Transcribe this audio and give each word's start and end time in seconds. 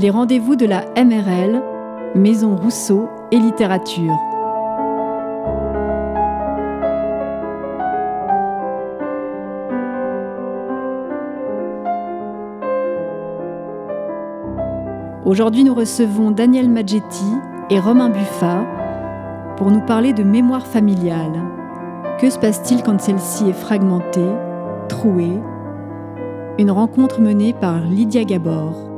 Les 0.00 0.08
rendez-vous 0.08 0.56
de 0.56 0.64
la 0.64 0.86
MRL, 0.96 1.62
Maison 2.14 2.56
Rousseau 2.56 3.10
et 3.30 3.36
Littérature. 3.36 4.16
Aujourd'hui, 15.26 15.64
nous 15.64 15.74
recevons 15.74 16.30
Daniel 16.30 16.70
Maggetti 16.70 17.34
et 17.68 17.78
Romain 17.78 18.08
Buffat 18.08 18.64
pour 19.58 19.70
nous 19.70 19.82
parler 19.82 20.14
de 20.14 20.22
mémoire 20.22 20.66
familiale. 20.66 21.42
Que 22.18 22.30
se 22.30 22.38
passe-t-il 22.38 22.82
quand 22.82 23.02
celle-ci 23.02 23.50
est 23.50 23.52
fragmentée, 23.52 24.30
trouée? 24.88 25.38
Une 26.58 26.70
rencontre 26.70 27.20
menée 27.20 27.52
par 27.52 27.80
Lydia 27.80 28.24
Gabor. 28.24 28.89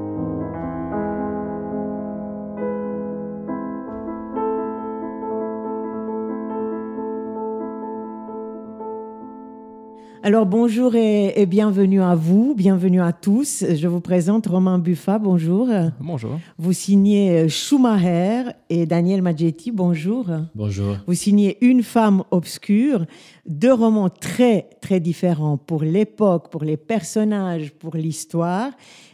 Alors 10.24 10.46
bonjour 10.46 10.94
et, 10.94 11.46
bienvenue 11.46 12.00
à 12.00 12.14
vous, 12.14 12.54
bienvenue 12.54 13.02
à 13.02 13.12
tous. 13.12 13.64
Je 13.74 13.88
vous 13.88 14.00
présente 14.00 14.46
Romain 14.46 14.78
Buffat, 14.78 15.18
bonjour. 15.18 15.66
Bonjour. 15.98 16.38
Vous 16.58 16.72
signez 16.72 17.48
Schumacher 17.48 18.44
et 18.70 18.86
Daniel 18.86 19.20
Maggetti, 19.20 19.72
bonjour. 19.72 20.26
Bonjour. 20.54 20.98
Vous 21.08 21.14
signez 21.14 21.58
Une 21.60 21.82
femme 21.82 22.22
obscure, 22.30 23.04
deux 23.48 23.72
romans 23.72 24.10
très 24.10 24.70
très 24.80 25.00
différents 25.00 25.56
pour 25.56 25.82
l'époque, 25.82 26.52
pour 26.52 26.62
les 26.62 26.76
personnages, 26.76 27.72
pour 27.72 27.96
l'histoire 27.96 28.70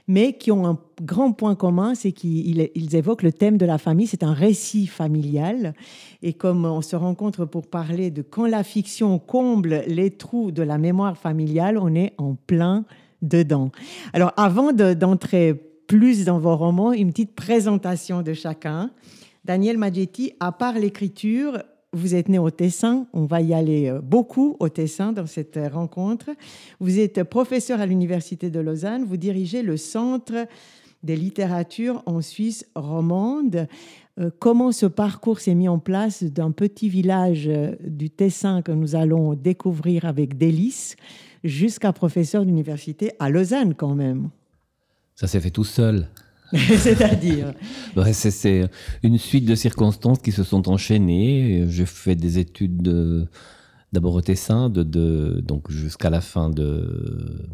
mais 0.08 0.32
qui 0.32 0.50
ont 0.50 0.66
un 0.66 0.78
grand 1.02 1.32
point 1.32 1.54
commun, 1.54 1.94
c'est 1.94 2.12
qu'ils 2.12 2.96
évoquent 2.96 3.22
le 3.22 3.32
thème 3.32 3.58
de 3.58 3.66
la 3.66 3.76
famille. 3.76 4.06
C'est 4.06 4.22
un 4.22 4.32
récit 4.32 4.86
familial. 4.86 5.74
Et 6.22 6.32
comme 6.32 6.64
on 6.64 6.80
se 6.80 6.96
rencontre 6.96 7.44
pour 7.44 7.66
parler 7.66 8.10
de 8.10 8.22
quand 8.22 8.46
la 8.46 8.64
fiction 8.64 9.18
comble 9.18 9.84
les 9.86 10.10
trous 10.10 10.50
de 10.50 10.62
la 10.62 10.78
mémoire 10.78 11.18
familiale, 11.18 11.76
on 11.78 11.94
est 11.94 12.14
en 12.16 12.34
plein 12.34 12.84
dedans. 13.20 13.70
Alors 14.14 14.32
avant 14.36 14.72
d'entrer 14.72 15.54
plus 15.86 16.24
dans 16.24 16.38
vos 16.38 16.56
romans, 16.56 16.92
une 16.92 17.10
petite 17.10 17.34
présentation 17.34 18.22
de 18.22 18.32
chacun. 18.32 18.90
Daniel 19.44 19.78
Maggetti, 19.78 20.32
à 20.40 20.52
part 20.52 20.74
l'écriture, 20.74 21.58
vous 21.92 22.14
êtes 22.14 22.28
né 22.28 22.38
au 22.38 22.50
Tessin, 22.50 23.06
on 23.12 23.24
va 23.24 23.40
y 23.40 23.54
aller 23.54 23.88
euh, 23.88 24.00
beaucoup 24.00 24.56
au 24.60 24.68
Tessin 24.68 25.12
dans 25.12 25.26
cette 25.26 25.56
euh, 25.56 25.68
rencontre. 25.68 26.30
Vous 26.80 26.98
êtes 26.98 27.24
professeur 27.24 27.80
à 27.80 27.86
l'Université 27.86 28.50
de 28.50 28.60
Lausanne, 28.60 29.04
vous 29.04 29.16
dirigez 29.16 29.62
le 29.62 29.76
Centre 29.76 30.46
des 31.02 31.16
littératures 31.16 32.02
en 32.06 32.20
Suisse 32.20 32.66
romande. 32.74 33.68
Euh, 34.20 34.30
comment 34.38 34.72
ce 34.72 34.86
parcours 34.86 35.40
s'est 35.40 35.54
mis 35.54 35.68
en 35.68 35.78
place 35.78 36.24
d'un 36.24 36.50
petit 36.50 36.88
village 36.88 37.50
du 37.80 38.10
Tessin 38.10 38.62
que 38.62 38.72
nous 38.72 38.94
allons 38.94 39.34
découvrir 39.34 40.04
avec 40.04 40.36
délice 40.36 40.96
jusqu'à 41.44 41.92
professeur 41.92 42.44
d'université 42.44 43.12
à 43.18 43.30
Lausanne 43.30 43.74
quand 43.74 43.94
même? 43.94 44.28
Ça 45.14 45.26
s'est 45.26 45.40
fait 45.40 45.50
tout 45.50 45.64
seul. 45.64 46.08
C'est-à-dire 46.54 47.52
C'est 48.12 48.70
une 49.02 49.18
suite 49.18 49.44
de 49.44 49.54
circonstances 49.54 50.18
qui 50.18 50.32
se 50.32 50.44
sont 50.44 50.68
enchaînées. 50.68 51.66
Je 51.68 51.84
fais 51.84 52.14
des 52.14 52.38
études 52.38 53.28
d'abord 53.92 54.14
au 54.14 54.20
Tessin, 54.20 54.68
de, 54.68 55.42
donc 55.44 55.70
jusqu'à 55.70 56.10
la 56.10 56.20
fin 56.20 56.50
de, 56.50 57.48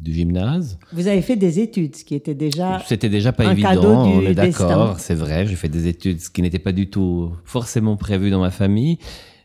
du 0.00 0.12
gymnase. 0.12 0.78
Vous 0.92 1.06
avez 1.06 1.22
fait 1.22 1.36
des 1.36 1.60
études, 1.60 1.96
ce 1.96 2.04
qui 2.04 2.14
était 2.14 2.34
déjà. 2.34 2.82
C'était 2.86 3.08
déjà 3.08 3.32
pas 3.32 3.52
évident, 3.52 4.06
on 4.06 4.22
est 4.22 4.34
d'accord, 4.34 4.98
c'est 5.00 5.14
vrai. 5.14 5.46
J'ai 5.46 5.56
fait 5.56 5.68
des 5.68 5.86
études, 5.86 6.20
ce 6.20 6.30
qui 6.30 6.42
n'était 6.42 6.58
pas 6.58 6.72
du 6.72 6.88
tout 6.90 7.32
forcément 7.44 7.96
prévu 7.96 8.30
dans 8.30 8.40
ma 8.40 8.50
famille. 8.50 8.98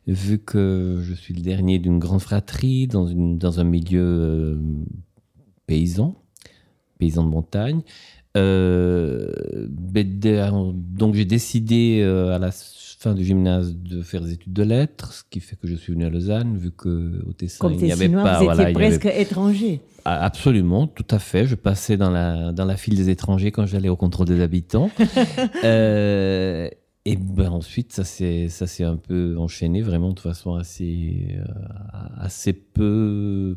Vu 0.06 0.38
que 0.38 1.00
je 1.01 1.13
suis 1.13 1.33
le 1.33 1.41
dernier 1.41 1.79
d'une 1.79 1.97
grande 1.97 2.19
fratrie 2.19 2.88
dans, 2.88 3.07
une, 3.07 3.38
dans 3.38 3.61
un 3.61 3.63
milieu 3.63 4.01
euh, 4.01 4.57
paysan, 5.66 6.22
paysan 7.00 7.23
de 7.23 7.29
montagne, 7.29 7.83
donc 9.94 11.16
j'ai 11.16 11.25
décidé 11.25 12.01
euh, 12.01 12.35
à 12.35 12.39
la 12.39 12.51
fin 12.51 13.13
du 13.13 13.23
gymnase 13.23 13.75
de 13.75 14.01
faire 14.01 14.21
des 14.21 14.33
études 14.33 14.53
de 14.53 14.63
lettres, 14.63 15.13
ce 15.13 15.23
qui 15.29 15.39
fait 15.39 15.55
que 15.55 15.67
je 15.67 15.75
suis 15.75 15.94
venu 15.94 16.05
à 16.05 16.09
Lausanne, 16.09 16.57
vu 16.57 16.71
qu'au 16.71 17.33
Tessin, 17.38 17.69
il 17.71 17.77
n'y 17.77 17.91
avait 17.91 18.09
pas... 18.09 18.39
Vous 18.41 18.49
étiez 18.51 18.73
presque 18.73 19.05
étranger. 19.05 19.81
Ah, 20.05 20.23
absolument, 20.23 20.88
tout 20.88 21.05
à 21.09 21.19
fait. 21.19 21.45
Je 21.45 21.55
passais 21.55 21.97
dans 21.97 22.09
la, 22.09 22.51
dans 22.51 22.66
la 22.66 22.77
file 22.77 22.95
des 22.95 23.09
étrangers 23.09 23.51
quand 23.51 23.66
j'allais 23.66 23.89
au 23.89 23.95
contrôle 23.95 24.27
des 24.27 24.41
habitants. 24.41 24.89
euh, 25.63 26.69
et 27.05 27.17
ben 27.17 27.50
ensuite, 27.50 27.91
ça 27.94 28.03
s'est 28.05 28.83
un 28.83 28.95
peu 28.95 29.35
enchaîné 29.38 29.81
vraiment 29.81 30.13
de 30.13 30.19
façon 30.19 30.55
assez, 30.55 31.38
euh, 31.38 31.44
assez 32.17 32.53
peu 32.53 33.55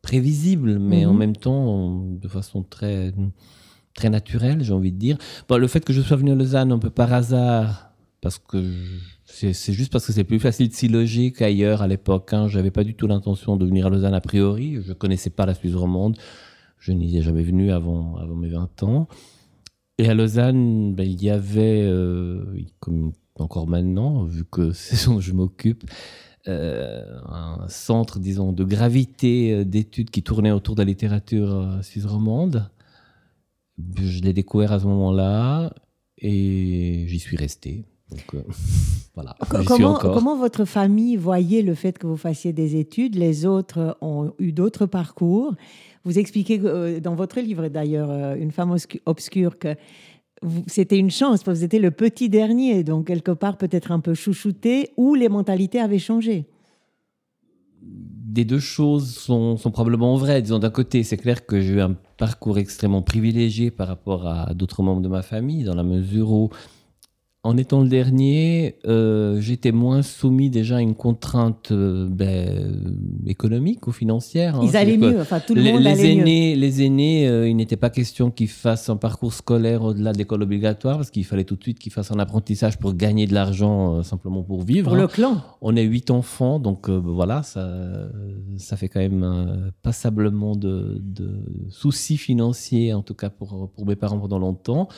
prévisible, 0.00 0.78
mais 0.78 1.04
en 1.04 1.12
mhm. 1.12 1.18
même 1.18 1.36
temps 1.36 2.00
de 2.00 2.28
façon 2.28 2.62
très 2.62 3.12
très 3.98 4.10
naturel, 4.10 4.62
j'ai 4.62 4.72
envie 4.72 4.92
de 4.92 4.98
dire. 4.98 5.18
Bon, 5.48 5.58
le 5.58 5.66
fait 5.66 5.84
que 5.84 5.92
je 5.92 6.00
sois 6.00 6.16
venu 6.16 6.30
à 6.30 6.34
Lausanne 6.36 6.70
un 6.70 6.78
peu 6.78 6.90
par 6.90 7.12
hasard, 7.12 7.92
parce 8.20 8.38
que 8.38 8.62
c'est 9.26 9.72
juste 9.72 9.92
parce 9.92 10.06
que 10.06 10.12
c'est 10.12 10.24
plus 10.24 10.38
facile 10.40 10.68
de 10.68 10.72
s'y 10.72 10.88
loger 10.88 11.32
qu'ailleurs 11.32 11.82
à 11.82 11.88
l'époque. 11.88 12.32
Hein. 12.32 12.48
Je 12.48 12.56
n'avais 12.56 12.70
pas 12.70 12.84
du 12.84 12.94
tout 12.94 13.06
l'intention 13.06 13.56
de 13.56 13.66
venir 13.66 13.86
à 13.86 13.90
Lausanne 13.90 14.14
a 14.14 14.20
priori. 14.20 14.78
Je 14.82 14.88
ne 14.88 14.94
connaissais 14.94 15.30
pas 15.30 15.46
la 15.46 15.54
Suisse 15.54 15.74
romande. 15.74 16.16
Je 16.78 16.92
n'y 16.92 17.18
ai 17.18 17.22
jamais 17.22 17.42
venu 17.42 17.70
avant, 17.72 18.16
avant 18.16 18.36
mes 18.36 18.48
20 18.48 18.82
ans. 18.84 19.08
Et 19.98 20.08
à 20.08 20.14
Lausanne, 20.14 20.94
ben, 20.94 21.06
il 21.06 21.22
y 21.22 21.30
avait, 21.30 21.82
euh, 21.84 22.44
comme 22.78 23.12
encore 23.36 23.66
maintenant, 23.66 24.24
vu 24.24 24.44
que 24.44 24.72
c'est 24.72 24.96
ce 24.96 25.10
dont 25.10 25.20
je 25.20 25.32
m'occupe, 25.32 25.84
euh, 26.46 27.02
un 27.26 27.66
centre, 27.68 28.20
disons, 28.20 28.52
de 28.52 28.64
gravité 28.64 29.52
euh, 29.52 29.64
d'études 29.64 30.10
qui 30.10 30.22
tournait 30.22 30.52
autour 30.52 30.76
de 30.76 30.82
la 30.82 30.86
littérature 30.86 31.78
suisse 31.82 32.06
romande. 32.06 32.70
Je 33.96 34.22
l'ai 34.22 34.32
découvert 34.32 34.72
à 34.72 34.80
ce 34.80 34.86
moment-là 34.86 35.72
et 36.18 37.04
j'y 37.06 37.18
suis 37.18 37.36
resté. 37.36 37.84
Donc, 38.10 38.34
euh, 38.34 38.42
voilà. 39.14 39.36
Comment, 39.66 39.94
comment, 39.98 40.36
votre 40.36 40.64
famille 40.64 41.16
voyait 41.16 41.62
le 41.62 41.74
fait 41.74 41.98
que 41.98 42.06
vous 42.06 42.16
fassiez 42.16 42.52
des 42.52 42.76
études? 42.76 43.14
Les 43.14 43.46
autres 43.46 43.96
ont 44.00 44.32
eu 44.38 44.52
d'autres 44.52 44.86
parcours. 44.86 45.54
Vous 46.04 46.18
expliquez 46.18 46.60
euh, 46.64 47.00
dans 47.00 47.14
votre 47.14 47.40
livre, 47.40 47.68
d'ailleurs, 47.68 48.10
euh, 48.10 48.34
Une 48.36 48.50
femme 48.50 48.74
obscure, 49.06 49.58
que 49.58 49.74
c'était 50.66 50.98
une 50.98 51.10
chance, 51.10 51.42
parce 51.42 51.58
que 51.58 51.60
vous 51.60 51.64
étiez 51.64 51.80
le 51.80 51.90
petit 51.90 52.28
dernier, 52.28 52.84
donc 52.84 53.08
quelque 53.08 53.32
part 53.32 53.58
peut-être 53.58 53.90
un 53.90 54.00
peu 54.00 54.14
chouchouté, 54.14 54.90
où 54.96 55.14
les 55.14 55.28
mentalités 55.28 55.80
avaient 55.80 55.98
changé 55.98 56.46
des 58.28 58.44
deux 58.44 58.60
choses 58.60 59.16
sont, 59.16 59.56
sont 59.56 59.70
probablement 59.70 60.14
vraies. 60.16 60.42
Disons, 60.42 60.58
d'un 60.58 60.70
côté, 60.70 61.02
c'est 61.02 61.16
clair 61.16 61.44
que 61.44 61.60
j'ai 61.60 61.74
eu 61.74 61.80
un 61.80 61.96
parcours 62.18 62.58
extrêmement 62.58 63.00
privilégié 63.00 63.70
par 63.70 63.88
rapport 63.88 64.26
à 64.26 64.52
d'autres 64.52 64.82
membres 64.82 65.00
de 65.00 65.08
ma 65.08 65.22
famille, 65.22 65.64
dans 65.64 65.74
la 65.74 65.84
mesure 65.84 66.30
où 66.30 66.50
en 67.44 67.56
étant 67.56 67.82
le 67.82 67.88
dernier, 67.88 68.76
euh, 68.86 69.40
j'étais 69.40 69.70
moins 69.70 70.02
soumis 70.02 70.50
déjà 70.50 70.78
à 70.78 70.80
une 70.80 70.96
contrainte 70.96 71.70
euh, 71.70 72.08
ben, 72.10 73.08
économique 73.26 73.86
ou 73.86 73.92
financière. 73.92 74.56
Hein. 74.56 74.62
Ils 74.64 74.76
allaient 74.76 74.96
mieux, 74.96 75.20
enfin 75.20 75.38
tout 75.38 75.54
le 75.54 75.62
les, 75.62 75.72
monde 75.72 75.82
les 75.82 75.90
allait 75.90 76.12
aînés, 76.14 76.54
mieux. 76.54 76.60
Les 76.60 76.82
aînés, 76.82 77.28
euh, 77.28 77.48
il 77.48 77.54
n'était 77.54 77.76
pas 77.76 77.90
question 77.90 78.32
qu'ils 78.32 78.48
fassent 78.48 78.88
un 78.88 78.96
parcours 78.96 79.32
scolaire 79.32 79.84
au-delà 79.84 80.12
de 80.12 80.18
l'école 80.18 80.42
obligatoire, 80.42 80.96
parce 80.96 81.10
qu'il 81.10 81.24
fallait 81.24 81.44
tout 81.44 81.54
de 81.54 81.62
suite 81.62 81.78
qu'ils 81.78 81.92
fassent 81.92 82.10
un 82.10 82.18
apprentissage 82.18 82.76
pour 82.76 82.94
gagner 82.94 83.28
de 83.28 83.34
l'argent 83.34 84.02
simplement 84.02 84.42
pour 84.42 84.64
vivre. 84.64 84.88
Pour 84.88 84.96
le 84.96 85.06
clan. 85.06 85.40
On 85.60 85.76
est 85.76 85.84
huit 85.84 86.10
enfants, 86.10 86.58
donc 86.58 86.90
voilà, 86.90 87.44
ça, 87.44 87.70
ça 88.56 88.76
fait 88.76 88.88
quand 88.88 89.00
même 89.00 89.70
passablement 89.82 90.56
de, 90.56 91.00
de, 91.00 91.30
soucis 91.70 92.16
financiers, 92.16 92.92
en 92.94 93.02
tout 93.02 93.14
cas 93.14 93.30
pour, 93.30 93.70
pour 93.70 93.86
mes 93.86 93.96
parents 93.96 94.18
pendant 94.18 94.40
longtemps. 94.40 94.88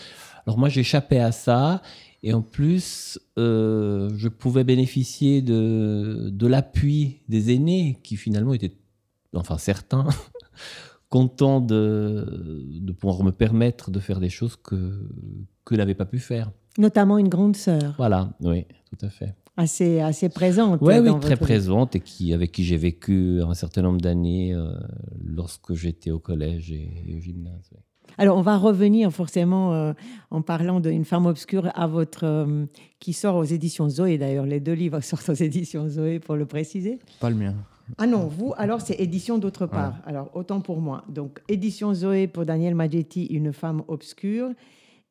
Alors 0.47 0.59
moi, 0.59 0.71
j'échappais 0.71 1.21
à 1.21 1.33
ça. 1.33 1.83
Et 2.23 2.35
en 2.35 2.43
plus, 2.43 3.19
euh, 3.39 4.11
je 4.17 4.29
pouvais 4.29 4.65
bénéficier 4.65 5.41
de, 5.41 6.29
de 6.31 6.47
l'appui 6.47 7.23
des 7.29 7.55
aînés 7.55 7.99
qui 8.03 8.17
finalement 8.17 8.53
étaient, 8.53 8.77
enfin 9.35 9.57
certains, 9.57 10.07
contents 11.09 11.61
de, 11.61 12.65
de 12.81 12.93
pouvoir 12.93 13.23
me 13.25 13.33
permettre 13.33 13.91
de 13.91 13.99
faire 14.01 14.21
des 14.21 14.29
choses 14.29 14.57
que, 14.57 15.09
que 15.65 15.75
n'avait 15.75 15.95
pas 15.95 16.05
pu 16.05 16.19
faire. 16.19 16.53
Notamment 16.79 17.19
une 17.19 17.29
grande 17.29 17.57
sœur. 17.57 17.95
Voilà, 17.97 18.33
oui, 18.41 18.65
tout 18.91 19.05
à 19.05 19.09
fait. 19.09 19.35
Assez, 19.57 20.01
assez 20.01 20.29
présente. 20.29 20.81
Ouais, 20.81 21.01
oui, 21.01 21.11
très 21.21 21.37
présente 21.37 21.97
et 21.97 22.01
qui, 22.01 22.33
avec 22.33 22.53
qui 22.53 22.65
j'ai 22.65 22.77
vécu 22.77 23.43
un 23.43 23.55
certain 23.55 23.83
nombre 23.83 24.01
d'années 24.01 24.55
euh, 24.55 24.73
lorsque 25.23 25.75
j'étais 25.75 26.11
au 26.11 26.19
collège 26.19 26.71
et, 26.71 27.15
au 27.15 27.21
gymnase. 27.21 27.73
Alors, 28.21 28.37
on 28.37 28.43
va 28.43 28.59
revenir 28.59 29.11
forcément 29.11 29.73
euh, 29.73 29.95
en 30.31 30.43
parlant 30.43 30.79
d'une 30.79 31.07
femme 31.07 31.25
obscure 31.25 31.71
à 31.75 31.87
votre. 31.87 32.25
Euh, 32.25 32.67
qui 32.99 33.15
sort 33.15 33.37
aux 33.37 33.45
éditions 33.45 33.89
Zoé 33.89 34.19
d'ailleurs. 34.19 34.45
Les 34.45 34.61
deux 34.61 34.75
livres 34.75 35.01
sortent 35.11 35.31
aux 35.31 35.33
éditions 35.33 35.89
Zoé 35.89 36.19
pour 36.21 36.37
le 36.37 36.45
préciser. 36.45 36.99
Pas 37.19 37.31
le 37.31 37.37
mien. 37.37 37.55
Ah 37.97 38.07
non, 38.07 38.27
vous, 38.27 38.53
alors 38.59 38.83
c'est 38.83 39.01
édition 39.01 39.39
d'autre 39.39 39.65
part. 39.65 39.95
Alors, 40.05 40.31
autant 40.35 40.61
pour 40.61 40.83
moi. 40.83 41.03
Donc, 41.09 41.41
édition 41.49 41.95
Zoé 41.95 42.27
pour 42.27 42.45
Daniel 42.45 42.75
Maggetti, 42.75 43.25
Une 43.25 43.55
femme 43.55 43.83
obscure. 43.89 44.51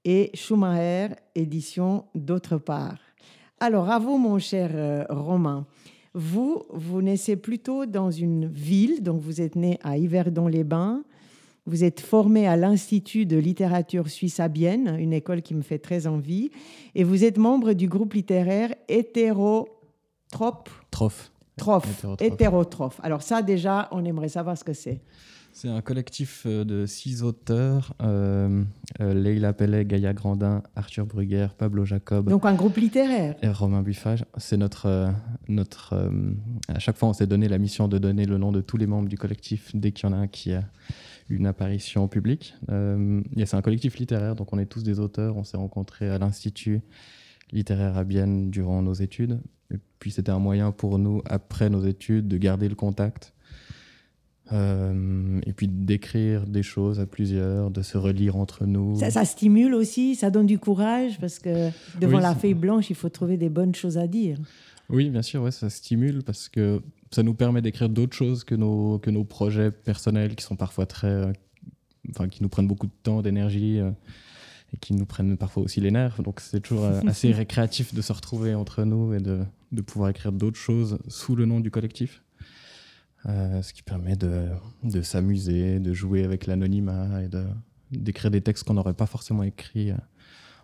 et 0.05 0.29
Schumacher 0.35 1.15
édition 1.33 2.05
d'autre 2.13 2.59
part. 2.59 2.99
Alors, 3.59 3.89
à 3.89 3.97
vous, 3.97 4.19
mon 4.19 4.37
cher 4.37 4.69
euh, 4.75 5.03
Romain. 5.09 5.65
Vous, 6.13 6.61
vous 6.71 7.01
naissez 7.01 7.37
plutôt 7.37 7.87
dans 7.87 8.11
une 8.11 8.45
ville, 8.45 9.01
donc 9.01 9.19
vous 9.19 9.41
êtes 9.41 9.55
né 9.55 9.79
à 9.83 9.97
Yverdon-les-Bains. 9.97 11.01
Vous 11.69 11.83
êtes 11.83 11.99
formé 11.99 12.47
à 12.47 12.57
l'Institut 12.57 13.27
de 13.27 13.37
littérature 13.37 14.09
suisse 14.09 14.39
à 14.39 14.47
Bienne, 14.47 14.95
une 14.97 15.13
école 15.13 15.43
qui 15.43 15.53
me 15.53 15.61
fait 15.61 15.77
très 15.77 16.07
envie. 16.07 16.49
Et 16.95 17.03
vous 17.03 17.23
êtes 17.23 17.37
membre 17.37 17.73
du 17.73 17.87
groupe 17.87 18.15
littéraire 18.15 18.73
Hétérotrope. 18.87 19.69
Troph. 20.89 21.31
Troph. 21.57 22.05
Hétérotrophe. 22.19 22.99
Alors 23.03 23.21
ça, 23.21 23.43
déjà, 23.43 23.87
on 23.91 24.03
aimerait 24.03 24.29
savoir 24.29 24.57
ce 24.57 24.63
que 24.63 24.73
c'est. 24.73 24.99
C'est 25.51 25.67
un 25.67 25.81
collectif 25.81 26.43
euh, 26.47 26.63
de 26.63 26.87
six 26.87 27.21
auteurs 27.21 27.93
euh, 28.01 28.63
euh, 29.01 29.13
Leila 29.13 29.53
Pellet, 29.53 29.85
Gaïa 29.85 30.13
Grandin, 30.13 30.63
Arthur 30.75 31.05
Bruguer, 31.05 31.49
Pablo 31.55 31.85
Jacob. 31.85 32.29
Donc 32.29 32.45
un 32.45 32.55
groupe 32.55 32.77
littéraire. 32.77 33.35
Et 33.43 33.49
Romain 33.49 33.83
Buffage. 33.83 34.25
C'est 34.37 34.57
notre. 34.57 35.13
notre 35.47 36.11
à 36.67 36.79
chaque 36.79 36.97
fois, 36.97 37.09
on 37.09 37.13
s'est 37.13 37.27
donné 37.27 37.47
la 37.47 37.59
mission 37.59 37.87
de 37.87 37.99
donner 37.99 38.25
le 38.25 38.39
nom 38.39 38.51
de 38.51 38.61
tous 38.61 38.77
les 38.77 38.87
membres 38.87 39.09
du 39.09 39.19
collectif 39.19 39.69
dès 39.75 39.91
qu'il 39.91 40.09
y 40.09 40.11
en 40.11 40.15
a 40.15 40.21
un 40.21 40.27
qui 40.27 40.53
a 40.53 40.63
une 41.29 41.45
apparition 41.45 42.07
publique. 42.07 42.55
c'est 42.67 43.53
un 43.55 43.61
collectif 43.61 43.97
littéraire, 43.97 44.35
donc 44.35 44.51
on 44.53 44.59
est 44.59 44.65
tous 44.65 44.83
des 44.83 44.99
auteurs. 44.99 45.37
On 45.37 45.43
s'est 45.43 45.57
rencontrés 45.57 46.09
à 46.09 46.17
l'Institut 46.17 46.81
littéraire 47.51 47.97
à 47.97 48.03
Bienne 48.03 48.49
durant 48.49 48.81
nos 48.81 48.93
études. 48.93 49.39
Et 49.73 49.77
puis 49.99 50.11
c'était 50.11 50.31
un 50.31 50.39
moyen 50.39 50.71
pour 50.71 50.99
nous, 50.99 51.21
après 51.25 51.69
nos 51.69 51.85
études, 51.85 52.27
de 52.27 52.37
garder 52.37 52.69
le 52.69 52.75
contact 52.75 53.33
euh, 54.51 55.39
et 55.45 55.53
puis 55.53 55.67
d'écrire 55.67 56.47
des 56.47 56.63
choses 56.63 56.99
à 56.99 57.05
plusieurs, 57.05 57.69
de 57.69 57.81
se 57.81 57.97
relire 57.97 58.35
entre 58.35 58.65
nous. 58.65 58.97
Ça, 58.99 59.25
stimule 59.25 59.75
aussi, 59.75 60.15
ça 60.15 60.31
donne 60.31 60.47
du 60.47 60.57
courage 60.57 61.19
parce 61.19 61.39
que 61.39 61.69
devant 61.99 62.19
la 62.19 62.33
feuille 62.33 62.55
blanche, 62.55 62.89
il 62.89 62.95
faut 62.95 63.09
trouver 63.09 63.37
des 63.37 63.49
bonnes 63.49 63.75
choses 63.75 63.97
à 63.97 64.07
dire. 64.07 64.37
Oui, 64.89 65.11
bien 65.11 65.21
sûr, 65.21 65.43
ouais, 65.43 65.51
ça 65.51 65.69
stimule 65.69 66.23
parce 66.23 66.49
que 66.49 66.81
ça 67.11 67.23
nous 67.23 67.33
permet 67.33 67.61
d'écrire 67.61 67.89
d'autres 67.89 68.15
choses 68.15 68.43
que 68.43 68.55
nos, 68.55 68.99
que 68.99 69.09
nos 69.09 69.23
projets 69.23 69.71
personnels 69.71 70.35
qui 70.35 70.43
sont 70.43 70.55
parfois 70.55 70.85
très. 70.85 71.07
Euh, 71.07 71.33
enfin, 72.09 72.27
qui 72.27 72.43
nous 72.43 72.49
prennent 72.49 72.67
beaucoup 72.67 72.87
de 72.87 72.93
temps, 73.03 73.21
d'énergie 73.21 73.79
euh, 73.79 73.91
et 74.73 74.77
qui 74.77 74.93
nous 74.93 75.05
prennent 75.05 75.37
parfois 75.37 75.63
aussi 75.63 75.81
les 75.81 75.91
nerfs. 75.91 76.21
Donc 76.21 76.39
c'est 76.39 76.61
toujours 76.61 76.85
assez 77.07 77.31
récréatif 77.31 77.93
de 77.93 78.01
se 78.01 78.13
retrouver 78.13 78.55
entre 78.55 78.83
nous 78.83 79.13
et 79.13 79.19
de, 79.19 79.43
de 79.71 79.81
pouvoir 79.81 80.09
écrire 80.09 80.31
d'autres 80.31 80.59
choses 80.59 80.99
sous 81.07 81.35
le 81.35 81.45
nom 81.45 81.59
du 81.59 81.71
collectif. 81.71 82.23
Euh, 83.25 83.61
ce 83.61 83.73
qui 83.73 83.83
permet 83.83 84.15
de, 84.15 84.47
de 84.83 85.01
s'amuser, 85.01 85.79
de 85.79 85.93
jouer 85.93 86.23
avec 86.23 86.47
l'anonymat 86.47 87.21
et 87.23 87.27
de, 87.27 87.43
d'écrire 87.91 88.31
des 88.31 88.39
textes 88.39 88.63
qu'on 88.63 88.75
n'aurait 88.75 88.93
pas 88.93 89.07
forcément 89.07 89.43
écrits 89.43 89.91
euh, 89.91 89.97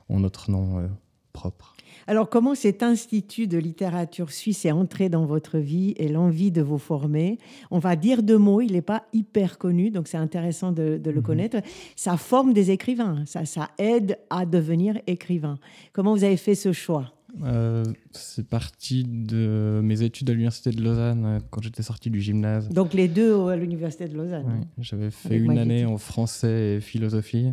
en 0.07 0.21
notre 0.21 0.50
nom 0.50 0.80
euh, 0.80 0.88
propre. 1.33 1.75
Alors, 2.07 2.30
comment 2.30 2.54
cet 2.54 2.84
institut 2.84 3.48
de 3.48 3.57
littérature 3.57 4.31
suisse 4.31 4.66
est 4.66 4.72
entré 4.72 5.10
dans 5.10 5.25
votre 5.25 5.57
vie 5.57 5.94
et 5.98 6.07
l'envie 6.07 6.52
de 6.52 6.62
vous 6.62 6.78
former? 6.78 7.40
On 7.72 7.80
va 7.80 7.96
dire 7.96 8.22
deux 8.22 8.38
mots, 8.38 8.62
il 8.62 8.74
n'est 8.74 8.81
pas 8.81 9.06
hyper 9.13 9.57
connu, 9.57 9.90
donc 9.90 10.07
c'est 10.07 10.18
intéressant 10.18 10.72
de, 10.72 10.98
de 10.98 11.12
le 11.12 11.22
mhm. 11.22 11.25
connaître. 11.25 11.57
Ça 11.96 12.18
forme 12.18 12.54
des 12.54 12.72
écrivains, 12.72 13.24
ça, 13.25 13.46
ça 13.46 13.69
aide 13.80 14.18
à 14.30 14.46
devenir 14.46 15.00
écrivain. 15.07 15.57
Comment 15.94 16.13
vous 16.13 16.24
avez 16.24 16.38
fait 16.38 16.56
ce 16.56 16.74
choix? 16.74 17.12
Euh, 17.44 17.84
c'est 18.12 18.48
parti 18.48 19.04
de 19.04 19.81
mes 19.84 20.04
études 20.04 20.30
à 20.30 20.34
l'université 20.34 20.72
de 20.72 20.81
Lausanne 20.81 21.25
euh, 21.25 21.40
quand 21.50 21.62
j'étais 21.62 21.84
sorti 21.84 22.10
du 22.10 22.22
gymnase. 22.22 22.69
Donc 22.69 22.94
les 22.94 23.07
deux 23.07 23.48
à 23.48 23.56
l'université 23.56 24.07
de 24.07 24.16
Lausanne. 24.16 24.66
J'avais 24.80 25.12
fait 25.12 25.38
une 25.38 25.57
année 25.57 25.86
en 25.86 25.98
français 25.98 26.75
et 26.75 26.81
philosophie. 26.81 27.52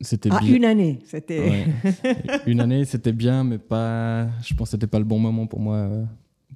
C'était 0.00 0.30
ah, 0.32 0.40
une 0.46 0.64
année, 0.64 1.00
c'était. 1.04 1.66
une 2.46 2.60
année, 2.60 2.84
c'était 2.84 3.12
bien, 3.12 3.44
mais 3.44 3.58
pas. 3.58 4.28
Je 4.42 4.54
pense 4.54 4.68
que 4.68 4.70
c'était 4.72 4.86
pas 4.86 4.98
le 4.98 5.04
bon 5.04 5.18
moment 5.18 5.46
pour 5.46 5.60
moi 5.60 5.76
euh, 5.76 6.04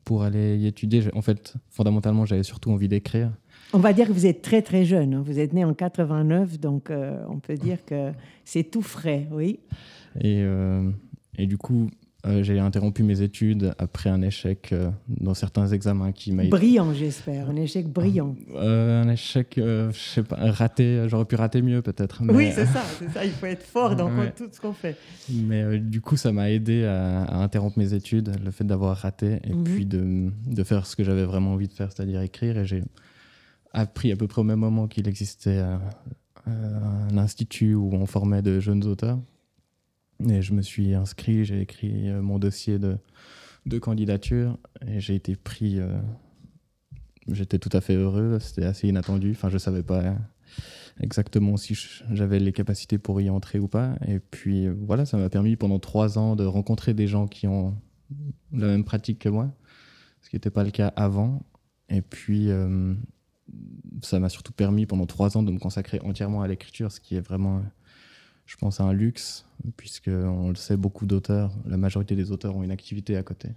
pour 0.04 0.22
aller 0.22 0.56
y 0.56 0.66
étudier. 0.66 1.02
En 1.14 1.22
fait, 1.22 1.54
fondamentalement, 1.68 2.24
j'avais 2.24 2.42
surtout 2.42 2.70
envie 2.70 2.88
d'écrire. 2.88 3.32
On 3.72 3.78
va 3.78 3.92
dire 3.92 4.06
que 4.06 4.12
vous 4.12 4.26
êtes 4.26 4.42
très 4.42 4.62
très 4.62 4.84
jeune. 4.84 5.14
Hein. 5.14 5.22
Vous 5.24 5.38
êtes 5.38 5.52
né 5.52 5.64
en 5.64 5.74
89, 5.74 6.60
donc 6.60 6.92
on 7.28 7.38
peut 7.38 7.56
dire 7.56 7.84
que 7.84 8.12
c'est 8.44 8.64
tout 8.64 8.82
frais, 8.82 9.26
oui. 9.32 9.60
Et 10.20 10.44
et 11.38 11.46
du 11.46 11.56
coup, 11.56 11.90
euh, 12.24 12.44
j'ai 12.44 12.60
interrompu 12.60 13.02
mes 13.02 13.20
études 13.20 13.74
après 13.78 14.08
un 14.08 14.22
échec 14.22 14.70
euh, 14.72 14.90
dans 15.08 15.34
certains 15.34 15.66
examens 15.66 16.12
qui 16.12 16.30
m'a 16.30 16.44
brillant, 16.44 16.94
j'espère, 16.94 17.50
un 17.50 17.56
échec 17.56 17.88
brillant. 17.88 18.36
Euh, 18.54 19.02
un 19.02 19.08
échec, 19.08 19.54
je 19.56 19.90
sais 19.92 20.22
pas, 20.22 20.36
raté. 20.52 21.08
J'aurais 21.08 21.24
pu 21.24 21.34
rater 21.34 21.62
mieux 21.62 21.82
peut-être. 21.82 22.22
Oui, 22.28 22.50
c'est 22.54 22.66
ça, 22.66 22.82
c'est 22.98 23.10
ça. 23.10 23.24
Il 23.24 23.32
faut 23.32 23.46
être 23.46 23.64
fort 23.64 23.96
dans 23.96 24.08
tout 24.36 24.48
ce 24.52 24.60
qu'on 24.60 24.72
fait. 24.72 24.96
Mais 25.32 25.80
du 25.80 26.00
coup, 26.00 26.16
ça 26.16 26.30
m'a 26.30 26.50
aidé 26.50 26.84
à, 26.84 27.40
interrompre 27.40 27.78
mes 27.78 27.92
études, 27.92 28.32
le 28.44 28.52
fait 28.52 28.64
d'avoir 28.64 28.96
raté, 28.98 29.40
et 29.42 29.52
mhm. 29.52 29.64
puis 29.64 29.86
de, 29.86 30.30
de, 30.46 30.62
faire 30.62 30.86
ce 30.86 30.94
que 30.94 31.02
j'avais 31.02 31.24
vraiment 31.24 31.54
envie 31.54 31.66
de 31.66 31.72
faire, 31.72 31.90
c'est-à-dire 31.90 32.20
écrire. 32.20 32.56
Et 32.56 32.66
j'ai 32.66 32.84
appris 33.72 34.12
à 34.12 34.16
peu 34.16 34.28
près 34.28 34.42
au 34.42 34.44
même 34.44 34.60
moment 34.60 34.86
qu'il 34.86 35.08
existait 35.08 35.58
un 36.46 37.18
institut 37.18 37.74
où 37.74 37.92
on 37.92 38.06
formait 38.06 38.42
de 38.42 38.60
jeunes 38.60 38.84
auteurs 38.84 39.18
et 40.28 40.42
je 40.42 40.52
me 40.52 40.62
suis 40.62 40.94
inscrit, 40.94 41.44
j'ai 41.44 41.60
écrit 41.60 42.08
euh, 42.08 42.22
mon 42.22 42.38
dossier 42.38 42.78
de, 42.78 42.98
candidature 43.78 44.58
et 44.86 45.00
j'ai 45.00 45.14
été 45.14 45.36
pris. 45.36 45.78
Euh, 45.78 45.98
j'étais 47.28 47.58
tout 47.58 47.70
à 47.72 47.80
fait 47.80 47.94
heureux, 47.94 48.38
c'était 48.40 48.64
assez 48.64 48.88
inattendu. 48.88 49.30
Enfin, 49.32 49.48
je 49.48 49.54
ne 49.54 49.58
savais 49.58 49.82
pas 49.82 50.16
exactement 51.00 51.56
si 51.56 51.74
j'avais 52.10 52.38
les 52.38 52.52
capacités 52.52 52.98
pour 52.98 53.20
y 53.20 53.30
entrer 53.30 53.58
ou 53.58 53.68
pas. 53.68 53.96
Et 54.06 54.18
puis 54.18 54.68
voilà, 54.68 55.06
ça 55.06 55.16
m'a 55.16 55.30
permis 55.30 55.56
pendant 55.56 55.78
trois 55.78 56.18
ans 56.18 56.36
de 56.36 56.44
rencontrer 56.44 56.94
des 56.94 57.06
gens 57.06 57.26
qui 57.26 57.46
ont 57.46 57.76
la 58.52 58.66
même 58.66 58.84
pratique 58.84 59.20
que 59.20 59.28
moi, 59.28 59.54
ce 60.20 60.30
qui 60.30 60.36
n'était 60.36 60.50
pas 60.50 60.64
le 60.64 60.70
cas 60.70 60.88
avant. 60.88 61.46
Et 61.88 62.02
puis 62.02 62.50
euh, 62.50 62.94
ça 64.02 64.18
m'a 64.18 64.28
surtout 64.28 64.52
permis 64.52 64.86
pendant 64.86 65.06
trois 65.06 65.36
ans 65.36 65.42
de 65.42 65.52
me 65.52 65.58
consacrer 65.58 66.00
entièrement 66.00 66.42
à 66.42 66.48
l'écriture, 66.48 66.90
ce 66.90 67.00
qui 67.00 67.16
est 67.16 67.20
vraiment 67.20 67.62
je 68.46 68.56
pense, 68.56 68.80
à 68.80 68.84
un 68.84 68.92
luxe, 68.92 69.44
puisque 69.76 70.08
on 70.08 70.48
le 70.48 70.54
sait, 70.54 70.76
beaucoup 70.76 71.06
d'auteurs, 71.06 71.52
la 71.66 71.76
majorité 71.76 72.16
des 72.16 72.32
auteurs 72.32 72.56
ont 72.56 72.62
une 72.62 72.70
activité 72.70 73.16
à 73.16 73.22
côté. 73.22 73.50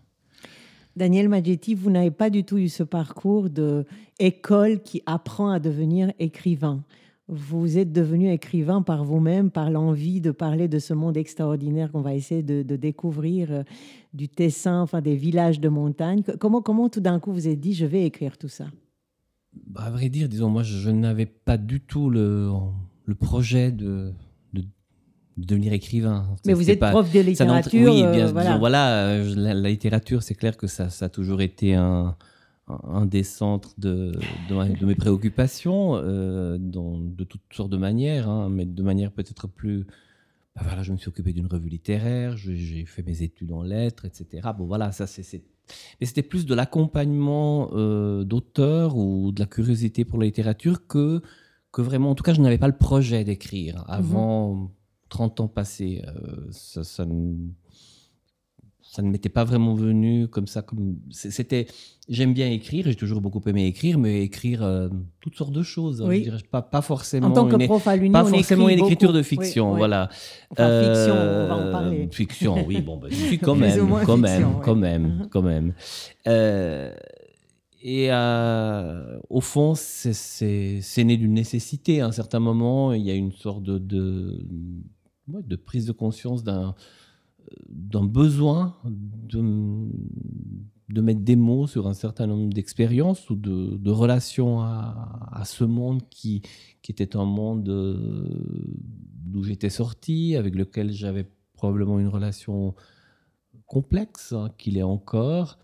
Daniel 0.96 1.28
Maggetti, 1.28 1.76
vous 1.76 1.92
n'avez 1.92 2.12
pas 2.12 2.30
du 2.30 2.46
tout 2.46 2.58
eu 2.58 2.70
ce 2.70 2.84
parcours 2.84 3.50
de 3.50 3.86
école 4.20 4.82
qui 4.82 5.02
apprend 5.06 5.50
à 5.50 5.60
devenir 5.60 6.14
écrivain. 6.20 6.84
Vous 7.28 7.78
êtes 7.78 7.92
devenu 7.92 8.32
écrivain 8.32 8.82
par 8.82 9.04
vous-même, 9.04 9.50
par 9.50 9.72
l'envie 9.72 10.22
de 10.22 10.32
parler 10.32 10.68
de 10.68 10.80
ce 10.80 10.94
monde 10.94 11.18
extraordinaire 11.18 11.92
qu'on 11.92 12.02
va 12.02 12.14
essayer 12.14 12.44
de, 12.44 12.76
découvrir, 12.76 13.52
euh, 13.52 13.64
du 14.14 14.30
Tessin, 14.30 14.80
enfin 14.82 15.02
des 15.02 15.16
villages 15.16 15.60
de 15.60 15.68
montagne. 15.68 16.22
Comment, 16.40 16.62
comment 16.62 16.88
tout 16.88 17.02
d'un 17.02 17.20
coup 17.20 17.34
vous 17.34 17.48
êtes 17.48 17.60
dit, 17.60 17.74
je 17.74 17.86
vais 17.86 18.06
écrire 18.06 18.38
tout 18.38 18.48
ça? 18.48 18.68
Bah, 19.68 19.86
À 19.86 19.90
vrai 19.90 20.10
dire, 20.10 20.30
disons, 20.30 20.50
moi, 20.50 20.62
je, 20.62 20.90
n'avais 20.92 21.26
pas 21.26 21.58
du 21.58 21.82
tout 21.82 22.12
le, 22.12 22.52
le 23.06 23.16
projet 23.16 23.72
de, 23.72 24.14
devenir 25.38 25.74
écrivain. 25.74 26.28
Mais 26.46 26.54
vous 26.54 26.70
êtes 26.70 26.80
prof 26.80 27.12
de 27.12 27.20
littérature. 27.20 27.92
Oui, 27.92 28.02
bien, 28.02 28.36
euh, 28.36 28.58
voilà. 28.58 29.08
Euh, 29.08 29.36
la, 29.36 29.70
littérature, 29.70 30.24
c'est 30.24 30.36
clair 30.36 30.58
que 30.58 30.68
ça, 30.68 30.90
ça, 30.90 31.06
a 31.06 31.10
toujours 31.10 31.42
été 31.42 31.76
un, 31.76 32.16
un 32.68 33.06
des 33.06 33.24
centres 33.24 33.74
de, 33.78 34.14
de, 34.50 34.86
mes 34.86 34.96
préoccupations, 34.96 35.96
euh, 35.96 36.58
dans, 36.58 36.98
de 36.98 37.24
toutes 37.24 37.42
sortes 37.52 37.70
de 37.70 37.78
manières, 37.78 38.30
hein, 38.30 38.50
mais 38.50 38.66
de 38.66 38.84
manière 38.84 39.12
peut-être 39.12 39.48
plus. 39.48 39.86
Bah 40.56 40.62
voilà, 40.64 40.84
je 40.84 40.94
me 40.94 40.98
suis 40.98 41.10
occupé 41.10 41.34
d'une 41.34 41.48
revue 41.48 41.68
littéraire, 41.68 42.38
j'ai 42.38 42.86
fait 42.86 43.04
mes 43.04 43.24
études 43.24 43.52
en 43.52 43.62
lettres, 43.62 44.06
etc. 44.06 44.48
Bon, 44.58 44.66
voilà, 44.66 44.94
ça 44.94 45.06
c'est. 45.06 45.44
Mais 46.00 46.06
c'était 46.06 46.24
plus 46.24 46.46
de 46.46 46.56
l'accompagnement 46.56 47.72
euh, 47.74 48.24
d'auteurs 48.24 48.96
ou 48.96 49.32
de 49.34 49.40
la 49.42 49.48
curiosité 49.48 50.06
pour 50.06 50.18
la 50.18 50.26
littérature 50.26 50.88
que, 50.88 51.22
que 51.74 51.82
vraiment. 51.82 52.12
En 52.12 52.16
tout 52.16 52.24
cas, 52.24 52.34
je 52.34 52.40
n'avais 52.40 52.58
pas 52.58 52.68
le 52.68 52.78
projet 52.78 53.26
d'écrire 53.26 53.84
avant. 53.88 54.72
30 55.10 55.40
ans 55.42 55.48
passés. 55.48 56.02
Euh, 56.08 56.48
ça, 56.52 56.84
ça, 56.84 57.06
ne, 57.06 57.34
ça 58.82 59.02
ne 59.02 59.10
m'était 59.10 59.30
pas 59.30 59.44
vraiment 59.44 59.74
venu 59.74 60.28
comme 60.28 60.48
ça. 60.48 60.62
Comme 60.62 60.98
c'était, 61.12 61.68
j'aime 62.10 62.34
bien 62.34 62.50
écrire, 62.50 62.86
j'ai 62.86 62.96
toujours 62.96 63.22
beaucoup 63.22 63.42
aimé 63.48 63.68
écrire, 63.68 64.00
mais 64.00 64.24
écrire 64.24 64.64
euh, 64.64 64.90
toutes 65.20 65.36
sortes 65.36 65.52
de 65.52 65.64
choses. 65.64 66.02
Hein, 66.02 66.38
pas, 66.52 66.62
pas 66.62 66.82
forcément. 66.82 67.28
En 67.28 67.32
tant 67.32 67.48
que 67.48 67.66
prof 67.66 67.88
à 67.88 67.98
pas 67.98 68.26
forcément 68.26 68.70
une 68.70 68.80
écriture 68.80 69.14
de 69.14 69.22
fiction, 69.22 69.76
voilà. 69.76 70.10
Enfin, 70.52 70.84
fiction, 70.84 71.14
on 71.14 71.48
va 71.48 71.56
en 71.56 71.72
parler. 71.72 72.06
Euh, 72.06 72.08
fiction, 72.12 72.66
oui, 72.66 72.82
bon, 72.82 72.98
ben, 72.98 73.10
quand 73.42 73.56
même, 73.56 73.88
quand, 74.06 74.18
même 74.18 74.60
quand 74.64 74.76
même, 74.76 75.28
quand 75.30 75.42
même, 75.42 75.74
et 77.88 78.10
au 79.30 79.42
fond, 79.42 79.76
c'est 79.76 81.04
né 81.04 81.18
d'une 81.18 81.36
nécessité. 81.36 82.02
À 82.02 82.08
un 82.08 82.12
certain 82.12 82.40
moment, 82.40 82.94
il 82.94 83.04
y 83.04 83.12
a 83.12 83.14
une 83.14 83.32
sorte 83.32 83.62
de, 83.62 83.78
de, 83.78 84.44
de 85.28 85.56
prise 85.56 85.86
de 85.86 85.92
conscience 85.92 86.44
d'un 86.44 86.76
besoin 88.04 88.78
de, 88.84 89.42
mettre 91.02 91.22
des 91.22 91.36
mots 91.36 91.68
sur 91.68 91.88
un 91.88 91.94
certain 91.94 92.28
nombre 92.28 92.54
d'expériences 92.54 93.30
ou 93.30 93.36
de, 93.36 93.90
relations 93.90 94.62
à, 94.62 95.44
ce 95.46 95.64
monde 95.64 96.02
qui, 96.10 96.42
qui 96.82 96.92
était 96.92 97.16
un 97.16 97.26
monde 97.26 97.70
euh, 97.70 98.28
d'où 99.26 99.44
j'étais 99.44 99.70
sorti, 99.70 100.36
avec 100.36 100.56
lequel 100.56 100.92
j'avais 100.92 101.28
probablement 101.54 102.00
une 102.00 102.08
relation 102.08 102.76
complexe, 103.66 104.34
hein, 104.34 104.52
qu'il 104.58 104.78
est 104.78 104.84
encore. 104.84 105.58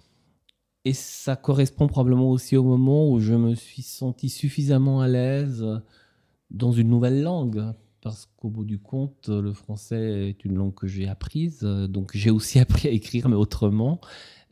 Et 0.83 0.93
ça 0.93 1.35
correspond 1.35 1.87
probablement 1.87 2.31
aussi 2.31 2.57
au 2.57 2.63
moment 2.63 3.09
où 3.09 3.19
je 3.19 3.35
me 3.35 3.53
suis 3.53 3.83
senti 3.83 4.29
suffisamment 4.29 5.01
à 5.01 5.07
l'aise 5.07 5.63
dans 6.49 6.71
une 6.71 6.89
nouvelle 6.89 7.21
langue. 7.21 7.73
Parce 8.01 8.27
qu'au 8.37 8.49
bout 8.49 8.65
du 8.65 8.79
compte, 8.79 9.29
le 9.29 9.53
français 9.53 10.29
est 10.29 10.45
une 10.45 10.55
langue 10.55 10.73
que 10.73 10.87
j'ai 10.87 11.07
apprise. 11.07 11.59
Donc 11.61 12.11
j'ai 12.15 12.31
aussi 12.31 12.59
appris 12.65 12.87
à 12.87 12.91
écrire, 12.91 13.29
mais 13.29 13.35
autrement. 13.35 14.01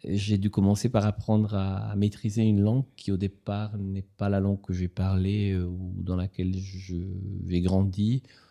J'ai 0.06 0.38
dû 0.38 0.50
commencer 0.50 0.88
par 0.88 1.06
apprendre 1.06 1.56
à, 1.56 1.94
maîtriser 1.96 2.44
une 2.44 2.62
langue 2.62 2.86
qui 2.96 3.12
au 3.12 3.18
départ 3.18 3.77
n'est 3.77 4.08
pas 4.18 4.29
la 4.29 4.39
langue 4.39 4.62
que 4.62 4.72
j'ai 4.72 4.88
parlé 4.88 5.51
euh, 5.51 5.65
ou 5.65 5.94
dans 5.98 6.15
laquelle 6.15 6.56
j'ai 6.56 7.62
grandi 7.62 8.24
euh, 8.25 8.49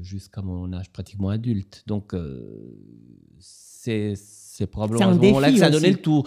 jusqu'à 0.00 0.42
mon 0.42 0.72
âge 0.72 0.90
pratiquement 0.92 1.28
adulte. 1.28 1.82
Donc 1.86 2.14
euh, 2.14 2.74
c'est 3.38 4.14
c'est 4.58 4.66
probablement 4.66 5.10
à 5.10 5.14
ce 5.14 5.18
moment-là 5.18 5.52
que 5.52 5.58
ça 5.58 5.66
a 5.66 5.70
donné 5.70 5.92
le 5.92 5.98
tour. 5.98 6.26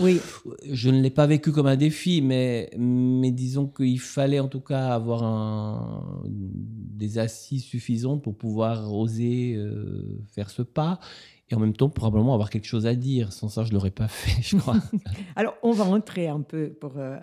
Je 0.64 0.90
ne 0.90 1.02
l'ai 1.02 1.10
pas 1.10 1.28
vécu 1.28 1.52
comme 1.52 1.68
un 1.68 1.76
défi, 1.76 2.22
mais, 2.22 2.70
mais 2.78 3.30
disons 3.30 3.68
qu'il 3.68 4.00
fallait 4.00 4.40
en 4.40 4.48
tout 4.48 4.62
cas 4.62 4.88
avoir 4.88 5.24
un, 5.24 6.24
des 6.24 7.18
assises 7.18 7.66
suffisantes 7.66 8.24
pour 8.24 8.38
pouvoir 8.38 8.94
oser 8.94 9.56
euh, 9.56 10.24
faire 10.32 10.50
ce 10.50 10.62
pas. 10.62 11.02
Et 11.50 11.56
en 11.56 11.60
même 11.60 11.74
temps, 11.74 11.90
probablement 11.90 12.34
avoir 12.34 12.50
quelque 12.50 12.68
chose 12.68 12.88
à 12.88 12.96
dire. 12.96 13.34
Sans 13.34 13.50
ça, 13.50 13.66
je 13.66 13.72
ne 13.72 13.74
l'aurais 13.74 13.92
pas 13.92 14.08
fait, 14.08 14.42
je 14.42 14.56
crois. 14.56 14.78
Alors, 15.36 15.56
on 15.62 15.74
va 15.74 15.84
entrer 15.84 16.30
un 16.30 16.40
peu 16.40 16.70
pour 16.70 16.94
euh, 16.96 17.18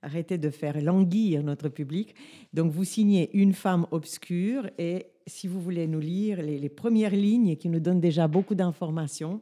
arrêter 0.00 0.38
de 0.38 0.48
faire 0.48 0.80
languir 0.80 1.42
notre 1.42 1.68
public. 1.68 2.14
Donc, 2.54 2.72
vous 2.72 2.84
signez 2.84 3.28
Une 3.36 3.52
femme 3.52 3.86
obscure 3.90 4.70
et 4.78 5.08
si 5.26 5.48
vous 5.48 5.60
voulez 5.60 5.86
nous 5.86 6.00
lire 6.00 6.42
les, 6.42 6.68
premières 6.68 7.14
lignes 7.14 7.56
qui 7.56 7.68
nous 7.68 7.80
donnent 7.80 8.00
déjà 8.00 8.28
beaucoup 8.28 8.54
d'informations, 8.54 9.40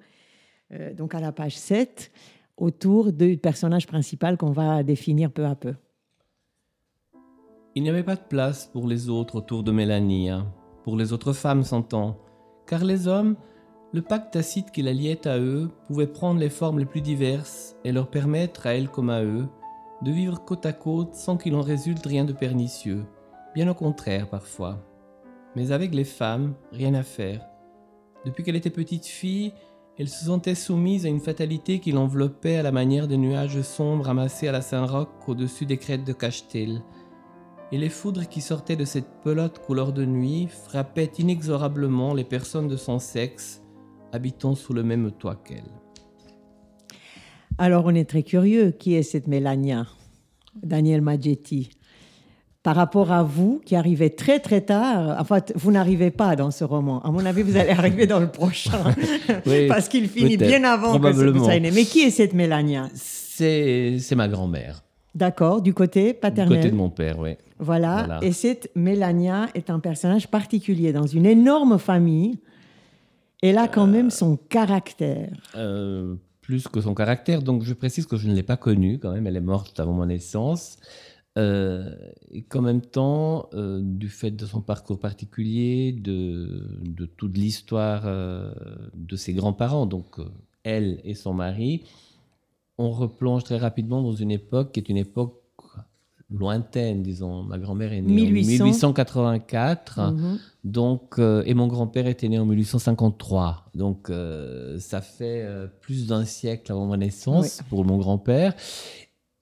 euh, 0.72 0.94
donc 0.94 1.14
à 1.14 1.20
la 1.20 1.32
page 1.32 1.56
7, 1.56 2.10
autour 2.56 3.12
du 3.12 3.36
personnage 3.36 3.86
principal 3.86 4.36
qu'on 4.36 4.52
va 4.52 4.82
définir 4.82 5.30
peu 5.32 5.46
à 5.46 5.54
peu. 5.54 5.74
Il 7.74 7.82
n'y 7.82 7.90
avait 7.90 8.02
pas 8.02 8.16
de 8.16 8.22
place 8.28 8.66
pour 8.66 8.86
les 8.86 9.08
autres 9.08 9.36
autour 9.36 9.62
de 9.62 9.72
Mélanie, 9.72 10.28
hein. 10.28 10.52
pour 10.84 10.96
les 10.96 11.12
autres 11.12 11.32
femmes 11.32 11.64
s'entend, 11.64 12.18
car 12.66 12.84
les 12.84 13.08
hommes, 13.08 13.36
le 13.92 14.02
pacte 14.02 14.34
tacite 14.34 14.70
qui 14.70 14.82
la 14.82 14.92
liait 14.92 15.26
à 15.26 15.38
eux, 15.38 15.70
pouvait 15.86 16.06
prendre 16.06 16.38
les 16.38 16.50
formes 16.50 16.78
les 16.78 16.86
plus 16.86 17.00
diverses 17.00 17.76
et 17.84 17.92
leur 17.92 18.08
permettre, 18.08 18.66
à 18.66 18.74
elles 18.74 18.88
comme 18.88 19.10
à 19.10 19.22
eux, 19.22 19.46
de 20.02 20.10
vivre 20.10 20.44
côte 20.44 20.66
à 20.66 20.72
côte 20.72 21.14
sans 21.14 21.36
qu'il 21.36 21.54
en 21.54 21.62
résulte 21.62 22.04
rien 22.04 22.24
de 22.24 22.32
pernicieux, 22.32 23.04
bien 23.54 23.68
au 23.68 23.74
contraire 23.74 24.28
parfois. 24.28 24.91
Mais 25.56 25.72
avec 25.72 25.94
les 25.94 26.04
femmes, 26.04 26.54
rien 26.72 26.94
à 26.94 27.02
faire. 27.02 27.46
Depuis 28.24 28.42
qu'elle 28.42 28.56
était 28.56 28.70
petite 28.70 29.06
fille, 29.06 29.52
elle 29.98 30.08
se 30.08 30.24
sentait 30.24 30.54
soumise 30.54 31.04
à 31.04 31.10
une 31.10 31.20
fatalité 31.20 31.78
qui 31.78 31.92
l'enveloppait 31.92 32.56
à 32.56 32.62
la 32.62 32.72
manière 32.72 33.08
des 33.08 33.18
nuages 33.18 33.60
sombres 33.60 34.08
amassés 34.08 34.48
à 34.48 34.52
la 34.52 34.62
Saint-Roch 34.62 35.28
au-dessus 35.28 35.66
des 35.66 35.76
crêtes 35.76 36.04
de 36.04 36.12
Cachetel. 36.12 36.82
Et 37.72 37.78
les 37.78 37.90
foudres 37.90 38.28
qui 38.28 38.40
sortaient 38.40 38.76
de 38.76 38.84
cette 38.84 39.20
pelote 39.22 39.58
couleur 39.58 39.92
de 39.92 40.04
nuit 40.04 40.46
frappaient 40.46 41.12
inexorablement 41.18 42.14
les 42.14 42.24
personnes 42.24 42.68
de 42.68 42.76
son 42.76 42.98
sexe 42.98 43.62
habitant 44.12 44.54
sous 44.54 44.72
le 44.72 44.82
même 44.82 45.10
toit 45.10 45.36
qu'elle. 45.36 45.70
Alors 47.58 47.84
on 47.86 47.94
est 47.94 48.08
très 48.08 48.22
curieux, 48.22 48.70
qui 48.70 48.94
est 48.94 49.02
cette 49.02 49.26
Mélania? 49.26 49.86
Daniel 50.62 51.00
Maggetti 51.00 51.70
par 52.62 52.76
rapport 52.76 53.10
à 53.10 53.22
vous 53.22 53.60
qui 53.64 53.74
arrivez 53.74 54.10
très 54.10 54.38
très 54.38 54.60
tard. 54.60 55.20
En 55.20 55.24
fait, 55.24 55.52
vous 55.56 55.72
n'arrivez 55.72 56.10
pas 56.10 56.36
dans 56.36 56.50
ce 56.50 56.64
roman. 56.64 57.02
À 57.02 57.10
mon 57.10 57.24
avis, 57.26 57.42
vous 57.42 57.56
allez 57.56 57.70
arriver 57.70 58.06
dans 58.06 58.20
le 58.20 58.30
prochain. 58.30 58.78
Parce 59.68 59.88
qu'il 59.88 60.08
finit 60.08 60.36
bien 60.36 60.62
avant 60.64 60.98
que 60.98 61.08
vous 61.08 61.46
Mais 61.46 61.84
qui 61.84 62.02
est 62.02 62.10
cette 62.10 62.34
Mélania 62.34 62.88
C'est 62.94 64.14
ma 64.14 64.28
grand-mère. 64.28 64.82
D'accord, 65.14 65.60
du 65.60 65.74
côté 65.74 66.14
paternel. 66.14 66.52
Du 66.52 66.56
côté 66.56 66.70
de 66.70 66.76
mon 66.76 66.88
père, 66.88 67.18
oui. 67.18 67.36
Voilà. 67.58 68.18
Et 68.22 68.32
cette 68.32 68.70
Mélania 68.74 69.48
est 69.54 69.68
un 69.68 69.78
personnage 69.78 70.28
particulier 70.28 70.92
dans 70.92 71.06
une 71.06 71.26
énorme 71.26 71.78
famille. 71.78 72.38
Elle 73.42 73.58
a 73.58 73.68
quand 73.68 73.86
même 73.86 74.10
son 74.10 74.36
caractère. 74.36 75.30
Euh, 75.56 76.14
plus 76.40 76.66
que 76.66 76.80
son 76.80 76.94
caractère. 76.94 77.42
Donc, 77.42 77.62
je 77.62 77.74
précise 77.74 78.06
que 78.06 78.16
je 78.16 78.28
ne 78.28 78.34
l'ai 78.34 78.42
pas 78.42 78.56
connue 78.56 78.98
quand 78.98 79.12
même. 79.12 79.26
Elle 79.26 79.36
est 79.36 79.40
morte 79.40 79.78
avant 79.80 79.92
mon 79.92 80.06
naissance. 80.06 80.78
Euh, 81.38 81.94
et 82.30 82.42
qu'en 82.42 82.60
même 82.60 82.82
temps, 82.82 83.48
euh, 83.54 83.80
du 83.82 84.10
fait 84.10 84.32
de 84.32 84.44
son 84.44 84.60
parcours 84.60 84.98
particulier, 84.98 85.92
de, 85.92 86.68
de 86.82 87.06
toute 87.06 87.38
l'histoire 87.38 88.02
euh, 88.04 88.52
de 88.94 89.16
ses 89.16 89.32
grands-parents, 89.32 89.86
donc 89.86 90.16
elle 90.62 91.00
et 91.04 91.14
son 91.14 91.32
mari, 91.32 91.84
on 92.76 92.90
replonge 92.90 93.44
très 93.44 93.56
rapidement 93.56 94.02
dans 94.02 94.12
une 94.12 94.30
époque 94.30 94.72
qui 94.72 94.80
est 94.80 94.90
une 94.90 94.98
époque 94.98 95.38
lointaine, 96.30 97.02
disons. 97.02 97.42
Ma 97.42 97.58
grand-mère 97.58 97.92
est 97.92 98.02
née 98.02 98.22
en 98.22 98.30
1884, 98.30 100.00
mhm. 100.00 100.38
donc, 100.64 101.18
et 101.18 101.52
mon 101.52 101.66
grand-père 101.66 102.06
était 102.06 102.28
né 102.28 102.38
en 102.38 102.46
1853. 102.46 103.66
Donc, 103.74 104.10
ça 104.78 105.02
fait 105.02 105.46
plus 105.82 106.06
d'un 106.06 106.24
siècle 106.24 106.72
avant 106.72 106.86
ma 106.86 106.96
naissance 106.96 107.60
pour 107.68 107.84
mon 107.84 107.98
grand-père. 107.98 108.54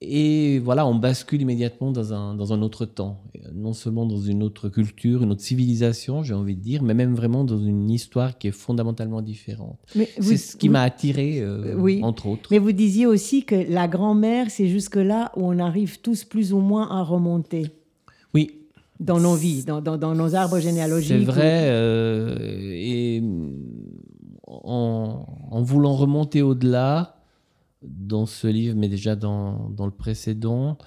Et 0.02 0.60
voilà, 0.60 0.86
on 0.86 0.94
bascule 0.94 1.42
immédiatement 1.42 1.90
dans 1.92 2.14
un, 2.14 2.34
dans 2.34 2.54
un 2.54 2.62
autre 2.62 2.86
temps. 2.86 3.22
Non 3.54 3.74
seulement 3.74 4.06
dans 4.06 4.18
une 4.20 4.42
autre 4.42 4.70
culture, 4.70 5.22
une 5.22 5.32
autre 5.32 5.42
civilisation, 5.42 6.22
j'ai 6.22 6.32
envie 6.32 6.56
de 6.56 6.62
dire, 6.62 6.82
mais 6.82 6.94
même 6.94 7.14
vraiment 7.14 7.44
dans 7.44 7.58
une 7.58 7.90
histoire 7.90 8.38
qui 8.38 8.48
est 8.48 8.52
fondamentalement 8.52 9.20
différente. 9.20 9.78
C'est 10.18 10.38
ce 10.38 10.56
qui 10.56 10.70
m'a 10.70 10.80
attiré, 10.80 11.40
euh, 11.40 11.74
oui. 11.76 12.00
entre 12.02 12.28
autres. 12.28 12.48
Mais 12.50 12.58
vous 12.58 12.72
disiez 12.72 13.04
aussi 13.04 13.44
que 13.44 13.54
la 13.54 13.88
grand-mère, 13.88 14.50
c'est 14.50 14.68
jusque-là 14.68 15.32
où 15.36 15.44
on 15.44 15.58
arrive 15.58 16.00
tous 16.00 16.24
plus 16.24 16.54
ou 16.54 16.60
moins 16.60 16.88
à 16.90 17.02
remonter. 17.02 17.66
Oui. 18.32 18.52
Dans 19.00 19.20
nos 19.20 19.34
vies, 19.34 19.64
dans, 19.64 19.82
dans, 19.82 19.98
dans 19.98 20.14
nos 20.14 20.34
arbres 20.34 20.60
généalogiques. 20.60 21.18
C'est 21.18 21.24
vrai. 21.24 21.64
Euh, 21.64 22.36
et 22.72 23.22
en, 24.46 25.26
en 25.50 25.62
voulant 25.62 25.94
remonter 25.94 26.40
au-delà, 26.40 27.19
dans 27.82 28.26
ce 28.26 28.46
livre, 28.46 28.76
mais 28.76 28.88
déjà 28.88 29.16
dans, 29.16 29.70
dans 29.70 29.86
le 29.86 29.92
précédent, 29.92 30.78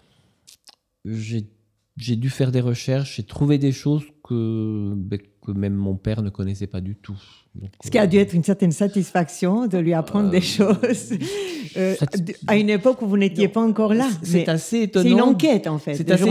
j'ai 1.06 2.16
dû 2.16 2.30
faire 2.30 2.52
des 2.52 2.62
recherches 2.62 3.20
et 3.20 3.24
trouver 3.24 3.58
des 3.58 3.72
choses 3.72 4.04
que, 4.24 4.94
ben, 4.96 5.20
que 5.46 5.52
même 5.52 5.74
mon 5.74 5.96
père 5.96 6.22
ne 6.22 6.30
connaissait 6.30 6.68
pas 6.68 6.82
du 6.82 6.96
tout. 6.96 7.20
ce 7.84 7.92
qui 7.92 7.98
a 7.98 8.08
dû 8.08 8.18
être 8.18 8.34
une 8.34 8.44
certaine 8.44 8.72
satisfaction 8.72 9.68
de 9.68 9.78
lui 9.78 9.94
apprendre 9.94 10.30
des 10.30 10.38
euh, 10.38 10.42
choses 10.42 11.14
euh, 11.78 11.96
à 12.48 12.56
une 12.56 12.70
époque 12.70 13.02
où 13.02 13.08
vous 13.08 13.18
n'étiez 13.18 13.48
pas 13.48 13.62
encore 13.62 13.94
là. 13.94 14.10
C'est 14.24 14.48
assez 14.48 14.84
étonnant. 14.84 15.04
C'est 15.04 15.12
une 15.12 15.22
enquête 15.22 15.68
en 15.68 15.78
fait. 15.78 15.96
C'est 15.96 16.10
assez, 16.12 16.30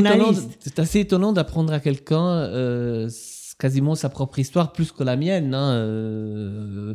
assez, 0.78 1.00
étonnant 1.00 1.32
d'apprendre 1.32 1.72
à 1.72 1.80
quelqu'un 1.80 2.28
euh, 2.28 3.10
quasiment 3.58 3.94
sa 3.94 4.08
propre 4.08 4.38
histoire 4.38 4.72
plus 4.72 4.90
que 4.90 5.04
la 5.04 5.16
mienne. 5.16 5.54
Hein, 5.54 6.94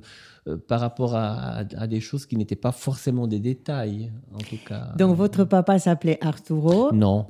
par 0.55 0.79
rapport 0.79 1.15
à, 1.15 1.63
des 1.63 1.99
choses 1.99 2.25
qui 2.25 2.37
n'étaient 2.37 2.55
pas 2.55 2.71
forcément 2.71 3.27
des 3.27 3.39
détails, 3.39 4.11
en 4.33 4.37
tout 4.37 4.57
cas. 4.67 4.93
Donc 4.97 5.15
votre 5.15 5.43
papa 5.43 5.79
s'appelait 5.79 6.17
Arturo 6.21 6.91
Non. 6.93 7.27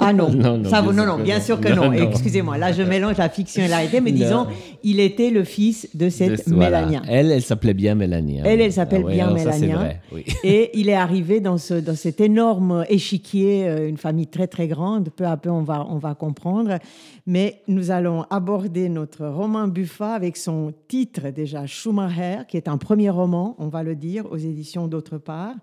Ah 0.00 0.12
non, 0.12 0.28
non, 0.32 0.58
non, 0.58 0.70
Ça, 0.70 0.82
non, 0.82 0.92
non 0.92 1.18
bien 1.18 1.40
sûr 1.40 1.60
que 1.60 1.72
non. 1.72 1.92
Excusez-moi, 1.92 2.58
là 2.58 2.72
je 2.72 2.82
mélange 2.82 3.16
la 3.18 3.28
fiction 3.28 3.62
et 3.62 3.68
la 3.68 3.76
réalité, 3.76 4.00
mais 4.00 4.12
disons, 4.12 4.46
il 4.82 5.00
était 5.00 5.30
le 5.30 5.44
fils 5.44 5.88
de 5.94 6.08
cette 6.08 6.46
Mélania. 6.48 7.02
Elle, 7.08 7.30
elle 7.30 7.42
s'appelait 7.42 7.74
bien 7.74 7.94
Mélania. 7.94 8.42
Elle, 8.44 8.60
elle 8.60 8.72
s'appelle 8.72 9.04
ah 9.06 9.10
bien 9.10 9.30
Mélania. 9.32 9.76
Vrai, 9.76 10.00
oui. 10.12 10.24
Et 10.44 10.70
il 10.78 10.88
est 10.88 10.94
arrivé 10.94 11.40
dans, 11.40 11.58
ce, 11.58 11.74
dans 11.74 11.96
cet 11.96 12.20
énorme 12.20 12.84
échiquier, 12.88 13.68
euh, 13.68 13.88
une 13.88 13.96
famille 13.96 14.26
très 14.26 14.46
très 14.46 14.68
grande. 14.68 15.10
Peu 15.10 15.26
à 15.26 15.36
peu, 15.36 15.50
on 15.50 15.62
va, 15.62 15.86
on 15.88 15.98
va 15.98 16.14
comprendre. 16.14 16.78
Mais 17.26 17.62
nous 17.68 17.90
allons 17.90 18.24
aborder 18.30 18.88
notre 18.88 19.26
roman 19.26 19.68
Buffa 19.68 20.14
avec 20.14 20.36
son 20.36 20.72
titre 20.88 21.28
déjà, 21.28 21.66
Schumacher, 21.66 22.38
qui 22.48 22.56
est 22.56 22.68
un 22.68 22.78
premier 22.78 23.10
roman, 23.10 23.54
on 23.58 23.68
va 23.68 23.82
le 23.82 23.94
dire, 23.94 24.30
aux 24.30 24.36
éditions 24.36 24.88
d'autre 24.88 25.18
part. 25.18 25.54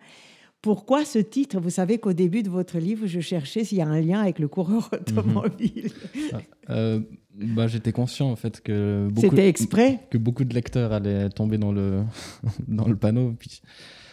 Pourquoi 0.61 1.05
ce 1.05 1.19
titre? 1.19 1.59
Vous 1.59 1.69
savez 1.69 1.99
qu'au 1.99 2.13
début 2.13 2.41
de 2.41 2.49
votre 2.49 2.79
livre, 2.79 3.05
je 3.05 3.19
cherchais 3.19 3.63
s'il 3.63 3.77
y 3.77 3.81
a 3.81 3.87
un 3.87 4.01
lien 4.01 4.21
avec 4.21 4.39
le 4.39 4.47
coureur 4.47 4.89
mhm. 4.91 4.99
automobile. 4.99 5.91
Euh, 6.71 7.01
bah, 7.35 7.67
J'étais 7.67 7.91
conscient 7.91 8.31
en 8.31 8.35
fait 8.35 8.61
que 8.61 9.07
beaucoup, 9.11 9.35
exprès? 9.35 9.99
que 10.09 10.17
beaucoup 10.17 10.43
de 10.43 10.53
lecteurs 10.53 10.91
allaient 10.91 11.29
tomber 11.29 11.57
dans 11.59 11.71
le, 11.71 12.03
dans 12.67 12.87
le 12.87 12.95
panneau. 12.95 13.35
Puis 13.37 13.61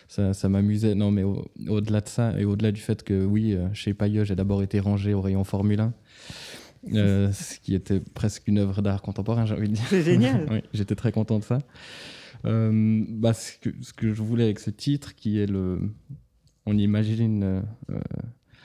ça, 0.09 0.35
ça 0.35 0.51
m'amusait. 0.51 0.95
Non, 0.95 1.11
mais 1.11 1.25
au-delà 1.69 2.03
de 2.03 2.09
ça, 2.09 2.39
et 2.39 2.45
au-delà 2.45 2.71
du 2.71 2.83
fait 2.83 3.03
que 3.03 3.25
oui, 3.25 3.55
euh, 3.55 3.69
chez 3.73 3.95
Payeux, 3.95 4.25
j'ai 4.25 4.35
d'abord 4.35 4.63
été 4.63 4.79
rangé 4.79 5.15
au 5.15 5.23
rayon 5.23 5.45
Formule 5.45 5.81
1. 5.81 5.93
Euh, 6.95 7.33
ce 7.33 7.59
qui 7.61 7.75
était 7.75 8.01
presque 8.01 8.47
une 8.47 8.59
œuvre 8.59 8.83
d'art 8.83 9.01
contemporain, 9.03 9.47
j'ai 9.47 9.55
envie 9.55 9.69
de 9.69 9.75
dire. 9.75 9.87
C'est 9.89 10.03
génial. 10.03 10.47
oui, 10.51 10.63
j'étais 10.75 10.95
très 10.95 11.13
content 11.13 11.39
de 11.39 11.45
ça. 11.45 11.61
Euh, 12.45 13.05
bah, 13.09 13.33
ce, 13.35 13.53
que, 13.59 13.71
ce, 13.83 13.93
que, 13.93 14.13
je 14.13 14.23
voulais 14.23 14.45
avec 14.45 14.59
ce 14.59 14.71
titre, 14.71 15.15
qui 15.15 15.39
est 15.39 15.47
le, 15.47 15.81
on 16.67 16.77
imagine. 16.77 17.43
euh, 17.43 17.61
euh, 17.91 17.99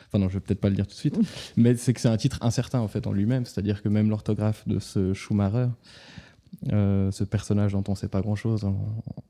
Enfin 0.10 0.19
non, 0.19 0.29
je 0.29 0.36
vais 0.36 0.39
peut-être 0.39 0.62
pas 0.62 0.69
le 0.69 0.75
dire 0.75 0.88
tout 0.88 0.93
de 0.93 0.98
suite, 1.00 1.19
mais 1.57 1.75
c'est 1.75 1.93
que 1.93 2.00
c'est 2.00 2.07
un 2.07 2.15
titre 2.17 2.38
incertain 2.41 2.79
en 2.79 2.88
fait 2.88 3.07
en 3.07 3.12
lui-même, 3.12 3.46
c'est-à-dire 3.46 3.84
que 3.84 3.89
même 3.89 4.10
l'orthographe 4.10 4.65
de 4.67 4.79
ce 4.79 5.13
Schumacher, 5.13 5.67
euh, 6.72 7.12
ce 7.12 7.24
personnage 7.25 7.74
dont 7.74 7.84
on 7.88 7.91
ne 7.91 7.98
sait 7.98 8.07
pas 8.07 8.22
grand-chose, 8.22 8.63
on, 8.63 8.77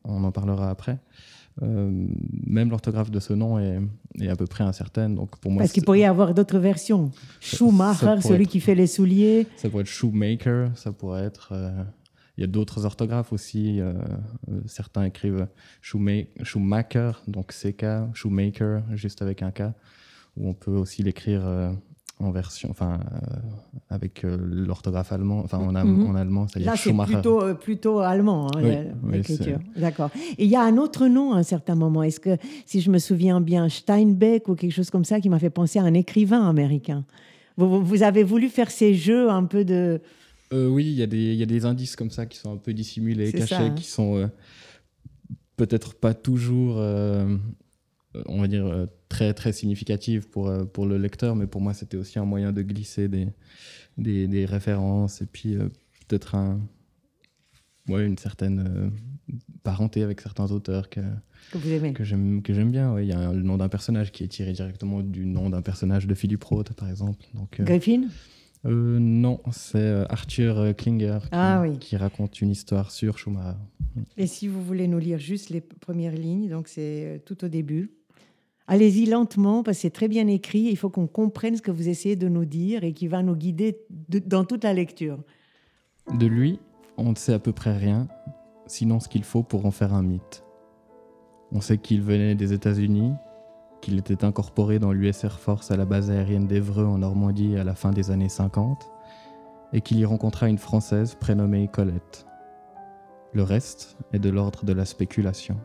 on 0.04 0.24
en 0.24 0.32
parlera 0.32 0.70
après, 0.70 1.00
euh, 1.64 1.90
même 2.46 2.70
l'orthographe 2.70 3.10
de 3.10 3.20
ce 3.20 3.34
nom 3.34 3.58
est, 3.58 3.80
est 4.22 4.28
à 4.30 4.36
peu 4.36 4.46
près 4.46 4.64
incertaine. 4.64 5.16
Donc 5.16 5.36
pour 5.40 5.52
moi, 5.52 5.62
Parce 5.64 5.72
qu'il 5.72 5.84
pourrait 5.84 6.02
y 6.02 6.06
avoir 6.06 6.36
d'autres 6.36 6.60
versions. 6.60 7.12
Schumacher, 7.40 8.22
celui 8.22 8.44
être- 8.44 8.50
qui 8.52 8.60
fait 8.60 8.76
les 8.76 8.86
souliers. 8.88 9.48
Ça 9.58 9.68
pourrait 9.70 9.82
être 9.82 9.88
shoemaker, 9.88 10.78
ça 10.78 10.92
pourrait 10.92 11.24
être. 11.24 11.50
euh, 11.54 11.84
Il 12.38 12.42
y 12.42 12.44
a 12.44 12.48
d'autres 12.48 12.86
orthographes 12.86 13.34
aussi. 13.34 13.80
euh, 13.82 13.94
euh, 14.50 14.60
certains 14.68 15.04
écrivent 15.06 15.48
shoema- 15.84 16.28
Schumacher, 16.44 17.12
donc 17.28 17.52
CK, 17.52 17.86
shoemaker, 18.14 18.84
juste 18.94 19.22
avec 19.22 19.42
un 19.42 19.52
K. 19.52 19.64
Ou 20.38 20.50
on 20.50 20.54
peut 20.54 20.72
aussi 20.72 21.02
l'écrire 21.02 21.42
euh, 21.46 21.72
en 22.20 22.30
version, 22.32 22.70
enfin, 22.70 23.00
euh, 23.12 23.36
avec 23.90 24.24
l'orthographe 24.24 25.12
allemand, 25.12 25.40
enfin 25.44 25.58
en, 25.60 25.74
am- 25.76 25.88
Mhm. 26.02 26.08
en 26.10 26.16
allemand, 26.16 26.48
c'est-à-dire 26.48 26.76
Schumacher. 26.76 27.14
plutôt, 27.14 27.56
plutôt 27.56 28.00
allemand, 28.00 28.48
hein, 28.56 28.60
Oui, 28.64 28.70
la- 28.72 28.82
oui, 28.82 29.14
l'écriture. 29.14 29.60
D'accord. 29.76 30.12
Et 30.38 30.44
il 30.46 30.50
y 30.50 30.56
a 30.56 30.62
un 30.62 30.78
autre 30.78 31.08
nom 31.08 31.34
à 31.34 31.38
un 31.38 31.44
certain 31.44 31.74
moment. 31.76 32.04
Est-ce 32.04 32.20
que, 32.20 32.38
si 32.68 32.82
je 32.82 32.92
me 32.92 33.00
souviens 33.00 33.42
bien, 33.42 33.68
Steinbeck 33.70 34.48
ou 34.48 34.54
quelque 34.56 34.72
chose 34.74 34.90
comme 34.92 35.06
ça, 35.06 35.20
qui 35.20 35.30
m'a 35.30 35.40
fait 35.40 35.50
penser 35.50 35.80
à 35.80 35.84
un 35.84 35.94
écrivain 35.96 36.48
américain? 36.48 37.04
Vous 37.58 38.04
avez 38.04 38.22
voulu 38.24 38.50
faire 38.50 38.70
ces 38.70 38.94
jeux 38.94 39.32
un 39.32 39.46
peu 39.46 39.66
de. 39.66 40.00
Euh, 40.54 40.68
oui, 40.68 40.86
il 40.86 40.94
y, 40.94 41.04
a 41.04 41.08
des- 41.08 41.34
il 41.34 41.38
y 41.40 41.44
a 41.44 41.48
des 41.48 41.66
indices 41.66 41.96
comme 41.96 42.10
ça 42.12 42.26
qui 42.26 42.38
sont 42.38 42.52
un 42.54 42.58
peu 42.58 42.74
dissimulés, 42.74 43.32
cachés, 43.32 43.48
ça, 43.48 43.62
hein. 43.64 43.72
qui 43.76 43.84
sont 43.86 44.16
euh, 44.18 44.28
peut-être 45.58 45.96
pas 45.96 46.14
toujours, 46.14 46.78
euh, 46.78 47.36
on 48.28 48.40
va 48.42 48.48
dire, 48.48 48.88
très, 49.10 49.34
très 49.34 49.52
significatifs 49.52 50.28
pour, 50.30 50.52
pour 50.72 50.86
le 50.86 50.98
lecteur, 50.98 51.36
mais 51.36 51.48
pour 51.48 51.62
moi, 51.62 51.74
c'était 51.74 51.98
aussi 51.98 52.18
un 52.20 52.26
moyen 52.26 52.54
de 52.54 52.62
glisser 52.62 53.08
des, 53.08 53.28
des, 53.98 54.28
des 54.28 54.46
références 54.46 55.22
et 55.22 55.26
puis 55.26 55.56
peut-être 56.08 56.36
un, 56.36 56.62
ouais, 57.90 58.06
une 58.06 58.18
certaine 58.18 58.92
parenté 59.64 60.04
avec 60.04 60.22
certains 60.22 60.52
auteurs 60.52 60.90
que, 60.90 61.02
que 61.52 61.58
vous 61.58 61.70
aimez 61.72 61.92
que 61.94 62.04
j'aime 62.06 62.42
bien. 62.72 62.94
ouais. 62.94 63.06
Il 63.06 63.10
y 63.10 63.14
a 63.14 63.34
le 63.34 63.42
nom 63.42 63.58
d'un 63.58 63.68
personnage 63.70 64.12
qui 64.14 64.24
est 64.24 64.28
tiré 64.30 64.54
directement 64.54 65.02
du 65.02 65.26
nom 65.26 65.50
d'un 65.50 65.62
personnage 65.62 66.08
de 66.08 66.14
Philippe 66.14 66.44
Roth, 66.46 66.72
par 66.74 66.90
exemple. 66.90 67.26
Donc, 67.34 67.60
Griffin? 67.62 68.08
Euh, 68.68 69.00
non, 69.00 69.40
c'est 69.52 69.78
euh, 69.78 70.06
Arthur 70.10 70.60
euh, 70.60 70.74
Klinger 70.74 71.20
qui, 71.24 71.30
Ah 71.32 71.62
oui. 71.62 71.78
qui 71.80 71.96
raconte 71.98 72.42
une 72.42 72.50
histoire 72.50 72.92
sur 72.92 73.18
Schumacher. 73.18 73.58
Et 74.18 74.28
si 74.28 74.48
vous 74.48 74.62
voulez 74.62 74.88
nous 74.88 75.00
lire 75.00 75.20
juste 75.20 75.50
les 75.50 75.62
premières 75.62 76.14
lignes, 76.14 76.50
donc 76.50 76.68
c'est 76.68 77.06
euh, 77.06 77.18
tout 77.26 77.44
au 77.46 77.48
début. 77.48 77.92
Allez-y 78.68 79.06
lentement 79.06 79.64
parce 79.64 79.78
que 79.78 79.82
c'est 79.84 79.90
très 79.92 80.10
bien 80.10 80.28
écrit. 80.28 80.64
Il 80.70 80.76
faut 80.78 80.90
qu'on 80.90 81.08
comprenne 81.08 81.56
ce 81.56 81.62
que 81.62 81.72
vous 81.72 81.88
essayez 81.88 82.16
de 82.18 82.28
nous 82.28 82.44
dire 82.46 82.84
et 82.84 82.92
qui 82.94 83.08
va 83.08 83.24
nous 83.24 83.36
guider 83.36 83.80
de- 84.10 84.20
dans 84.20 84.44
toute 84.44 84.64
la 84.66 84.74
lecture. 84.74 85.18
De 86.14 86.26
lui, 86.28 86.60
on 86.98 87.12
ne 87.12 87.16
sait 87.16 87.34
à 87.34 87.40
peu 87.40 87.54
près 87.54 87.78
rien, 87.78 88.08
sinon 88.66 89.00
ce 89.00 89.08
qu'il 89.08 89.24
faut 89.24 89.44
pour 89.44 89.66
en 89.66 89.72
faire 89.72 89.94
un 89.94 90.04
mythe. 90.04 90.44
On 91.54 91.62
sait 91.62 91.78
qu'il 91.78 92.02
venait 92.02 92.36
des 92.36 92.52
États-Unis, 92.52 93.14
qu'il 93.82 93.98
était 93.98 94.24
incorporé 94.24 94.80
dans 94.80 94.92
l'US 94.92 95.24
Air 95.24 95.40
Force 95.40 95.72
à 95.72 95.78
la 95.78 95.86
base 95.86 96.10
aérienne 96.10 96.48
d'Evreux 96.48 96.86
en 96.86 96.98
Normandie 97.00 97.58
à 97.58 97.64
la 97.64 97.76
fin 97.76 97.92
des 97.92 98.12
années 98.12 98.30
50, 98.30 98.90
et 99.74 99.82
qu'il 99.82 100.00
y 100.00 100.06
rencontra 100.06 100.48
une 100.48 100.58
Française 100.58 101.16
prénommée 101.16 101.68
Colette. 101.68 102.26
Le 103.34 103.44
reste 103.44 103.98
est 104.14 104.20
de 104.20 104.30
l'ordre 104.30 104.66
de 104.66 104.74
la 104.74 104.86
spéculation. 104.86 105.58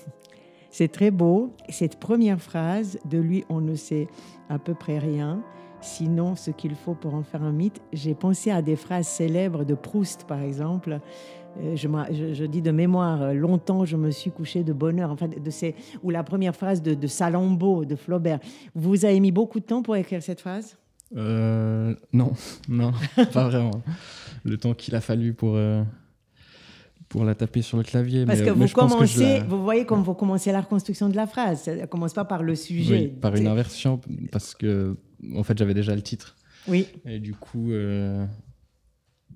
C'est 0.70 0.88
très 0.88 1.10
beau. 1.10 1.54
Cette 1.68 1.98
première 1.98 2.40
phrase, 2.40 2.98
de 3.04 3.18
lui, 3.18 3.44
on 3.50 3.60
ne 3.60 3.74
sait 3.74 4.08
à 4.48 4.58
peu 4.58 4.72
près 4.74 4.98
rien, 4.98 5.42
sinon 5.82 6.34
ce 6.34 6.50
qu'il 6.50 6.74
faut 6.74 6.94
pour 6.94 7.14
en 7.14 7.22
faire 7.22 7.42
un 7.42 7.52
mythe. 7.52 7.83
J'ai 7.92 8.14
pensé 8.14 8.50
à 8.50 8.62
des 8.62 8.76
phrases 8.76 9.07
célèbres 9.07 9.64
de 9.64 9.74
Proust, 9.74 10.24
par 10.24 10.40
exemple. 10.40 11.00
Euh, 11.60 11.76
Je, 11.76 11.88
me- 11.88 12.04
je- 12.12 12.34
je 12.34 12.44
dis 12.44 12.62
de 12.62 12.70
mémoire, 12.70 13.20
euh, 13.22 13.32
longtemps 13.34 13.84
je 13.84 13.96
me 13.96 14.10
suis 14.10 14.30
couché 14.30 14.64
de 14.64 14.72
bonheur, 14.72 15.10
enfin, 15.10 15.28
de 15.28 15.50
ces, 15.50 15.74
ou 16.02 16.10
la 16.10 16.22
première 16.22 16.56
phrase 16.56 16.80
de, 16.82 16.94
de 16.94 17.06
Salammbô, 17.06 17.84
de 17.84 17.94
Flaubert. 17.96 18.40
Vous 18.74 19.04
avez 19.04 19.20
mis 19.20 19.32
beaucoup 19.32 19.60
de 19.60 19.64
temps 19.64 19.82
pour 19.82 19.96
écrire 19.96 20.22
cette 20.22 20.40
phrase? 20.40 20.76
Euh, 21.16 21.94
non, 22.12 22.32
non, 22.68 22.92
pas 23.32 23.48
vraiment. 23.48 23.82
Le 24.44 24.56
temps 24.56 24.72
qu'il 24.74 24.94
a 24.94 25.00
fallu 25.02 25.34
pour, 25.34 25.52
euh, 25.56 25.82
pour 27.10 27.24
la 27.24 27.34
taper 27.34 27.60
sur 27.60 27.76
le 27.76 27.82
clavier. 27.84 28.24
Parce 28.24 28.38
mais, 28.40 28.46
que 28.46 28.50
mais 28.52 28.64
vous 28.66 28.72
que 28.72 28.80
commencez, 28.80 29.38
la- 29.40 29.44
vous 29.44 29.62
voyez 29.62 29.84
comme 29.84 30.02
vous 30.02 30.14
commencez 30.14 30.52
la 30.52 30.62
reconstruction 30.62 31.10
de 31.10 31.16
la 31.16 31.26
phrase. 31.26 31.62
Ça 31.64 31.74
ne 31.76 31.84
commence 31.86 32.14
pas 32.14 32.24
par 32.24 32.42
le 32.42 32.54
sujet. 32.54 32.94
Oui, 32.94 33.08
par 33.08 33.34
une 33.36 33.46
inversion, 33.46 34.00
parce 34.30 34.54
que 34.54 34.96
en 35.36 35.42
fait 35.42 35.56
j'avais 35.58 35.74
déjà 35.74 35.94
le 35.94 36.02
titre. 36.02 36.34
Oui, 36.66 36.86
Et 37.04 37.18
du 37.18 37.34
coup, 37.34 37.72
euh, 37.72 38.24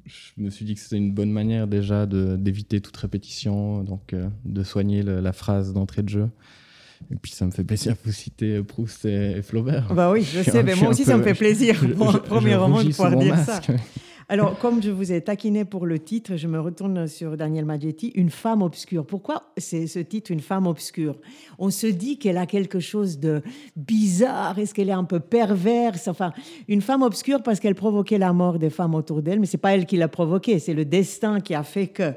je 0.04 0.42
me 0.42 0.50
suis 0.50 0.64
dit 0.64 0.74
que 0.74 0.80
c'était 0.80 0.96
une 0.96 1.12
bonne 1.12 1.30
manière 1.30 1.66
déjà 1.66 2.06
d'éviter 2.06 2.80
toute 2.80 2.96
répétition, 2.96 3.82
donc 3.82 4.12
euh, 4.12 4.28
de 4.44 4.62
soigner 4.62 5.02
le- 5.02 5.20
la 5.20 5.32
phrase 5.32 5.72
d'entrée 5.72 6.02
de 6.02 6.08
jeu. 6.08 6.28
Et 7.10 7.16
puis 7.16 7.32
ça 7.32 7.44
me 7.46 7.50
fait 7.50 7.62
plaisir 7.64 7.92
de 7.92 7.98
vous 8.04 8.12
citer 8.12 8.62
Proust 8.62 9.04
et, 9.04 9.32
et 9.38 9.42
Flaubert. 9.42 9.92
bah 9.94 10.10
oui, 10.10 10.22
je 10.22 10.42
sais, 10.42 10.62
mais 10.62 10.74
moi 10.74 10.88
aussi 10.90 11.04
ça 11.04 11.16
me 11.16 11.22
fait 11.22 11.34
plaisir 11.34 11.76
pour 11.96 12.14
un 12.14 12.18
premier 12.18 12.54
roman 12.54 12.82
de 12.82 12.88
pouvoir 12.90 13.16
dire 13.16 13.36
ça. 13.38 13.60
Alors, 14.28 14.58
comme 14.58 14.82
je 14.82 14.90
vous 14.90 15.12
ai 15.12 15.20
taquiné 15.20 15.64
pour 15.64 15.86
le 15.86 16.00
titre, 16.00 16.34
je 16.34 16.48
me 16.48 16.58
retourne 16.58 17.06
sur 17.06 17.36
Daniel 17.36 17.64
Maggetti, 17.64 18.08
Une 18.16 18.30
femme 18.30 18.60
obscure. 18.60 19.06
Pourquoi 19.06 19.52
c'est 19.56 19.86
ce 19.86 20.00
titre, 20.00 20.32
Une 20.32 20.40
femme 20.40 20.66
obscure? 20.66 21.14
On 21.60 21.70
se 21.70 21.86
dit 21.86 22.18
qu'elle 22.18 22.36
a 22.36 22.46
quelque 22.46 22.80
chose 22.80 23.20
de 23.20 23.40
bizarre, 23.76 24.58
est-ce 24.58 24.74
qu'elle 24.74 24.88
est 24.88 24.92
un 24.92 25.04
peu 25.04 25.20
perverse? 25.20 26.08
Enfin, 26.08 26.32
une 26.66 26.82
femme 26.82 27.02
obscure 27.02 27.44
parce 27.44 27.60
qu'elle 27.60 27.76
provoquait 27.76 28.18
la 28.18 28.32
mort 28.32 28.58
des 28.58 28.70
femmes 28.70 28.96
autour 28.96 29.22
d'elle, 29.22 29.38
mais 29.38 29.46
c'est 29.46 29.58
pas 29.58 29.76
elle 29.76 29.86
qui 29.86 29.96
l'a 29.96 30.08
provoqué, 30.08 30.58
c'est 30.58 30.74
le 30.74 30.84
destin 30.84 31.40
qui 31.40 31.54
a 31.54 31.62
fait 31.62 31.86
que. 31.86 32.12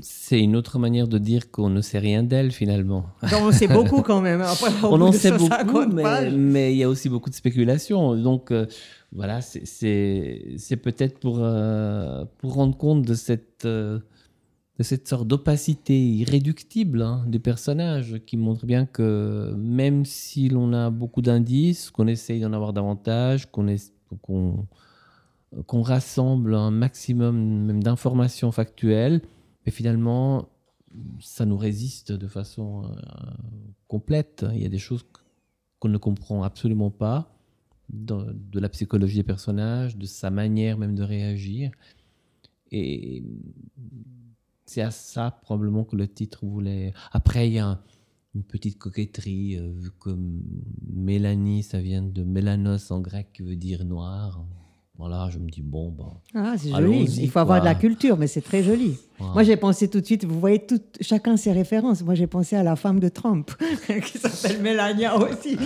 C'est 0.00 0.40
une 0.40 0.56
autre 0.56 0.78
manière 0.78 1.08
de 1.08 1.18
dire 1.18 1.50
qu'on 1.50 1.70
ne 1.70 1.80
sait 1.80 1.98
rien 1.98 2.22
d'elle 2.22 2.52
finalement. 2.52 3.06
Donc, 3.22 3.40
on 3.42 3.52
sait 3.52 3.68
beaucoup 3.68 4.02
quand 4.02 4.20
même. 4.20 4.40
Après, 4.40 4.70
au 4.82 4.92
On 4.92 5.00
en 5.00 5.12
sait 5.12 5.30
150 5.30 5.66
beaucoup, 5.66 5.86
mais, 6.36 6.72
il 6.72 6.78
y 6.78 6.82
a 6.84 6.88
aussi 6.88 7.08
beaucoup 7.08 7.30
de 7.30 7.34
spéculation. 7.34 8.14
Donc 8.16 8.50
euh, 8.50 8.66
voilà, 9.12 9.40
c'est- 9.40 10.76
peut-être 10.82 11.18
pour, 11.18 11.38
euh, 11.40 12.24
pour 12.38 12.54
rendre 12.54 12.76
compte 12.76 13.02
de 13.02 13.14
cette, 13.14 13.64
euh, 13.64 13.98
de 14.78 14.82
cette 14.84 15.08
sorte 15.08 15.26
d'opacité 15.26 15.98
irréductible 15.98 17.02
hein, 17.02 17.24
des 17.26 17.40
personnages 17.40 18.20
qui 18.26 18.36
montre 18.36 18.64
bien 18.66 18.86
que 18.86 19.52
même 19.56 20.04
si 20.04 20.48
l'on 20.48 20.72
a 20.72 20.90
beaucoup 20.90 21.22
d'indices, 21.22 21.90
qu'on 21.90 22.06
essaye 22.06 22.40
d'en 22.40 22.52
avoir 22.52 22.72
davantage, 22.72 23.50
qu'on 23.50 23.66
qu'on 25.66 25.80
rassemble 25.80 26.54
un 26.54 26.70
maximum 26.70 27.64
même 27.64 27.82
d'informations 27.82 28.52
factuelles, 28.52 29.22
mais 29.68 29.72
finalement, 29.72 30.48
ça 31.20 31.44
nous 31.44 31.58
résiste 31.58 32.10
de 32.10 32.26
façon 32.26 32.84
euh, 32.84 32.90
complète. 33.86 34.46
Il 34.54 34.62
y 34.62 34.64
a 34.64 34.70
des 34.70 34.78
choses 34.78 35.04
qu'on 35.78 35.90
ne 35.90 35.98
comprend 35.98 36.42
absolument 36.42 36.90
pas 36.90 37.36
de, 37.90 38.58
la 38.58 38.70
psychologie 38.70 39.18
des 39.18 39.24
personnages, 39.24 39.98
de 39.98 40.06
sa 40.06 40.30
manière 40.30 40.78
même 40.78 40.94
de 40.94 41.02
réagir. 41.02 41.70
Et 42.72 43.22
c'est 44.64 44.80
à 44.80 44.90
ça 44.90 45.38
probablement 45.42 45.84
que 45.84 45.96
le 45.96 46.08
titre 46.08 46.46
voulait. 46.46 46.94
Après, 47.12 47.46
il 47.48 47.52
y 47.52 47.58
a 47.58 47.66
un- 47.66 47.82
une 48.34 48.42
petite 48.42 48.78
coquetterie, 48.78 49.58
euh, 49.58 49.70
vu 49.70 49.90
que 50.00 50.16
Mélanie, 50.86 51.62
ça 51.62 51.78
vient 51.82 52.02
de 52.02 52.24
mélanos 52.24 52.90
en 52.90 53.00
grec 53.02 53.34
qui 53.34 53.42
veut 53.42 53.56
dire 53.56 53.84
noir. 53.84 54.46
Voilà, 54.98 55.28
je 55.30 55.38
me 55.38 55.48
dis, 55.48 55.62
bon, 55.62 55.94
ben, 55.96 56.10
Ah, 56.34 56.54
c'est 56.58 56.70
joli. 56.70 57.04
Il 57.22 57.30
faut 57.30 57.38
avoir 57.38 57.60
de 57.60 57.64
la 57.64 57.76
culture, 57.76 58.16
mais 58.16 58.26
c'est 58.26 58.40
très 58.40 58.64
joli. 58.64 58.96
Moi, 59.20 59.44
j'ai 59.44 59.56
pensé 59.56 59.86
tout 59.86 60.00
de 60.00 60.06
suite, 60.06 60.24
vous 60.24 60.40
voyez 60.40 60.58
tout, 60.58 60.80
chacun 61.00 61.36
ses 61.36 61.52
références. 61.52 62.02
Moi, 62.02 62.16
j'ai 62.16 62.26
pensé 62.26 62.56
à 62.56 62.64
la 62.64 62.74
femme 62.74 62.98
de 62.98 63.08
Trump, 63.08 63.48
qui 64.04 64.18
s'appelle 64.18 64.60
Melania 64.60 65.16
aussi. 65.16 65.56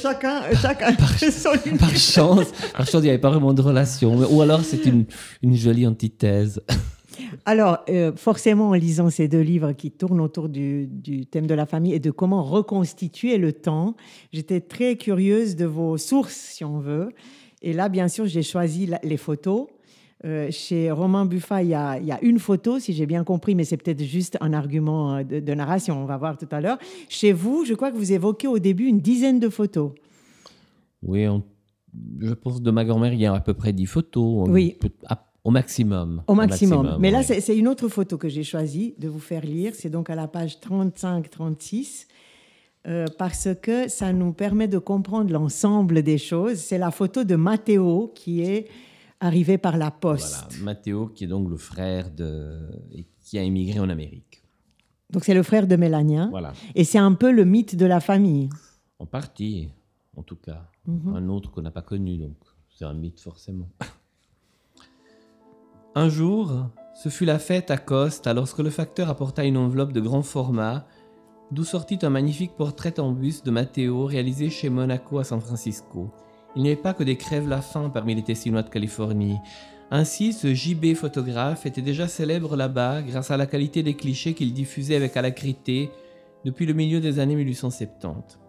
Chacun, 0.00 0.42
chacun 0.60 0.96
son 1.30 1.76
par 1.78 1.96
chance, 1.96 2.46
par 2.72 2.84
chance, 2.86 3.00
il 3.00 3.04
n'y 3.04 3.08
avait 3.10 3.18
pas 3.18 3.30
vraiment 3.30 3.54
de 3.54 3.62
relation. 3.62 4.16
Ou 4.16 4.42
alors, 4.42 4.62
c'est 4.64 4.84
une, 4.84 5.04
une 5.42 5.54
jolie 5.54 5.86
antithèse. 5.86 6.60
Alors, 7.44 7.78
euh, 7.88 8.12
forcément, 8.16 8.70
en 8.70 8.74
lisant 8.74 9.10
ces 9.10 9.28
deux 9.28 9.40
livres 9.40 9.72
qui 9.72 9.90
tournent 9.90 10.20
autour 10.20 10.48
du, 10.48 10.86
du 10.86 11.26
thème 11.26 11.46
de 11.46 11.54
la 11.54 11.66
famille 11.66 11.92
et 11.94 12.00
de 12.00 12.10
comment 12.10 12.42
reconstituer 12.42 13.38
le 13.38 13.52
temps, 13.52 13.94
j'étais 14.32 14.60
très 14.60 14.96
curieuse 14.96 15.54
de 15.54 15.66
vos 15.66 15.98
sources, 15.98 16.34
si 16.34 16.64
on 16.64 16.80
veut. 16.80 17.10
Et 17.62 17.72
là, 17.72 17.88
bien 17.88 18.08
sûr, 18.08 18.26
j'ai 18.26 18.42
choisi 18.42 18.86
la- 18.86 19.00
les 19.02 19.16
photos. 19.16 19.66
Euh, 20.24 20.48
chez 20.52 20.90
Romain 20.92 21.24
Buffat, 21.26 21.62
il 21.64 21.70
y, 21.70 21.74
a, 21.74 21.98
il 21.98 22.06
y 22.06 22.12
a 22.12 22.22
une 22.22 22.38
photo, 22.38 22.78
si 22.78 22.92
j'ai 22.92 23.06
bien 23.06 23.24
compris, 23.24 23.56
mais 23.56 23.64
c'est 23.64 23.76
peut-être 23.76 24.02
juste 24.04 24.38
un 24.40 24.52
argument 24.52 25.16
euh, 25.16 25.22
de, 25.24 25.40
de 25.40 25.54
narration, 25.54 26.00
on 26.00 26.04
va 26.04 26.16
voir 26.16 26.36
tout 26.38 26.46
à 26.52 26.60
l'heure. 26.60 26.78
Chez 27.08 27.32
vous, 27.32 27.64
je 27.64 27.74
crois 27.74 27.90
que 27.90 27.96
vous 27.96 28.12
évoquez 28.12 28.46
au 28.46 28.60
début 28.60 28.84
une 28.84 29.00
dizaine 29.00 29.40
de 29.40 29.48
photos. 29.48 29.90
Oui, 31.02 31.26
on- 31.26 31.42
je 32.20 32.32
pense 32.34 32.62
de 32.62 32.70
ma 32.70 32.84
grand-mère, 32.84 33.12
il 33.12 33.20
y 33.20 33.26
a 33.26 33.34
à 33.34 33.40
peu 33.40 33.52
près 33.54 33.72
10 33.72 33.86
photos. 33.86 34.48
Oui. 34.48 34.76
Peut- 34.80 34.90
à- 35.08 35.24
au 35.44 35.50
maximum. 35.50 36.22
Au 36.28 36.34
maximum. 36.36 36.96
Mais 37.00 37.10
là, 37.10 37.24
c'est 37.24 37.40
c'est 37.40 37.56
une 37.58 37.66
autre 37.66 37.88
photo 37.88 38.16
que 38.16 38.28
j'ai 38.28 38.44
choisi 38.44 38.94
de 39.00 39.08
vous 39.08 39.18
faire 39.18 39.44
lire. 39.44 39.72
C'est 39.74 39.90
donc 39.90 40.08
à 40.08 40.14
la 40.14 40.28
page 40.28 40.60
35-36. 40.60 42.06
Euh, 42.86 43.06
parce 43.18 43.48
que 43.60 43.88
ça 43.88 44.12
nous 44.12 44.32
permet 44.32 44.66
de 44.68 44.78
comprendre 44.78 45.32
l'ensemble 45.32 46.02
des 46.02 46.18
choses. 46.18 46.58
C'est 46.58 46.78
la 46.78 46.90
photo 46.90 47.22
de 47.24 47.36
Matteo 47.36 48.12
qui 48.14 48.42
est 48.42 48.68
arrivé 49.20 49.56
par 49.56 49.76
la 49.76 49.90
poste. 49.90 50.46
Voilà, 50.48 50.64
Matteo, 50.64 51.06
qui 51.06 51.24
est 51.24 51.28
donc 51.28 51.48
le 51.48 51.56
frère 51.56 52.10
de. 52.10 52.68
et 52.92 53.06
qui 53.20 53.38
a 53.38 53.42
émigré 53.42 53.78
en 53.78 53.88
Amérique. 53.88 54.42
Donc 55.10 55.24
c'est 55.24 55.34
le 55.34 55.42
frère 55.42 55.66
de 55.66 55.76
Mélania. 55.76 56.26
Voilà. 56.30 56.52
Et 56.74 56.84
c'est 56.84 56.98
un 56.98 57.12
peu 57.12 57.30
le 57.30 57.44
mythe 57.44 57.76
de 57.76 57.86
la 57.86 58.00
famille. 58.00 58.48
En 58.98 59.06
partie, 59.06 59.68
en 60.16 60.22
tout 60.22 60.36
cas. 60.36 60.68
Mhm. 60.86 61.14
Un 61.14 61.28
autre 61.28 61.50
qu'on 61.50 61.62
n'a 61.62 61.70
pas 61.70 61.82
connu, 61.82 62.18
donc 62.18 62.36
c'est 62.70 62.84
un 62.84 62.94
mythe 62.94 63.20
forcément. 63.20 63.68
un 65.94 66.08
jour, 66.08 66.66
ce 66.94 67.08
fut 67.08 67.26
la 67.26 67.38
fête 67.38 67.70
à 67.70 67.76
Costa 67.76 68.34
lorsque 68.34 68.58
le 68.58 68.70
facteur 68.70 69.08
apporta 69.08 69.44
une 69.44 69.56
enveloppe 69.56 69.92
de 69.92 70.00
grand 70.00 70.22
format, 70.22 70.86
d'où 71.52 71.62
sortit 71.62 72.00
un 72.02 72.10
magnifique 72.10 72.56
portrait 72.56 72.98
en 72.98 73.12
buste 73.12 73.46
de 73.46 73.52
Matteo 73.52 74.06
réalisé 74.06 74.50
chez 74.50 74.68
Monaco 74.68 75.20
à 75.20 75.24
San 75.24 75.40
Francisco. 75.40 76.10
Il 76.56 76.62
n'y 76.62 76.68
avait 76.68 76.76
pas 76.76 76.94
que 76.94 77.04
des 77.04 77.16
crèves-la-faim 77.16 77.90
parmi 77.90 78.16
les 78.16 78.24
Tessinois 78.24 78.62
de 78.62 78.70
Californie. 78.70 79.38
Ainsi, 79.90 80.32
ce 80.32 80.52
JB 80.52 80.94
photographe 80.94 81.66
était 81.66 81.82
déjà 81.82 82.08
célèbre 82.08 82.56
là-bas 82.56 83.02
grâce 83.02 83.30
à 83.30 83.36
la 83.36 83.46
qualité 83.46 83.84
des 83.84 83.94
clichés 83.94 84.34
qu'il 84.34 84.52
diffusait 84.52 84.96
avec 84.96 85.16
alacrité 85.16 85.90
depuis 86.44 86.66
le 86.66 86.74
milieu 86.74 87.00
des 87.00 87.20
années 87.20 87.36
1870 87.36 88.42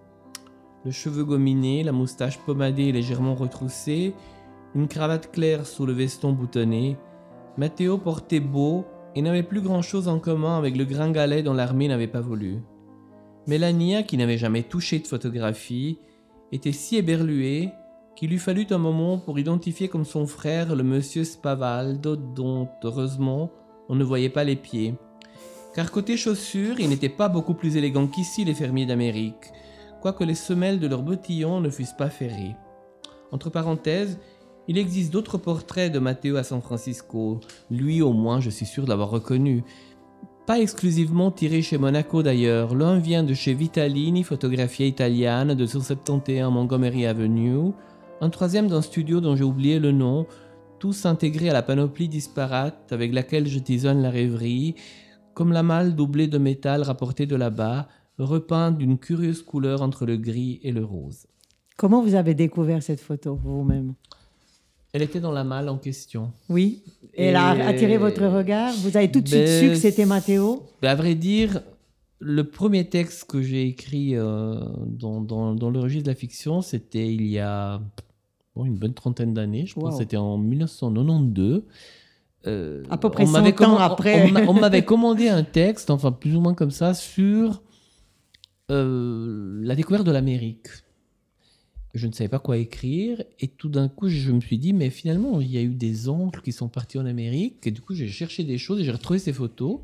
le 0.86 0.92
cheveu 0.92 1.24
gominé, 1.24 1.84
la 1.84 1.92
moustache 1.92 2.38
pomadée 2.40 2.86
et 2.86 2.92
légèrement 2.92 3.36
retroussée, 3.36 4.14
une 4.76 4.88
cravate 4.88 5.32
claire 5.32 5.66
sous 5.66 5.86
le 5.86 5.94
veston 5.94 6.34
boutonné, 6.34 6.98
Matteo 7.58 7.98
portait 7.98 8.40
beau 8.40 8.86
et 9.16 9.22
n'avait 9.22 9.44
plus 9.44 9.62
grand-chose 9.62 10.08
en 10.08 10.20
commun 10.20 10.58
avec 10.58 10.76
le 10.76 10.86
gringalet 10.86 11.44
dont 11.44 11.54
l'armée 11.54 11.88
n'avait 11.88 12.08
pas 12.08 12.22
voulu. 12.22 12.62
Mélania, 13.48 14.04
qui 14.04 14.18
n'avait 14.18 14.38
jamais 14.38 14.64
touché 14.64 15.00
de 15.00 15.08
photographie, 15.08 16.00
était 16.52 16.72
si 16.72 16.96
éberluée 16.96 17.70
qu'il 18.16 18.30
lui 18.30 18.38
fallut 18.38 18.68
un 18.70 18.78
moment 18.78 19.18
pour 19.18 19.40
identifier 19.40 19.88
comme 19.88 20.06
son 20.06 20.28
frère 20.28 20.76
le 20.76 20.84
monsieur 20.84 21.24
Spavaldo 21.24 22.16
dont, 22.16 22.70
heureusement, 22.84 23.52
on 23.90 23.96
ne 23.96 24.04
voyait 24.04 24.30
pas 24.30 24.44
les 24.44 24.56
pieds. 24.56 24.96
Car 25.74 25.92
côté 25.92 26.16
chaussures, 26.18 26.80
il 26.80 26.90
n'était 26.90 27.10
pas 27.10 27.28
beaucoup 27.28 27.56
plus 27.56 27.76
élégant 27.76 28.08
qu'ici 28.08 28.46
les 28.46 28.54
fermiers 28.54 28.86
d'Amérique, 28.86 29.52
quoique 30.02 30.24
les 30.24 30.36
semelles 30.36 30.80
de 30.80 30.88
leurs 30.88 31.02
bottillons 31.02 31.60
ne 31.60 31.70
fussent 31.70 31.98
pas 31.98 32.10
ferrées. 32.10 32.56
Entre 33.32 33.50
parenthèses, 33.50 34.20
il 34.68 34.78
existe 34.78 35.12
d'autres 35.12 35.38
portraits 35.38 35.92
de 35.92 36.00
Matteo 36.00 36.38
à 36.38 36.44
San 36.44 36.62
Francisco. 36.62 37.40
Lui, 37.70 38.02
au 38.02 38.14
moins, 38.14 38.40
je 38.40 38.50
suis 38.50 38.66
sûr 38.66 38.84
de 38.84 38.90
l'avoir 38.90 39.10
reconnu. 39.10 39.64
Pas 40.46 40.60
exclusivement 40.60 41.32
tiré 41.32 41.62
chez 41.62 41.78
Monaco 41.78 42.22
d'ailleurs. 42.22 42.76
L'un 42.76 43.00
vient 43.00 43.24
de 43.24 43.34
chez 43.34 43.54
Vitalini, 43.54 44.24
Photographia 44.24 44.86
Italiane, 44.86 45.54
de 45.54 45.66
171 45.66 46.52
Montgomery 46.52 47.06
Avenue. 47.06 47.72
Un 48.20 48.30
troisième 48.30 48.68
d'un 48.68 48.82
studio 48.82 49.22
dont 49.22 49.38
j'ai 49.38 49.46
oublié 49.46 49.80
le 49.80 49.94
nom, 49.94 50.28
tous 50.80 51.06
intégrés 51.06 51.50
à 51.50 51.54
la 51.54 51.62
panoplie 51.62 52.10
disparate 52.10 52.92
avec 52.92 53.14
laquelle 53.14 53.48
je 53.48 53.58
tisonne 53.58 54.02
la 54.02 54.10
rêverie, 54.10 54.76
comme 55.34 55.54
la 55.54 55.64
malle 55.64 55.96
doublée 55.96 56.28
de 56.28 56.38
métal 56.38 56.82
rapportée 56.82 57.26
de 57.26 57.38
là-bas, 57.38 57.88
repeint 58.18 58.72
d'une 58.72 58.98
curieuse 58.98 59.44
couleur 59.44 59.82
entre 59.82 60.06
le 60.06 60.18
gris 60.18 60.60
et 60.62 60.74
le 60.74 60.84
rose. 60.84 61.26
Comment 61.78 62.02
vous 62.02 62.16
avez 62.16 62.34
découvert 62.34 62.84
cette 62.84 63.00
photo 63.00 63.34
vous-même? 63.42 63.94
Elle 64.94 65.02
était 65.02 65.20
dans 65.20 65.32
la 65.32 65.44
malle 65.44 65.70
en 65.70 65.78
question. 65.78 66.32
Oui. 66.50 66.84
Et 67.16 67.26
elle 67.26 67.36
a 67.36 67.50
attiré 67.68 67.98
votre 67.98 68.26
regard 68.28 68.72
Vous 68.84 68.96
avez 68.96 69.12
tout 69.12 69.22
de 69.22 69.28
suite 69.28 69.42
Ben, 69.46 69.60
su 69.62 69.70
que 69.70 69.76
c'était 69.76 70.06
Matteo 70.06 70.64
Ben, 70.82 70.90
à 70.90 70.96
vrai 70.96 71.16
dire, 71.16 71.62
le 72.20 72.44
premier 72.44 72.88
texte 72.88 73.26
que 73.30 73.42
j'ai 73.42 73.68
écrit 73.68 74.16
euh, 74.16 74.56
dans, 74.88 75.20
dans, 75.22 75.56
dans 75.56 75.70
le 75.72 75.80
registre 75.80 76.06
de 76.06 76.12
la 76.12 76.16
fiction, 76.16 76.62
c'était 76.62 77.12
il 77.12 77.26
y 77.26 77.40
a 77.40 77.82
bon, 78.56 78.66
une 78.66 78.78
bonne 78.78 78.94
trentaine 78.94 79.34
d'années. 79.34 79.66
Je 79.66 79.74
pense 79.74 79.84
Wow. 79.84 79.90
que 79.92 79.98
c'était 79.98 80.18
en 80.18 80.38
1992. 80.38 81.64
Euh, 82.46 82.84
À 82.92 82.98
peu 82.98 83.10
près 83.10 83.26
on 83.26 83.30
m'avait 83.32 83.56
100 83.58 83.64
ans 83.74 83.78
après. 83.78 84.32
On 84.48 84.54
m'avait 84.60 84.84
commandé 84.86 85.28
un 85.28 85.44
texte, 85.44 85.90
enfin 85.90 86.12
plus 86.12 86.36
ou 86.36 86.42
moins 86.42 86.54
comme 86.54 86.72
ça, 86.72 86.94
sur 86.94 87.64
euh, 88.72 89.60
la 89.64 89.76
découverte 89.76 90.06
de 90.06 90.12
l'Amérique. 90.12 90.68
Je 91.94 92.08
ne 92.08 92.12
savais 92.12 92.28
pas 92.28 92.40
quoi 92.40 92.58
écrire 92.58 93.24
et 93.40 93.48
tout 93.48 93.70
d'un 93.70 93.88
coup 93.88 94.10
je 94.10 94.32
me 94.32 94.42
suis 94.42 94.58
dit 94.58 94.74
mais 94.74 94.90
finalement 94.90 95.40
il 95.42 95.52
y 95.52 95.58
a 95.58 95.62
eu 95.62 95.76
des 95.76 96.10
oncles 96.10 96.42
qui 96.42 96.52
sont 96.52 96.68
partis 96.68 96.98
en 96.98 97.06
Amérique 97.06 97.68
et 97.68 97.72
du 97.72 97.82
coup 97.82 97.94
j'ai 97.94 98.08
cherché 98.08 98.44
des 98.44 98.58
choses 98.58 98.80
et 98.80 98.84
j'ai 98.84 98.92
retrouvé 98.92 99.20
ces 99.20 99.34
photos. 99.34 99.80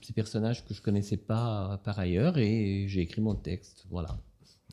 Ces 0.00 0.14
personnages 0.14 0.64
que 0.64 0.72
je 0.74 0.80
connaissais 0.80 1.18
pas 1.18 1.80
par 1.84 1.98
ailleurs 1.98 2.38
et 2.38 2.86
j'ai 2.88 3.02
écrit 3.02 3.20
mon 3.20 3.34
texte 3.34 3.84
voilà 3.90 4.18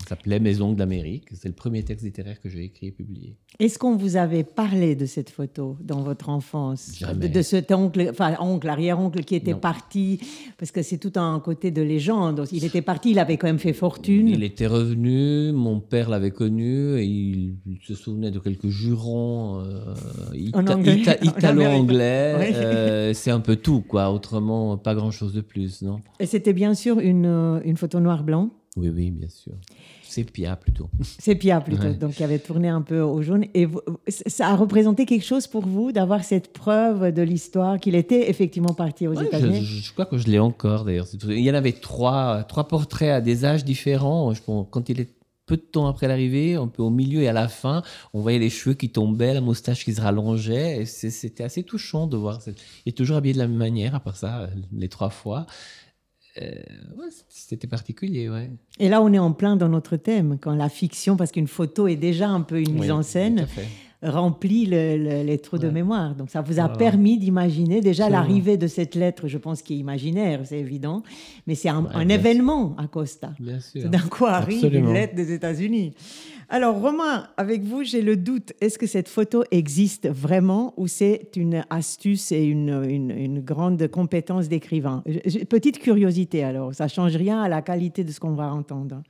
s'appelait 0.07 0.39
Mes 0.39 0.61
ongles 0.61 0.77
d'Amérique 0.77 1.25
c'est 1.33 1.47
le 1.47 1.53
premier 1.55 1.83
texte 1.83 2.05
littéraire 2.05 2.39
que 2.41 2.49
j'ai 2.49 2.63
écrit 2.63 2.87
et 2.87 2.91
publié 2.91 3.35
Est-ce 3.59 3.77
qu'on 3.77 3.95
vous 3.95 4.15
avait 4.15 4.43
parlé 4.43 4.95
de 4.95 5.05
cette 5.05 5.29
photo 5.29 5.77
dans 5.81 6.01
votre 6.01 6.29
enfance? 6.29 6.93
Jamais. 6.97 7.27
de, 7.27 7.33
de 7.33 7.41
cet 7.41 7.71
oncle, 7.71 8.07
enfin 8.11 8.35
oncle, 8.39 8.67
arrière-oncle 8.69 9.23
qui 9.23 9.35
était 9.35 9.51
Non. 9.53 9.59
parti 9.59 10.19
Parce 10.57 10.71
que 10.71 10.81
c'est 10.81 10.97
tout 10.97 11.13
un 11.19 11.39
côté 11.39 11.71
de 11.71 11.81
légende. 11.81 12.43
Il 12.51 12.63
était 12.65 12.81
parti, 12.81 13.11
il 13.11 13.19
avait 13.19 13.37
quand 13.37 13.47
même 13.47 13.59
fait 13.59 13.73
fortune. 13.73 14.27
Il 14.27 14.43
était 14.43 14.67
revenu, 14.67 15.51
mon 15.51 15.79
père 15.79 16.09
l'avait 16.09 16.31
connu 16.31 16.97
et 16.99 17.03
il, 17.05 17.55
il 17.67 17.79
se 17.81 17.95
souvenait 17.95 18.31
de 18.31 18.39
quelques 18.39 18.69
jurons 18.69 19.59
euh, 19.61 19.93
ita- 20.33 20.81
ita- 20.81 21.23
italo-anglais. 21.23 22.53
Euh, 22.55 23.13
c'est 23.13 23.31
un 23.31 23.39
peu 23.39 23.55
tout, 23.55 23.81
quoi. 23.81 24.11
Autrement, 24.11 24.77
pas 24.77 24.95
grand-chose 24.95 25.33
de 25.33 25.41
plus, 25.41 25.81
non? 25.81 25.99
Et 26.19 26.25
c'était 26.25 26.53
bien 26.53 26.73
sûr 26.73 26.99
une, 26.99 27.25
euh, 27.25 27.59
une 27.65 27.77
photo 27.77 27.99
noir-blanc. 27.99 28.49
Oui, 28.79 28.89
oui, 28.89 29.11
bien 29.11 29.29
sûr. 29.29 29.53
Sépia, 30.03 30.55
plutôt. 30.55 30.89
Sépia 31.19 31.61
plutôt, 31.61 31.83
Ouais. 31.83 31.93
donc 31.93 32.13
qui 32.13 32.23
avait 32.23 32.39
tourné 32.39 32.67
un 32.69 32.81
peu 32.81 33.01
au 33.01 33.21
jaune. 33.21 33.45
Et 33.53 33.65
vous- 33.65 33.81
ça 34.07 34.47
a 34.49 34.55
représenté 34.55 35.05
quelque 35.05 35.25
chose 35.25 35.45
pour 35.47 35.65
vous 35.65 35.91
d'avoir 35.91 36.23
cette 36.23 36.51
preuve 36.53 37.11
de 37.13 37.21
l'histoire 37.21 37.79
qu'il 37.79 37.95
était 37.95 38.29
effectivement 38.29 38.73
parti 38.73 39.07
aux 39.07 39.13
Ouais, 39.15 39.25
États-Unis? 39.25 39.61
je- 39.63 39.81
je 39.83 39.93
crois 39.93 40.05
que 40.05 40.17
je 40.17 40.27
l'ai 40.27 40.39
encore, 40.39 40.85
d'ailleurs. 40.85 41.05
C'est 41.07 41.21
Il 41.25 41.39
y 41.43 41.51
en 41.51 41.55
avait 41.55 41.73
trois, 41.73 42.43
trois 42.43 42.67
portraits 42.67 43.11
à 43.11 43.21
des 43.21 43.45
âges 43.45 43.63
différents. 43.65 44.33
Je 44.33 44.41
pense, 44.41 44.67
quand 44.71 44.89
il 44.89 44.99
est 45.01 45.09
peu 45.45 45.57
de 45.57 45.61
temps 45.61 45.87
après 45.87 46.07
l'arrivée, 46.07 46.53
un 46.55 46.67
peu 46.67 46.83
au 46.83 46.91
milieu 46.91 47.21
et 47.23 47.27
à 47.27 47.33
la 47.33 47.47
fin, 47.47 47.81
on 48.13 48.21
voyait 48.21 48.37
les 48.37 48.51
cheveux 48.51 48.75
qui 48.75 48.89
tombaient, 48.91 49.33
la 49.33 49.41
moustache 49.41 49.83
qui 49.83 49.93
se 49.93 50.01
rallongeait. 50.01 50.81
et 50.81 50.85
c'est- 50.85 51.09
C'était 51.09 51.43
assez 51.43 51.63
touchant 51.63 52.05
de 52.07 52.17
voir. 52.17 52.39
Il 52.85 52.89
est 52.89 52.91
toujours 52.97 53.17
habillé 53.17 53.33
de 53.33 53.39
la 53.39 53.47
même 53.47 53.57
manière, 53.57 53.95
à 53.95 53.99
part 53.99 54.15
ça, 54.15 54.47
les 54.71 54.89
trois 54.89 55.09
fois. 55.09 55.45
Euh, 56.41 56.45
ouais, 56.97 57.07
C'était 57.27 57.67
particulier, 57.67 58.29
ouais. 58.29 58.49
Et 58.79 58.87
là, 58.89 59.01
on 59.01 59.11
est 59.11 59.19
en 59.19 59.31
plein 59.33 59.55
dans 59.55 59.69
notre 59.69 59.97
thème, 59.97 60.37
quand 60.39 60.55
la 60.55 60.69
fiction, 60.69 61.17
parce 61.17 61.31
qu'une 61.31 61.47
photo 61.47 61.87
est 61.87 61.95
déjà 61.97 62.29
un 62.29 62.41
peu 62.41 62.59
une 62.61 62.73
mise 62.73 62.91
en 62.91 63.01
scène, 63.03 63.45
remplit 64.01 64.65
le- 64.65 64.97
le- 64.97 65.23
les 65.23 65.37
trous 65.39 65.57
de 65.57 65.69
mémoire. 65.69 66.15
Donc 66.15 66.29
ça 66.29 66.39
vous 66.41 66.59
a 66.61 66.69
permis 66.69 67.17
d'imaginer 67.17 67.81
déjà 67.81 68.09
l'arrivée 68.09 68.55
de 68.55 68.67
cette 68.67 68.95
lettre, 68.95 69.27
je 69.27 69.37
pense, 69.37 69.61
qui 69.61 69.73
est 69.73 69.77
imaginaire, 69.77 70.39
c'est 70.45 70.59
évident, 70.59 71.03
mais 71.45 71.55
c'est 71.55 71.67
un, 71.67 72.07
événement 72.07 72.75
à 72.77 72.87
Costa. 72.87 73.33
Bien 73.39 73.59
sûr. 73.59 73.89
D'un 73.89 73.99
coup 73.99 74.25
arrive 74.25 74.63
Absolument. 74.63 74.87
une 74.87 74.93
lettre 74.93 75.15
des 75.15 75.33
États-Unis. 75.33 75.93
Alors, 76.51 76.79
Romain, 76.81 77.27
avec 77.37 77.61
vous, 77.63 77.83
j'ai 77.83 78.01
le 78.01 78.17
doute. 78.17 78.53
Est-ce 78.59 78.79
que 78.79 78.87
cette 78.87 79.07
photo 79.07 79.43
existe 79.51 80.09
vraiment 80.09 80.73
ou 80.77 80.87
c'est 80.87 81.29
une 81.35 81.63
astuce 81.69 82.31
et 82.31 82.43
une, 82.43 82.69
une- 82.89 83.11
une 83.11 83.39
grande 83.41 83.87
compétence 83.87 84.49
d'écrivain? 84.49 85.03
Petite 85.47 85.77
curiosité, 85.77 86.43
alors. 86.43 86.73
Ça 86.73 86.87
change 86.87 87.15
rien 87.15 87.39
à 87.41 87.49
la 87.49 87.61
qualité 87.61 88.03
de 88.03 88.11
ce 88.11 88.19
qu'on 88.19 88.33
va 88.33 88.51
entendre. 88.51 89.03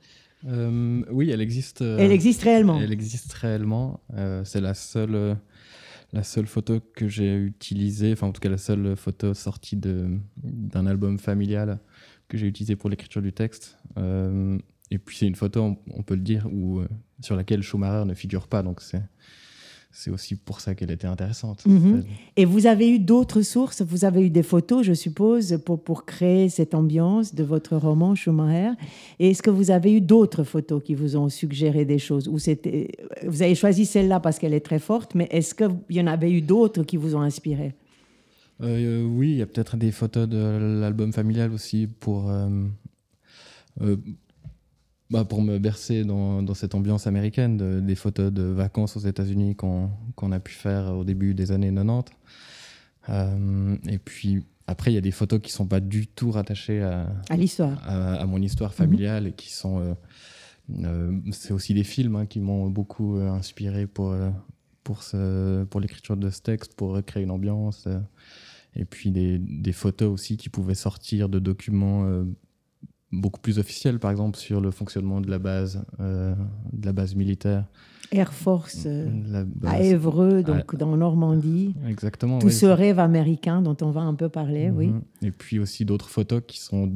Euh, 0.46 1.02
oui, 1.10 1.30
elle 1.30 1.40
existe. 1.40 1.80
euh, 1.80 1.96
Elle 1.98 2.12
existe 2.12 2.42
réellement. 2.42 2.78
Elle 2.78 2.92
existe 2.92 3.32
réellement. 3.32 4.00
Euh, 4.14 4.42
c'est 4.44 4.60
la 4.60 4.74
seule, 4.74 5.36
la 6.12 6.22
seule 6.22 6.46
photo 6.46 6.78
que 6.94 7.08
j'ai 7.08 7.36
utilisée, 7.36 8.12
enfin 8.12 8.26
en 8.26 8.32
tout 8.32 8.40
cas 8.40 8.48
la 8.50 8.58
seule 8.58 8.96
photo 8.96 9.32
sortie 9.32 9.76
d'un 9.76 10.86
album 10.86 11.18
familial 11.18 11.78
que 12.28 12.36
j'ai 12.38 12.46
utilisé 12.46 12.76
pour 12.76 12.88
l'écriture 12.90 13.22
du 13.22 13.32
texte. 13.32 13.76
Euh, 14.90 14.94
et 14.94 14.98
puis 14.98 15.16
c'est 15.16 15.26
une 15.26 15.34
photo, 15.34 15.62
on, 15.62 15.76
on 15.94 16.02
peut 16.02 16.14
le 16.14 16.22
dire, 16.22 16.46
où, 16.52 16.80
euh, 16.80 16.88
sur 17.20 17.36
laquelle 17.36 17.62
Schumacher 17.62 18.06
ne 18.06 18.14
figure 18.14 18.46
pas, 18.46 18.62
donc 18.62 18.80
c'est 18.80 19.02
c'est 19.92 20.10
aussi 20.10 20.36
pour 20.36 20.60
ça 20.60 20.74
qu'elle 20.74 20.90
était 20.90 21.06
intéressante. 21.06 21.66
Mhm. 21.66 22.04
Et 22.36 22.44
vous 22.44 22.66
avez 22.66 22.88
eu 22.90 22.98
d'autres 23.00 23.42
sources 23.42 23.82
Vous 23.82 24.04
avez 24.04 24.24
eu 24.26 24.30
des 24.30 24.44
photos, 24.44 24.84
je 24.84 24.92
suppose, 24.92 25.58
pour, 25.64 25.82
pour 25.82 26.04
créer 26.04 26.48
cette 26.48 26.74
ambiance 26.74 27.34
de 27.34 27.42
votre 27.42 27.76
roman 27.76 28.14
Schumacher. 28.14 28.72
Et 29.18 29.30
est-ce 29.30 29.42
que 29.42 29.50
vous 29.50 29.70
avez 29.70 29.92
eu 29.92 30.00
d'autres 30.00 30.44
photos 30.44 30.82
qui 30.82 30.94
vous 30.94 31.16
ont 31.16 31.28
suggéré 31.28 31.84
des 31.84 31.98
choses? 31.98 32.28
Ou 32.28 32.38
c'était, 32.38 32.92
Vous 33.26 33.42
avez 33.42 33.56
choisi 33.56 33.84
celle-là 33.84 34.20
parce 34.20 34.38
qu'elle 34.38 34.54
est 34.54 34.64
très 34.64 34.78
forte, 34.78 35.16
mais 35.16 35.26
est-ce 35.32 35.54
qu'il 35.56 35.70
y 35.90 36.00
en 36.00 36.06
avait 36.06 36.30
eu 36.30 36.40
d'autres 36.40 36.84
qui 36.84 36.96
vous 36.96 37.16
ont 37.16 37.22
inspiré? 37.22 37.74
Euh, 38.62 39.04
oui, 39.04 39.30
il 39.32 39.36
y 39.38 39.42
a 39.42 39.46
peut-être 39.46 39.76
des 39.76 39.90
photos 39.90 40.28
de 40.28 40.78
l'album 40.80 41.12
familial 41.12 41.52
aussi 41.52 41.88
pour, 41.88 42.30
euh, 42.30 42.48
euh, 43.80 43.96
bah, 45.10 45.24
pour 45.24 45.42
me 45.42 45.58
bercer 45.58 46.04
dans, 46.04 46.42
dans 46.42 46.54
cette 46.54 46.74
ambiance 46.74 47.06
américaine, 47.06 47.56
de- 47.56 47.80
des 47.80 47.94
photos 47.96 48.32
de 48.32 48.42
vacances 48.42 48.96
aux 48.96 49.00
États-Unis 49.00 49.56
qu'on 49.56 49.90
qu'on 50.16 50.32
a 50.32 50.40
pu 50.40 50.52
faire 50.52 50.96
au 50.96 51.04
début 51.04 51.34
des 51.34 51.50
années 51.52 51.72
90. 51.72 52.12
Euh, 53.08 53.76
et 53.88 53.98
puis 53.98 54.44
Après, 54.66 54.92
il 54.92 54.94
y 54.94 54.98
a 54.98 55.00
des 55.00 55.10
photos 55.10 55.40
qui 55.40 55.50
sont 55.50 55.66
pas 55.66 55.80
du 55.80 56.06
tout 56.06 56.30
rattachées 56.30 56.80
à, 56.82 57.08
À 57.28 57.36
l'histoire. 57.36 57.82
à, 57.84 58.14
à 58.14 58.26
mon 58.26 58.40
histoire 58.40 58.72
familiale 58.72 59.26
et 59.26 59.32
qui 59.32 59.50
sont. 59.52 59.80
euh, 59.80 59.94
euh, 60.84 61.18
c'est 61.32 61.52
aussi 61.52 61.74
des 61.74 61.82
films 61.82 62.14
hein, 62.14 62.26
qui 62.26 62.38
m'ont 62.38 62.70
beaucoup 62.70 63.16
inspiré 63.16 63.88
pour, 63.88 64.14
pour, 64.84 65.02
ce- 65.02 65.64
pour 65.64 65.80
l'écriture 65.80 66.16
de 66.16 66.30
ce 66.30 66.40
texte, 66.40 66.74
pour 66.74 66.90
recréer 66.90 67.24
une 67.24 67.32
ambiance. 67.32 67.88
et 68.76 68.84
puis 68.84 69.10
des, 69.10 69.38
des 69.40 69.72
photos 69.72 70.08
aussi 70.12 70.36
qui 70.36 70.48
pouvaient 70.48 70.76
sortir 70.76 71.28
de 71.28 71.40
documents 71.40 72.04
beaucoup 73.12 73.40
plus 73.40 73.58
officiels, 73.58 73.98
par 73.98 74.10
exemple 74.10 74.38
sur 74.38 74.60
le 74.60 74.70
fonctionnement 74.70 75.20
de 75.20 75.30
la 75.30 75.38
base, 75.38 75.84
euh, 76.00 76.34
de 76.72 76.86
la 76.86 76.92
base 76.92 77.14
militaire. 77.14 77.64
Air 78.12 78.32
Force 78.32 78.84
euh, 78.86 79.44
à 79.64 79.80
Évreux, 79.80 80.42
donc 80.42 80.74
dans 80.74 80.96
Normandie. 80.96 81.74
Exactement. 81.88 82.40
Tout 82.40 82.48
oui, 82.48 82.52
ce 82.52 82.66
rêve 82.66 82.98
américain 82.98 83.62
dont 83.62 83.76
on 83.82 83.90
va 83.90 84.00
un 84.00 84.14
peu 84.14 84.28
parler, 84.28 84.70
oui. 84.70 84.88
Mhm. 84.88 85.02
Et 85.22 85.30
puis 85.30 85.60
aussi 85.60 85.84
d'autres 85.84 86.08
photos 86.08 86.42
qui 86.46 86.58
sont 86.58 86.92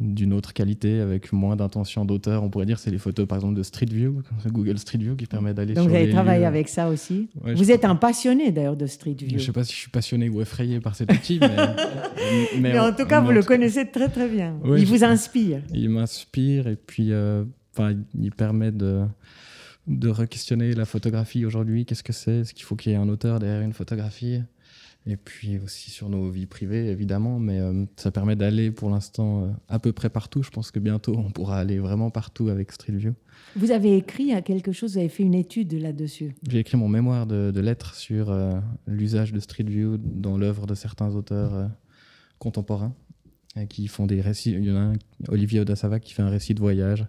d'une 0.00 0.32
autre 0.32 0.54
qualité, 0.54 1.00
avec 1.00 1.30
moins 1.32 1.56
d'intention 1.56 2.06
d'auteur. 2.06 2.42
On 2.42 2.48
pourrait 2.48 2.64
dire 2.64 2.78
c'est 2.78 2.90
les 2.90 2.98
photos 2.98 3.26
par 3.28 3.36
exemple 3.36 3.54
de 3.54 3.62
Street 3.62 3.86
View, 3.90 4.22
Google 4.46 4.78
Street 4.78 4.98
View 4.98 5.14
qui 5.14 5.26
permet 5.26 5.52
d'aller 5.52 5.74
Donc 5.74 5.84
sur 5.84 5.90
vous 5.90 5.96
avez 5.96 6.10
travaillé 6.10 6.40
lieux. 6.40 6.46
avec 6.46 6.68
ça 6.68 6.88
aussi. 6.88 7.28
Ouais, 7.44 7.52
vous 7.54 7.70
êtes 7.70 7.84
un 7.84 7.96
passionné 7.96 8.50
d'ailleurs 8.50 8.76
de 8.76 8.86
Street 8.86 9.16
View. 9.18 9.38
Je 9.38 9.44
sais 9.44 9.52
pas 9.52 9.62
si 9.62 9.74
je 9.74 9.78
suis 9.78 9.90
passionné 9.90 10.28
ou 10.30 10.40
effrayé 10.40 10.80
par 10.80 10.94
cet 10.96 11.12
outil, 11.12 11.38
mais, 11.40 11.50
Mais 12.60 12.78
en 12.78 12.92
tout 12.92 13.04
cas, 13.04 13.20
vous 13.20 13.32
le 13.32 13.42
connaissez 13.42 13.86
très 13.90 14.08
très 14.08 14.28
bien. 14.28 14.56
Ouais, 14.64 14.80
Il 14.80 14.86
vous 14.86 15.04
inspire. 15.04 15.60
Il 15.74 15.90
m'inspire 15.90 16.66
et 16.66 16.76
puis 16.76 17.12
euh, 17.12 17.44
enfin, 17.76 17.94
il 18.18 18.32
permet 18.32 18.72
de, 18.72 19.02
de 19.86 20.08
re-questionner 20.08 20.72
la 20.72 20.86
photographie 20.86 21.44
aujourd'hui. 21.44 21.84
Qu'est-ce 21.84 22.02
que 22.02 22.12
c'est? 22.12 22.38
Est-ce 22.40 22.54
qu'il 22.54 22.64
faut 22.64 22.76
qu'il 22.76 22.92
y 22.92 22.94
ait 22.94 22.98
un 22.98 23.08
auteur 23.08 23.38
derrière 23.38 23.60
une 23.62 23.72
photographie? 23.74 24.40
Et 25.06 25.16
puis 25.16 25.58
aussi 25.58 25.90
sur 25.90 26.08
nos 26.08 26.28
vies 26.30 26.46
privées, 26.46 26.88
évidemment. 26.88 27.38
Mais 27.38 27.58
euh, 27.58 27.84
ça 27.96 28.10
permet 28.10 28.36
d'aller 28.36 28.70
pour 28.70 28.90
l'instant 28.90 29.44
euh, 29.44 29.48
à 29.68 29.78
peu 29.78 29.92
près 29.92 30.10
partout. 30.10 30.42
Je 30.42 30.50
pense 30.50 30.70
que 30.70 30.78
bientôt, 30.78 31.14
on 31.16 31.30
pourra 31.30 31.58
aller 31.58 31.78
vraiment 31.78 32.10
partout 32.10 32.48
avec 32.48 32.70
Street 32.72 32.92
View. 32.92 33.14
Vous 33.56 33.70
avez 33.70 33.96
écrit 33.96 34.32
à 34.32 34.42
quelque 34.42 34.72
chose, 34.72 34.92
vous 34.92 34.98
avez 34.98 35.08
fait 35.08 35.22
une 35.22 35.34
étude 35.34 35.72
là-dessus. 35.72 36.34
J'ai 36.48 36.58
écrit 36.58 36.76
mon 36.76 36.88
mémoire 36.88 37.26
de, 37.26 37.50
de 37.50 37.60
lettres 37.60 37.94
sur 37.94 38.30
euh, 38.30 38.52
l'usage 38.86 39.32
de 39.32 39.40
Street 39.40 39.64
View 39.64 39.96
dans 39.98 40.36
l'œuvre 40.36 40.66
de 40.66 40.74
certains 40.74 41.14
auteurs 41.14 41.70
contemporains 42.38 42.94
qui 43.68 43.88
font 43.88 44.06
des 44.06 44.20
récits. 44.20 44.52
Il 44.52 44.64
y 44.64 44.70
en 44.70 44.76
a 44.76 44.80
un, 44.80 44.92
Olivier 45.28 45.60
Odasava, 45.60 45.98
qui 45.98 46.12
fait 46.12 46.22
un 46.22 46.28
récit 46.28 46.54
de 46.54 46.60
voyage 46.60 47.06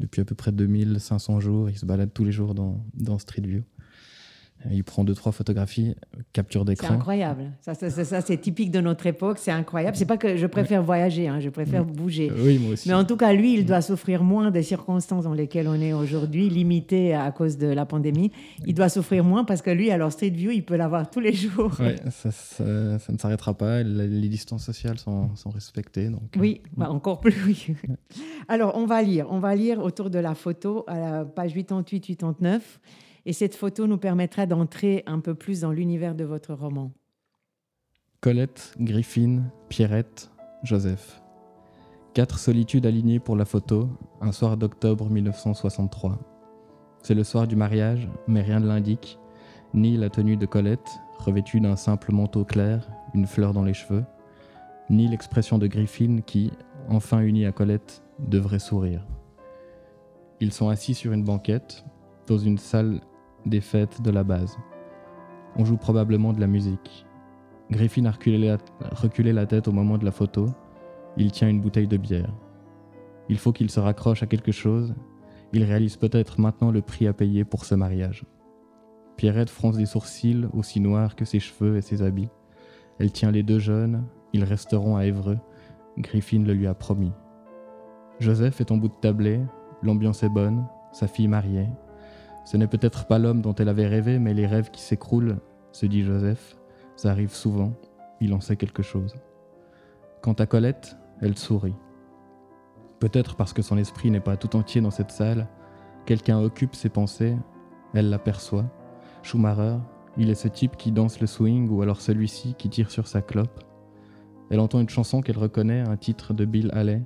depuis 0.00 0.20
à 0.20 0.24
peu 0.24 0.34
près 0.34 0.52
2500 0.52 1.40
jours. 1.40 1.70
Il 1.70 1.78
se 1.78 1.86
balade 1.86 2.10
tous 2.12 2.24
les 2.24 2.32
jours 2.32 2.54
dans, 2.54 2.84
dans 2.94 3.18
Street 3.18 3.42
View. 3.42 3.62
Il 4.70 4.82
prend 4.82 5.04
deux, 5.04 5.14
trois 5.14 5.32
photographies, 5.32 5.94
capture 6.32 6.62
C'est 6.62 6.66
d'écran. 6.68 6.94
incroyable. 6.94 7.52
Ça, 7.60 7.74
ça, 7.74 7.88
ça, 7.90 8.04
ça, 8.04 8.20
c'est 8.20 8.38
typique 8.38 8.70
de 8.70 8.80
notre 8.80 9.06
époque. 9.06 9.38
C'est 9.38 9.52
incroyable. 9.52 9.96
C'est 9.96 10.06
pas 10.06 10.16
que 10.16 10.36
je 10.36 10.46
préfère 10.46 10.82
voyager, 10.82 11.28
hein, 11.28 11.38
je 11.40 11.50
préfère 11.50 11.84
bouger. 11.84 12.30
Euh, 12.30 12.44
Oui, 12.44 12.58
moi 12.58 12.72
aussi. 12.72 12.88
Mais 12.88 12.94
en 12.94 13.04
tout 13.04 13.16
cas, 13.16 13.32
lui, 13.32 13.54
il 13.54 13.64
doit 13.64 13.80
souffrir 13.80 14.24
moins 14.24 14.50
des 14.50 14.62
circonstances 14.62 15.24
dans 15.24 15.34
lesquelles 15.34 15.68
on 15.68 15.80
est 15.80 15.92
aujourd'hui, 15.92 16.48
limitées 16.48 17.14
à 17.14 17.30
cause 17.30 17.58
de 17.58 17.68
la 17.68 17.86
pandémie. 17.86 18.32
Il 18.66 18.74
doit 18.74 18.88
souffrir 18.88 19.22
moins 19.24 19.44
parce 19.44 19.62
que 19.62 19.70
lui, 19.70 19.90
alors 19.90 20.10
Street 20.10 20.30
View, 20.30 20.50
il 20.50 20.64
peut 20.64 20.76
l'avoir 20.76 21.10
tous 21.10 21.20
les 21.20 21.32
jours. 21.34 21.72
Ouais, 21.78 21.96
ça, 22.10 22.30
ne 22.64 23.18
s'arrêtera 23.18 23.54
pas. 23.54 23.82
Les, 23.82 24.28
distances 24.28 24.64
sociales 24.64 24.98
sont, 24.98 25.34
sont 25.36 25.50
respectées. 25.50 26.08
Donc, 26.08 26.36
euh, 26.36 26.40
Oui, 26.40 26.60
bah, 26.76 26.90
encore 26.90 27.20
plus, 27.20 27.34
oui. 27.46 27.74
Alors, 28.48 28.72
on 28.76 28.86
va 28.86 29.02
lire. 29.02 29.26
On 29.30 29.38
va 29.38 29.54
lire 29.54 29.78
autour 29.80 30.10
de 30.10 30.18
la 30.18 30.34
photo 30.34 30.84
à 30.88 30.98
la 30.98 31.24
page 31.24 31.54
88-89. 31.54 32.60
Et 33.28 33.32
cette 33.32 33.56
photo 33.56 33.88
nous 33.88 33.98
permettra 33.98 34.46
d'entrer 34.46 35.02
un 35.06 35.18
peu 35.18 35.34
plus 35.34 35.62
dans 35.62 35.72
l'univers 35.72 36.14
de 36.14 36.22
votre 36.22 36.54
roman. 36.54 36.92
Colette, 38.20 38.72
Griffin, 38.78 39.42
Pierrette, 39.68 40.30
Joseph. 40.62 41.20
Quatre 42.14 42.38
solitudes 42.38 42.86
alignées 42.86 43.18
pour 43.18 43.34
la 43.34 43.44
photo, 43.44 43.88
un 44.20 44.30
soir 44.30 44.56
d'octobre 44.56 45.10
1963. 45.10 46.20
C'est 47.02 47.14
le 47.14 47.24
soir 47.24 47.48
du 47.48 47.56
mariage, 47.56 48.08
mais 48.28 48.42
rien 48.42 48.60
ne 48.60 48.68
l'indique, 48.68 49.18
ni 49.74 49.96
la 49.96 50.08
tenue 50.08 50.36
de 50.36 50.46
Colette, 50.46 50.88
revêtue 51.18 51.60
d'un 51.60 51.76
simple 51.76 52.12
manteau 52.12 52.44
clair, 52.44 52.88
une 53.12 53.26
fleur 53.26 53.52
dans 53.52 53.64
les 53.64 53.74
cheveux, 53.74 54.04
ni 54.88 55.08
l'expression 55.08 55.58
de 55.58 55.66
Griffin 55.66 56.20
qui, 56.24 56.52
enfin 56.88 57.20
unie 57.22 57.44
à 57.44 57.50
Colette, 57.50 58.04
devrait 58.20 58.60
sourire. 58.60 59.04
Ils 60.38 60.52
sont 60.52 60.68
assis 60.68 60.94
sur 60.94 61.12
une 61.12 61.24
banquette, 61.24 61.84
dans 62.28 62.38
une 62.38 62.58
salle 62.58 63.00
des 63.46 63.60
fêtes 63.60 64.02
de 64.02 64.10
la 64.10 64.24
base. 64.24 64.58
On 65.56 65.64
joue 65.64 65.76
probablement 65.76 66.32
de 66.32 66.40
la 66.40 66.46
musique. 66.46 67.06
Griffin 67.70 68.04
a 68.04 68.10
reculé 68.10 69.32
la, 69.32 69.46
tête 69.46 69.68
au 69.68 69.72
moment 69.72 69.98
de 69.98 70.04
la 70.04 70.10
photo. 70.10 70.46
Il 71.16 71.32
tient 71.32 71.48
une 71.48 71.60
bouteille 71.60 71.88
de 71.88 71.96
bière. 71.96 72.32
Il 73.28 73.38
faut 73.38 73.52
qu'il 73.52 73.70
se 73.70 73.80
raccroche 73.80 74.22
à 74.22 74.26
quelque 74.26 74.52
chose. 74.52 74.94
Il 75.52 75.64
réalise 75.64 75.96
peut-être 75.96 76.40
maintenant 76.40 76.70
le 76.70 76.82
prix 76.82 77.06
à 77.06 77.12
payer 77.12 77.44
pour 77.44 77.64
ce 77.64 77.74
mariage. 77.74 78.24
Pierrette 79.16 79.50
fronce 79.50 79.76
des 79.76 79.86
sourcils 79.86 80.46
aussi 80.52 80.80
noirs 80.80 81.16
que 81.16 81.24
ses 81.24 81.40
cheveux 81.40 81.76
et 81.76 81.82
ses 81.82 82.02
habits. 82.02 82.28
Elle 82.98 83.12
tient 83.12 83.30
les 83.30 83.42
deux 83.42 83.58
jeunes. 83.58 84.04
Ils 84.32 84.44
resteront 84.44 84.96
à 84.96 85.06
Évreux. 85.06 85.38
Griffin 85.98 86.42
le 86.42 86.52
lui 86.52 86.66
a 86.66 86.74
promis. 86.74 87.12
Joseph 88.20 88.60
est 88.60 88.70
en 88.70 88.76
bout 88.76 88.88
de 88.88 88.94
tablé. 89.00 89.40
L'ambiance 89.82 90.22
est 90.22 90.28
bonne. 90.28 90.66
Sa 90.92 91.06
fille 91.06 91.28
mariée. 91.28 91.68
Ce 92.46 92.56
n'est 92.56 92.68
peut-être 92.68 93.08
pas 93.08 93.18
l'homme 93.18 93.42
dont 93.42 93.56
elle 93.56 93.68
avait 93.68 93.88
rêvé, 93.88 94.20
mais 94.20 94.32
les 94.32 94.46
rêves 94.46 94.70
qui 94.70 94.80
s'écroulent, 94.80 95.38
se 95.72 95.84
dit 95.84 96.04
Joseph. 96.04 96.56
Ça 96.94 97.10
arrive 97.10 97.34
souvent, 97.34 97.72
il 98.20 98.32
en 98.32 98.40
sait 98.40 98.54
quelque 98.54 98.84
chose. 98.84 99.16
Quant 100.22 100.32
à 100.34 100.46
Colette, 100.46 100.96
elle 101.20 101.36
sourit. 101.36 101.74
Peut-être 103.00 103.34
parce 103.34 103.52
que 103.52 103.62
son 103.62 103.76
esprit 103.76 104.12
n'est 104.12 104.20
pas 104.20 104.36
tout 104.36 104.54
entier 104.54 104.80
dans 104.80 104.92
cette 104.92 105.10
salle, 105.10 105.48
quelqu'un 106.06 106.38
occupe 106.38 106.76
ses 106.76 106.88
pensées, 106.88 107.36
elle 107.94 108.10
l'aperçoit. 108.10 108.64
Schumacher, 109.24 109.78
il 110.16 110.30
est 110.30 110.36
ce 110.36 110.46
type 110.46 110.76
qui 110.76 110.92
danse 110.92 111.20
le 111.20 111.26
swing 111.26 111.68
ou 111.68 111.82
alors 111.82 112.00
celui-ci 112.00 112.54
qui 112.54 112.70
tire 112.70 112.92
sur 112.92 113.08
sa 113.08 113.22
clope. 113.22 113.64
Elle 114.50 114.60
entend 114.60 114.80
une 114.80 114.88
chanson 114.88 115.20
qu'elle 115.20 115.38
reconnaît, 115.38 115.80
un 115.80 115.96
titre 115.96 116.32
de 116.32 116.44
Bill 116.44 116.70
Haley, 116.72 117.02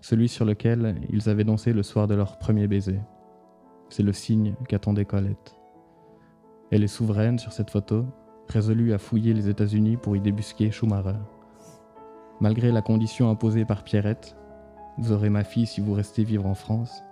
celui 0.00 0.28
sur 0.28 0.44
lequel 0.44 1.00
ils 1.10 1.28
avaient 1.28 1.42
dansé 1.42 1.72
le 1.72 1.82
soir 1.82 2.06
de 2.06 2.14
leur 2.14 2.38
premier 2.38 2.68
baiser. 2.68 3.00
C'est 3.88 4.02
le 4.02 4.12
signe 4.12 4.54
qu'attendait 4.68 5.04
Colette. 5.04 5.56
Elle 6.70 6.82
est 6.82 6.88
souveraine 6.88 7.38
sur 7.38 7.52
cette 7.52 7.70
photo, 7.70 8.04
résolue 8.48 8.92
à 8.92 8.98
fouiller 8.98 9.32
les 9.34 9.48
États-Unis 9.48 9.96
pour 9.96 10.16
y 10.16 10.20
débusquer 10.20 10.70
Schumacher. 10.70 11.18
Malgré 12.40 12.72
la 12.72 12.82
condition 12.82 13.30
imposée 13.30 13.64
par 13.64 13.84
Pierrette, 13.84 14.36
vous 14.98 15.12
aurez 15.12 15.30
ma 15.30 15.44
fille 15.44 15.66
si 15.66 15.80
vous 15.80 15.92
restez 15.92 16.24
vivre 16.24 16.46
en 16.46 16.54
France, 16.54 17.02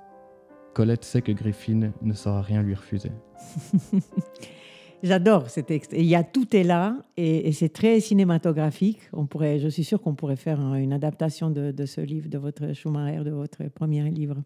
Colette 0.75 1.05
sait 1.05 1.23
que 1.23 1.33
Griffin 1.33 1.93
ne 2.01 2.13
saura 2.15 2.43
rien 2.43 2.63
lui 2.63 2.75
refuser. 2.75 3.13
J'adore 5.03 5.51
ce 5.51 5.61
texte. 5.61 5.93
Et 5.95 6.01
il 6.01 6.07
y 6.07 6.15
a 6.15 6.23
tout 6.23 6.55
est 6.57 6.63
là 6.63 6.97
et, 7.17 7.51
c'est 7.53 7.71
très 7.73 7.99
cinématographique. 8.01 9.01
On 9.13 9.27
pourrait, 9.27 9.59
je 9.59 9.69
suis 9.69 9.83
sûre 9.85 10.01
qu'on 10.01 10.15
pourrait 10.15 10.37
faire 10.37 10.61
un- 10.61 10.75
une 10.77 10.93
adaptation 10.93 11.51
de, 11.51 11.73
de 11.73 11.87
ce 11.87 12.01
livre, 12.01 12.29
de 12.29 12.39
votre 12.39 12.73
Schumacher, 12.73 13.25
de 13.25 13.33
votre 13.33 13.65
premier 13.65 14.09
livre. 14.11 14.37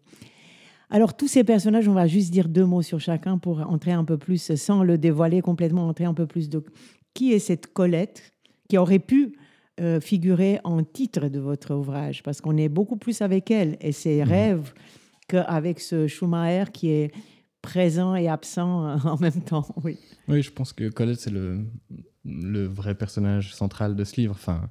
Alors 0.89 1.17
tous 1.17 1.27
ces 1.27 1.43
personnages, 1.43 1.87
on 1.87 1.93
va 1.93 2.07
juste 2.07 2.31
dire 2.31 2.47
deux 2.47 2.65
mots 2.65 2.81
sur 2.81 2.99
chacun 2.99 3.37
pour 3.37 3.59
entrer 3.59 3.91
un 3.91 4.05
peu 4.05 4.17
plus, 4.17 4.55
sans 4.55 4.83
le 4.83 4.97
dévoiler 4.97 5.41
complètement, 5.41 5.87
entrer 5.87 6.05
un 6.05 6.13
peu 6.13 6.27
plus 6.27 6.49
de 6.49 6.63
qui 7.13 7.33
est 7.33 7.39
cette 7.39 7.73
Colette 7.73 8.31
qui 8.69 8.77
aurait 8.77 8.99
pu 8.99 9.33
euh, 9.79 9.99
figurer 9.99 10.59
en 10.63 10.83
titre 10.83 11.27
de 11.27 11.39
votre 11.39 11.73
ouvrage, 11.75 12.23
parce 12.23 12.41
qu'on 12.41 12.57
est 12.57 12.69
beaucoup 12.69 12.97
plus 12.97 13.21
avec 13.21 13.51
elle 13.51 13.77
et 13.81 13.91
ses 13.91 14.23
rêves 14.23 14.73
qu'avec 15.27 15.79
ce 15.79 16.07
Schumacher 16.07 16.71
qui 16.71 16.89
est 16.89 17.11
présent 17.61 18.15
et 18.15 18.27
absent 18.27 18.85
euh, 18.85 18.97
en 19.03 19.17
même 19.17 19.41
temps. 19.41 19.67
Oui. 19.83 19.97
Oui, 20.27 20.41
je 20.41 20.51
pense 20.51 20.73
que 20.73 20.89
Colette, 20.89 21.19
c'est 21.19 21.31
le, 21.31 21.65
le 22.25 22.65
vrai 22.65 22.95
personnage 22.95 23.53
central 23.53 23.95
de 23.95 24.03
ce 24.03 24.19
livre. 24.19 24.33
Enfin, 24.33 24.69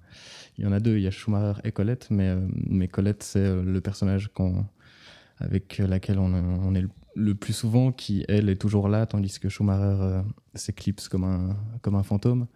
il 0.57 0.65
y 0.65 0.67
en 0.67 0.73
a 0.73 0.81
deux, 0.81 0.97
il 0.97 1.03
y 1.03 1.07
a 1.07 1.11
Schumacher 1.11 1.61
et 1.65 1.73
Colette, 1.73 2.09
mais, 2.11 2.31
euh, 2.31 2.41
mais 2.69 2.89
Colette, 2.89 3.23
c'est 3.23 3.63
le 3.63 3.81
personnage 3.81 4.29
qu'on, 4.33 4.65
avec 5.39 5.79
laquelle 5.79 6.19
on, 6.19 6.33
on 6.35 6.75
est 6.75 6.81
le, 6.81 6.89
le 7.15 7.35
plus 7.35 7.53
souvent, 7.53 7.93
qui, 7.93 8.25
elle, 8.29 8.49
est 8.49 8.57
toujours 8.57 8.89
là, 8.89 9.07
tandis 9.07 9.39
que 9.39 9.49
Schumacher 9.49 9.97
euh, 10.03 10.23
s'éclipse 10.55 11.09
comme 11.09 11.25
un, 11.25 11.57
comme 11.83 11.95
un 11.95 12.03
fantôme. 12.03 12.47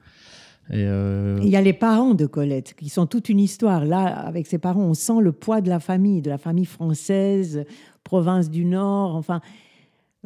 Et, 0.71 0.85
euh, 0.87 1.39
Il 1.43 1.49
y 1.49 1.57
a 1.57 1.61
les 1.63 1.73
parents 1.73 2.15
de 2.15 2.27
Colette 2.27 2.75
qui 2.75 2.89
sont 2.91 3.07
toute 3.07 3.29
une 3.29 3.41
histoire. 3.41 3.85
Là, 3.85 4.07
avec 4.07 4.47
ses 4.47 4.59
parents, 4.59 4.83
on 4.85 4.95
sent 4.95 5.21
le 5.21 5.33
poids 5.33 5.61
de 5.61 5.69
la 5.69 5.81
famille, 5.81 6.23
de 6.23 6.31
la 6.31 6.39
famille 6.39 6.65
française, 6.67 7.65
province 8.05 8.51
du 8.51 8.65
Nord. 8.65 9.17
Enfin, 9.17 9.41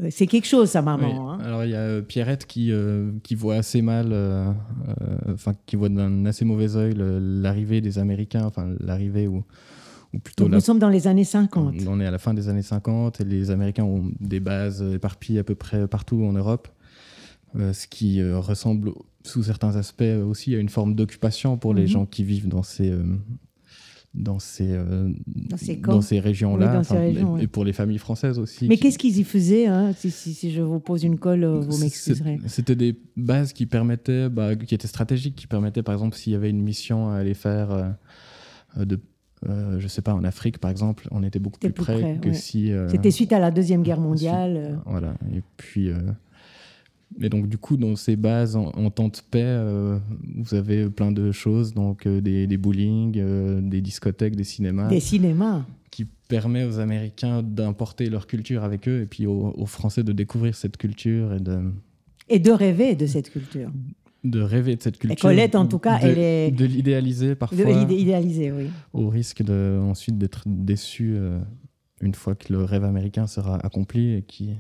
euh, 0.01 0.09
c'est 0.11 0.27
quelque 0.27 0.47
chose, 0.47 0.69
sa 0.71 0.83
maman. 0.83 1.07
Oui. 1.07 1.15
hein. 1.17 1.39
Alors 1.45 1.65
il 1.65 1.71
y 1.71 1.75
a 1.77 2.03
Pierrette 2.03 2.47
qui, 2.47 2.73
euh, 2.73 3.13
qui 3.23 3.37
voit 3.37 3.55
assez 3.55 3.81
mal, 3.81 4.09
euh, 4.11 4.53
enfin 5.33 5.53
qui 5.67 5.77
voit 5.77 5.89
d'un 5.89 6.27
assez 6.27 6.45
mauvais 6.45 6.67
le- 6.93 7.19
l'arrivée 7.41 7.81
des 7.81 7.99
Américains, 7.99 8.45
enfin 8.45 8.69
l'arrivée 8.81 9.29
ou, 9.29 9.37
ou 9.37 9.45
plutôt 10.23 10.45
Donc, 10.45 10.51
la 10.53 10.57
nous 10.59 10.61
sommes 10.63 10.79
dans 10.79 10.89
les 10.89 11.07
années 11.07 11.25
50. 11.25 11.75
On 11.89 12.01
est 12.01 12.07
à 12.07 12.11
la 12.11 12.19
fin 12.19 12.35
des 12.35 12.49
années 12.49 12.63
50 12.63 13.21
et 13.21 13.25
les 13.25 13.51
Américains 13.51 13.85
ont 13.85 14.11
des 14.21 14.41
bases 14.41 14.83
éparpillées 14.83 15.41
à 15.41 15.45
peu 15.45 15.55
près 15.55 15.87
partout 15.89 16.23
en 16.25 16.33
Europe. 16.33 16.69
ce 17.57 17.87
qui 17.87 18.21
ressemble 18.23 18.91
sous 19.23 19.45
certains 19.45 19.77
aspects 19.77 20.03
aussi 20.27 20.55
à 20.57 20.59
une 20.59 20.69
forme 20.69 20.97
d'occupation 20.97 21.57
pour 21.57 21.73
les 21.73 21.83
Mhm. 21.83 21.89
gens 21.89 22.05
qui 22.07 22.25
vivent 22.25 22.49
dans 22.49 22.65
ces, 22.65 22.93
dans 24.13 24.39
ces, 24.39 24.69
euh, 24.71 25.09
Dans 25.27 25.57
ces 25.57 25.77
dans 25.77 26.01
ces 26.01 26.21
régions-là, 26.21 26.67
Oui, 26.69 26.73
dans 26.75 26.83
ces 26.85 26.93
enfin, 26.95 27.01
régions, 27.01 27.37
et, 27.37 27.41
ouais. 27.43 27.47
pour 27.47 27.65
les 27.65 27.73
familles 27.73 27.99
françaises 27.99 28.39
aussi. 28.39 28.69
Mais 28.69 28.77
qui- 28.77 28.83
qu'est-ce 28.83 28.99
qu'ils 28.99 29.19
y 29.19 29.25
faisaient 29.25 29.67
hein 29.67 29.93
si, 29.97 30.11
si- 30.11 30.35
si 30.35 30.53
je 30.53 30.63
vous 30.63 30.79
pose 30.81 31.03
une 31.05 31.19
colle, 31.19 31.43
euh, 31.45 31.61
vous 31.61 31.79
m'excuserez. 31.79 32.39
C'était 32.47 32.77
des 32.77 32.97
bases 33.17 33.53
qui 33.53 33.67
permettaient, 33.67 34.29
bah, 34.29 34.55
qui 34.57 34.75
étaient 34.75 34.87
stratégiques, 34.89 35.35
qui 35.37 35.47
permettaient, 35.49 35.83
par 35.83 35.95
exemple, 35.95 36.17
s'il 36.17 36.33
y 36.33 36.37
avait 36.37 36.51
une 36.51 36.63
mission 36.63 37.09
à 37.11 37.17
aller 37.17 37.35
faire, 37.35 37.71
euh, 37.73 37.89
euh, 38.79 38.85
de, 38.85 39.01
euh, 39.49 39.79
je 39.81 39.89
sais 39.89 40.03
pas, 40.03 40.15
en 40.15 40.25
Afrique, 40.25 40.59
par 40.59 40.71
exemple, 40.71 41.09
on 41.11 41.23
était 41.23 41.39
beaucoup 41.39 41.59
plus, 41.59 41.73
plus 41.73 41.83
près, 41.85 42.01
près, 42.01 42.19
que 42.21 42.29
ouais. 42.29 42.35
si. 42.35 42.73
euh, 42.73 42.89
C'était 42.89 43.11
suite 43.11 43.33
à 43.33 43.39
la 43.39 43.51
Deuxième 43.51 43.83
Guerre 43.83 44.01
mondiale. 44.01 44.55
euh, 44.57 44.77
Voilà. 44.87 45.15
Et 45.35 45.43
puis. 45.57 45.89
euh, 45.91 45.97
et 47.21 47.29
donc, 47.29 47.49
du 47.49 47.59
coup, 47.59 47.77
dans 47.77 47.95
ces 47.95 48.17
bases 48.17 48.57
en, 48.57 48.71
en 48.71 48.91
temps 48.91 49.07
de 49.09 49.17
paix, 49.31 49.57
vous 50.37 50.55
avez 50.55 50.89
plein 50.91 51.13
de 51.13 51.31
choses, 51.31 51.73
donc 51.73 52.09
des, 52.09 52.47
des 52.49 52.57
bowling, 52.57 53.61
des 53.69 53.81
discothèques, 53.81 54.35
des 54.35 54.43
cinémas, 54.43 54.89
Des 54.89 54.99
cinémas. 54.99 55.65
qui 55.93 56.07
permet 56.27 56.65
aux 56.65 56.81
Américains 56.81 57.41
d'importer 57.45 58.11
leur 58.11 58.27
culture 58.27 58.65
avec 58.65 58.89
eux, 58.89 59.03
et 59.03 59.07
puis 59.07 59.27
aux, 59.29 59.55
aux 59.57 59.67
Français 59.67 60.03
de 60.03 60.11
découvrir 60.13 60.57
cette 60.57 60.77
culture 60.77 61.35
et 61.35 61.39
de, 61.41 61.61
Et 62.29 62.41
de 62.41 62.51
rêver 62.51 62.97
de 62.97 63.07
cette 63.07 63.31
culture. 63.31 63.71
De 64.25 64.41
rêver 64.41 64.75
de 64.77 64.83
cette 64.83 64.99
culture. 64.99 65.21
Colette, 65.29 65.55
en 65.55 65.67
tout 65.67 65.79
cas, 65.79 65.99
de, 65.99 66.07
elle 66.07 66.19
est- 66.19 66.51
de 66.51 66.65
l'idéaliser 66.65 67.29
De 67.31 67.35
parfois, 67.35 67.65
l'idé- 67.65 67.95
idéaliser, 67.97 68.51
oui. 68.53 68.69
au 68.93 69.09
risque 69.09 69.43
de 69.43 69.79
ensuite 69.83 70.17
d'être 70.19 70.43
déçu 70.47 71.15
euh, 71.17 71.39
une 72.01 72.15
fois 72.15 72.35
que 72.35 72.53
le 72.53 72.65
rêve 72.65 72.85
américain 72.85 73.27
sera 73.27 73.57
accompli 73.65 74.15
et 74.15 74.23
qui 74.23 74.51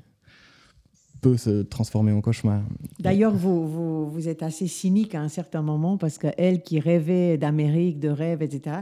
peut 1.20 1.37
se 1.38 1.62
transformer 1.62 2.12
en 2.12 2.20
cauchemar. 2.20 2.62
D'ailleurs, 3.00 3.35
vous, 3.35 3.66
vous, 3.66 4.11
vous 4.11 4.29
êtes 4.29 4.42
assez 4.42 4.66
cynique 4.66 5.14
à 5.14 5.22
un 5.22 5.29
certain 5.29 5.62
moment 5.62 5.96
parce 5.96 6.18
qu'elle 6.18 6.62
qui 6.62 6.79
rêvait 6.81 7.38
d'Amérique, 7.38 7.98
de 7.98 8.11
rêve, 8.11 8.42
etc., 8.42 8.81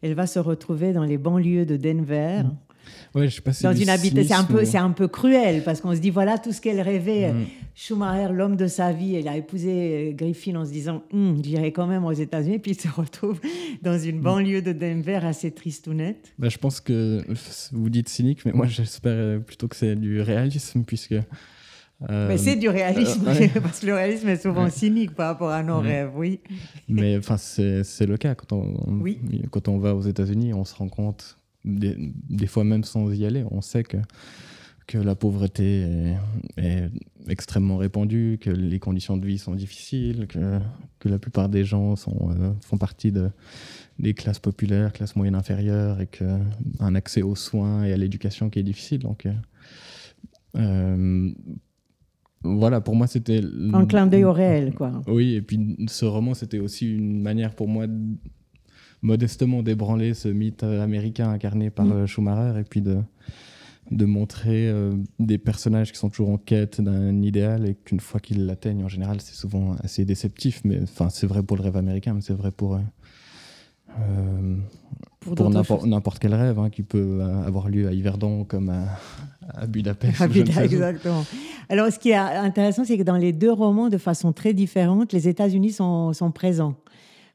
elle 0.00 0.14
va 0.14 0.26
se 0.26 0.38
retrouver 0.38 0.92
dans 0.94 1.04
les 1.04 1.18
banlieues 1.18 1.66
de 1.66 1.76
Denver, 1.76 2.42
Ouais, 3.14 3.28
je 3.28 3.34
sais 3.36 3.40
pas 3.42 3.52
si 3.52 3.62
dans 3.64 3.74
une 3.74 3.88
habitation. 3.88 4.24
C'est 4.36 4.40
un, 4.40 4.44
peu, 4.44 4.64
c'est 4.64 4.78
un 4.78 4.90
peu 4.90 5.08
cruel 5.08 5.62
parce 5.64 5.80
qu'on 5.80 5.94
se 5.94 6.00
dit, 6.00 6.10
voilà 6.10 6.38
tout 6.38 6.52
ce 6.52 6.60
qu'elle 6.60 6.80
rêvait. 6.80 7.32
Mm. 7.32 7.44
Schumacher, 7.74 8.32
l'homme 8.32 8.56
de 8.56 8.66
sa 8.66 8.92
vie, 8.92 9.16
elle 9.16 9.28
a 9.28 9.36
épousé 9.36 9.70
euh, 9.70 10.12
Griffin 10.12 10.56
en 10.56 10.64
se 10.64 10.70
disant, 10.72 11.02
Hum, 11.12 11.38
j'irai 11.42 11.72
quand 11.72 11.86
même 11.86 12.04
aux 12.04 12.12
États-Unis, 12.12 12.58
puis 12.58 12.72
il 12.72 12.80
se 12.80 12.88
retrouve 12.88 13.40
dans 13.82 13.98
une 13.98 14.18
Mm. 14.18 14.22
banlieue 14.22 14.62
de 14.62 14.72
Denver 14.72 15.20
assez 15.22 15.50
tristounette. 15.50 16.32
Bah, 16.38 16.48
je 16.48 16.58
pense 16.58 16.80
que 16.80 17.20
vous 17.72 17.90
dites 17.90 18.08
cynique, 18.08 18.44
mais 18.44 18.52
moi 18.52 18.66
j'espère 18.68 19.12
euh, 19.14 19.38
plutôt 19.38 19.68
que 19.68 19.76
c'est 19.76 19.94
du 19.96 20.20
réalisme, 20.20 20.82
puisque. 20.84 21.12
euh, 21.12 22.28
Mais 22.28 22.36
c'est 22.38 22.56
du 22.56 22.68
réalisme, 22.68 23.24
euh, 23.28 23.34
ouais. 23.38 23.48
parce 23.62 23.80
que 23.80 23.86
le 23.86 23.94
réalisme 23.94 24.28
est 24.28 24.42
souvent 24.42 24.64
Ouais. 24.64 24.70
cynique 24.70 25.14
par 25.14 25.28
rapport 25.28 25.50
à 25.50 25.62
nos 25.62 25.80
Ouais. 25.80 25.88
rêves, 26.02 26.10
oui. 26.16 26.40
Mais 26.88 27.16
enfin, 27.16 27.36
c'est 27.36 27.84
c'est 27.84 28.06
le 28.06 28.16
cas. 28.16 28.34
Quand 28.34 28.52
on, 28.56 28.74
Oui. 29.00 29.18
quand 29.50 29.68
on 29.68 29.78
va 29.78 29.94
aux 29.94 30.02
États-Unis, 30.02 30.52
on 30.54 30.64
se 30.64 30.74
rend 30.74 30.88
compte, 30.88 31.38
des, 31.64 31.96
des 32.28 32.46
fois 32.46 32.64
même 32.64 32.84
sans 32.84 33.12
y 33.12 33.24
aller, 33.24 33.44
on 33.50 33.60
sait 33.60 33.82
que, 33.82 33.98
que 34.86 34.98
la 34.98 35.14
pauvreté 35.14 35.82
est, 35.82 36.16
est 36.56 36.90
extrêmement 37.28 37.76
répandue, 37.76 38.38
que 38.40 38.50
les 38.50 38.78
conditions 38.78 39.16
de 39.16 39.26
vie 39.26 39.38
sont 39.38 39.54
difficiles, 39.54 40.26
que, 40.26 40.58
que 40.98 41.08
la 41.08 41.18
plupart 41.18 41.48
des 41.48 41.64
gens 41.64 41.96
sont, 41.96 42.30
euh, 42.30 42.52
font 42.60 42.78
partie 42.78 43.12
de, 43.12 43.30
des 43.98 44.14
classes 44.14 44.40
populaires, 44.40 44.92
classes 44.92 45.16
moyennes 45.16 45.34
inférieures, 45.36 46.00
et 46.00 46.06
qu'un 46.08 46.94
accès 46.94 47.22
aux 47.22 47.36
soins 47.36 47.84
et 47.84 47.92
à 47.92 47.96
l'éducation 47.96 48.50
qui 48.50 48.58
est 48.58 48.64
difficile. 48.64 49.00
Donc, 49.00 49.26
euh, 49.26 49.32
euh, 50.56 51.30
voilà, 52.42 52.80
pour 52.80 52.96
moi, 52.96 53.06
c'était. 53.06 53.40
Un 53.72 53.86
clin 53.86 54.08
d'œil 54.08 54.24
au 54.24 54.32
réel, 54.32 54.74
quoi. 54.74 55.00
Oui, 55.06 55.34
et 55.34 55.42
puis 55.42 55.76
ce 55.86 56.04
roman, 56.04 56.34
c'était 56.34 56.58
aussi 56.58 56.92
une 56.92 57.22
manière 57.22 57.54
pour 57.54 57.68
moi 57.68 57.86
de 57.86 58.16
modestement 59.02 59.62
d'ébranler 59.62 60.14
ce 60.14 60.28
mythe 60.28 60.62
euh, 60.62 60.82
américain 60.82 61.30
incarné 61.30 61.70
par 61.70 61.86
Mm. 61.86 61.92
euh, 61.92 62.06
Schumacher 62.06 62.60
et 62.60 62.64
puis 62.64 62.80
de, 62.80 62.98
de 63.90 64.04
montrer 64.04 64.68
euh, 64.68 64.92
des 65.18 65.38
personnages 65.38 65.90
qui 65.92 65.98
sont 65.98 66.08
toujours 66.08 66.30
en 66.30 66.38
quête 66.38 66.80
d'un 66.80 67.20
idéal 67.22 67.66
et 67.66 67.74
qu'une 67.74 68.00
fois 68.00 68.20
qu'ils 68.20 68.46
l'atteignent, 68.46 68.84
en 68.84 68.88
général, 68.88 69.20
c'est 69.20 69.34
souvent 69.34 69.74
assez 69.82 70.04
déceptif. 70.04 70.60
Mais 70.64 70.80
enfin, 70.82 71.08
c'est 71.10 71.26
vrai 71.26 71.42
pour 71.42 71.56
le 71.56 71.62
rêve 71.64 71.76
américain, 71.76 72.14
mais 72.14 72.20
c'est 72.20 72.32
vrai 72.32 72.50
pour. 72.52 72.74
euh, 72.76 72.78
euh, 74.00 74.56
Pour, 75.20 75.50
n'importe 75.86 76.18
quel 76.18 76.34
rêve 76.34 76.58
hein, 76.58 76.70
qui 76.70 76.82
peut 76.82 77.22
avoir 77.46 77.68
lieu 77.68 77.86
à 77.88 77.92
Yverdon 77.92 78.44
comme 78.44 78.70
à, 78.70 78.84
à 79.54 79.66
Budapest. 79.66 80.16
Sais 80.16 80.26
où. 80.60 80.62
exactement. 80.64 81.24
Alors, 81.68 81.90
ce 81.92 81.98
qui 81.98 82.10
est 82.10 82.14
intéressant, 82.16 82.84
c'est 82.84 82.96
que 82.98 83.02
dans 83.02 83.16
les 83.18 83.32
deux 83.32 83.52
romans, 83.52 83.88
de 83.88 83.98
façon 83.98 84.32
très 84.32 84.54
différente, 84.54 85.12
les 85.12 85.28
États-Unis 85.28 85.72
sont, 85.72 86.12
sont 86.12 86.30
présents. 86.30 86.74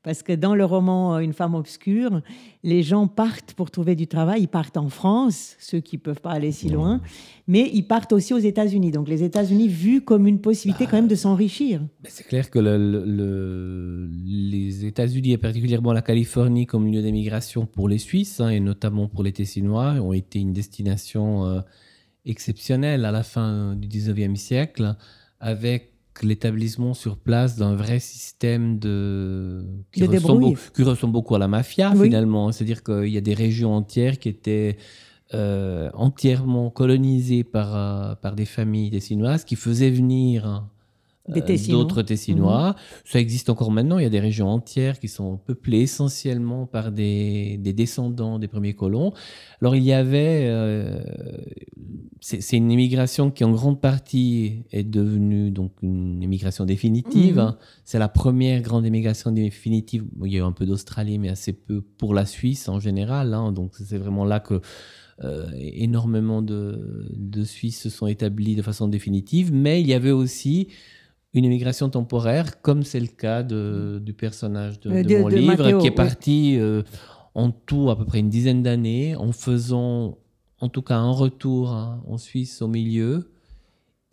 Parce 0.04 0.24
que 0.24 0.32
dans 0.34 0.56
le 0.56 0.64
roman 0.64 1.16
euh, 1.16 1.20
Une 1.20 1.34
femme 1.34 1.54
obscure, 1.56 2.22
les 2.64 2.82
gens 2.84 3.08
partent 3.08 3.54
pour 3.54 3.72
trouver 3.72 3.96
du 3.96 4.08
travail. 4.08 4.42
Ils 4.44 4.48
partent 4.48 4.78
en 4.78 4.90
France, 4.90 5.56
ceux 5.60 5.80
qui 5.82 5.98
ne 5.98 6.02
peuvent 6.02 6.22
pas 6.22 6.32
aller 6.32 6.52
si 6.54 6.70
loin, 6.70 7.02
mais 7.48 7.70
ils 7.74 7.84
partent 7.84 8.14
aussi 8.14 8.34
aux 8.34 8.38
États-Unis. 8.40 8.92
Donc, 8.92 9.10
les 9.10 9.24
États-Unis 9.24 9.68
vus 9.68 10.02
comme 10.02 10.26
une 10.28 10.40
possibilité 10.40 10.86
quand 10.86 10.98
même 10.98 11.08
de 11.10 11.16
s'enrichir. 11.16 11.82
C'est 12.06 12.26
clair 12.26 12.50
que 12.50 12.60
le- 12.60 12.78
le- 12.78 13.06
le- 13.06 14.10
les 14.12 14.86
États-Unis 14.86 15.32
et 15.34 15.38
particulièrement 15.38 15.92
la 15.94 16.02
Californie 16.02 16.66
comme 16.66 16.88
lieu 16.92 17.02
d'émigration 17.02 17.66
pour 17.66 17.90
les 17.90 17.98
Suisses 17.98 18.40
hein, 18.40 18.50
et 18.50 18.60
notamment 18.62 19.08
pour 19.08 19.24
les 19.24 19.34
Tessinois 19.34 19.94
ont 19.96 20.14
été 20.14 20.40
une 20.40 20.54
destination 20.54 21.46
euh, 21.46 21.60
exceptionnelle 22.26 23.06
à 23.06 23.12
la 23.12 23.24
fin 23.24 23.76
du 23.76 23.88
19e 23.88 24.36
siècle 24.36 24.96
avec 25.40 25.94
l'établissement 26.24 26.94
sur 26.94 27.18
place 27.18 27.56
d'un 27.58 27.76
vrai 27.76 28.00
système 28.00 28.80
de 28.80 29.66
qui, 29.92 30.02
De 30.02 30.08
ressemble, 30.08 30.56
qui 30.74 30.84
beaucoup 31.12 31.36
à 31.36 31.40
la 31.40 31.48
mafia 31.48 31.92
Oui. 31.96 32.06
finalement. 32.08 32.52
C'est-à-dire 32.52 32.84
qu'il 32.84 33.10
y 33.10 33.18
a 33.18 33.22
des 33.22 33.34
régions 33.34 33.74
entières 33.74 34.20
qui 34.20 34.30
étaient 34.30 34.78
euh, 35.34 35.90
entièrement 35.94 36.70
colonisées 36.70 37.44
par, 37.44 37.76
euh, 37.76 38.16
par 38.16 38.36
des 38.36 38.46
familles 38.46 38.92
tessinoises 38.92 39.44
qui 39.44 39.56
faisaient 39.56 39.90
venir 39.90 40.66
Euh, 41.36 41.42
Tessinois. 41.42 41.80
d'autres 41.84 42.02
Tessinois. 42.04 42.76
Ça 43.04 43.20
existe 43.20 43.50
encore 43.50 43.72
maintenant. 43.72 44.00
Il 44.00 44.04
y 44.04 44.06
a 44.06 44.10
des 44.10 44.20
régions 44.20 44.48
entières 44.48 45.00
qui 45.00 45.08
sont 45.08 45.38
peuplées 45.38 45.82
essentiellement 45.82 46.66
par 46.66 46.92
des, 46.92 47.58
des 47.58 47.74
descendants 47.74 48.40
des 48.40 48.48
premiers 48.48 48.74
colons. 48.74 49.12
Alors 49.62 49.76
il 49.76 49.84
y 49.84 49.94
avait, 49.94 50.46
euh, 50.46 51.00
c'est 52.22 52.58
une 52.58 52.72
immigration 52.72 53.32
qui 53.32 53.44
en 53.44 53.52
grande 53.52 53.82
partie 53.82 54.64
est 54.72 54.84
devenue 54.84 55.52
donc 55.52 55.72
une 55.82 56.22
immigration 56.24 56.66
définitive. 56.66 57.36
Mhm. 57.36 57.40
hein. 57.40 57.58
C'est 57.84 58.00
la 58.00 58.10
première 58.10 58.62
grande 58.62 58.86
immigration 58.86 59.32
définitive. 59.32 60.06
Il 60.24 60.32
y 60.32 60.36
a 60.36 60.40
eu 60.40 60.44
un 60.44 60.52
peu 60.52 60.66
d'Australie, 60.66 61.20
mais 61.20 61.30
assez 61.30 61.54
peu 61.54 61.82
pour 61.82 62.14
la 62.14 62.26
Suisse 62.26 62.70
en 62.70 62.80
général. 62.80 63.34
hein. 63.34 63.52
Donc 63.52 63.74
c'est 63.76 63.98
vraiment 63.98 64.26
là 64.26 64.40
que 64.40 64.62
euh, 65.24 65.48
énormément 65.58 66.42
de, 66.44 67.08
de 67.16 67.44
Suisses 67.44 67.82
se 67.82 67.90
sont 67.90 68.06
établis 68.08 68.56
de 68.56 68.62
façon 68.62 68.88
définitive. 68.88 69.52
Mais 69.52 69.82
il 69.82 69.88
y 69.88 69.94
avait 69.94 70.12
aussi 70.12 70.68
une 71.34 71.46
immigration 71.46 71.90
temporaire, 71.90 72.62
comme 72.62 72.84
c'est 72.84 73.00
le 73.00 73.08
cas 73.08 73.44
de- 73.44 74.02
du 74.04 74.14
personnage 74.14 74.80
de, 74.80 74.90
Euh, 74.92 75.04
de 75.04 75.10
de- 75.10 75.18
mon 75.20 75.28
livre, 75.28 75.48
Matteo, 75.64 75.80
qui 75.80 75.88
est 75.88 75.90
oui. 75.92 75.96
parti 75.96 76.56
euh, 76.58 76.84
en 77.36 77.52
tout 77.52 77.90
à 77.90 77.98
peu 77.98 78.06
près 78.06 78.20
une 78.20 78.30
dizaine 78.30 78.64
d'années, 78.64 79.16
en 79.16 79.32
faisant 79.32 80.18
en 80.60 80.70
tout 80.70 80.82
cas 80.82 80.96
un 80.98 81.12
retour 81.12 81.72
hein, 81.72 82.02
en 82.08 82.18
Suisse 82.18 82.62
au 82.64 82.68
milieu, 82.68 83.30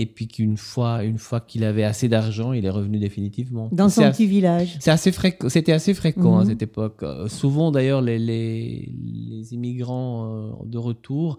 et 0.00 0.06
puis 0.06 0.26
qu'une 0.26 0.56
fois, 0.56 1.04
une 1.04 1.18
fois 1.18 1.40
qu'il 1.40 1.62
avait 1.64 1.84
assez 1.84 2.08
d'argent, 2.08 2.52
il 2.52 2.66
est 2.66 2.70
revenu 2.70 2.98
définitivement. 2.98 3.68
Dans 3.72 3.88
son 3.88 4.10
petit 4.10 4.26
village. 4.26 4.76
c'est 4.80 4.90
assez 4.90 5.12
fréquent. 5.12 5.48
C'était 5.48 5.72
assez 5.72 5.94
fréquent 5.94 6.36
à 6.38 6.42
Mhm. 6.42 6.50
cette 6.50 6.62
époque. 6.62 7.02
Euh, 7.04 7.28
souvent, 7.28 7.70
d'ailleurs, 7.70 8.02
les, 8.02 8.18
les, 8.18 8.92
les 9.30 9.54
immigrants 9.54 10.26
euh, 10.26 10.50
de 10.66 10.78
retour 10.78 11.38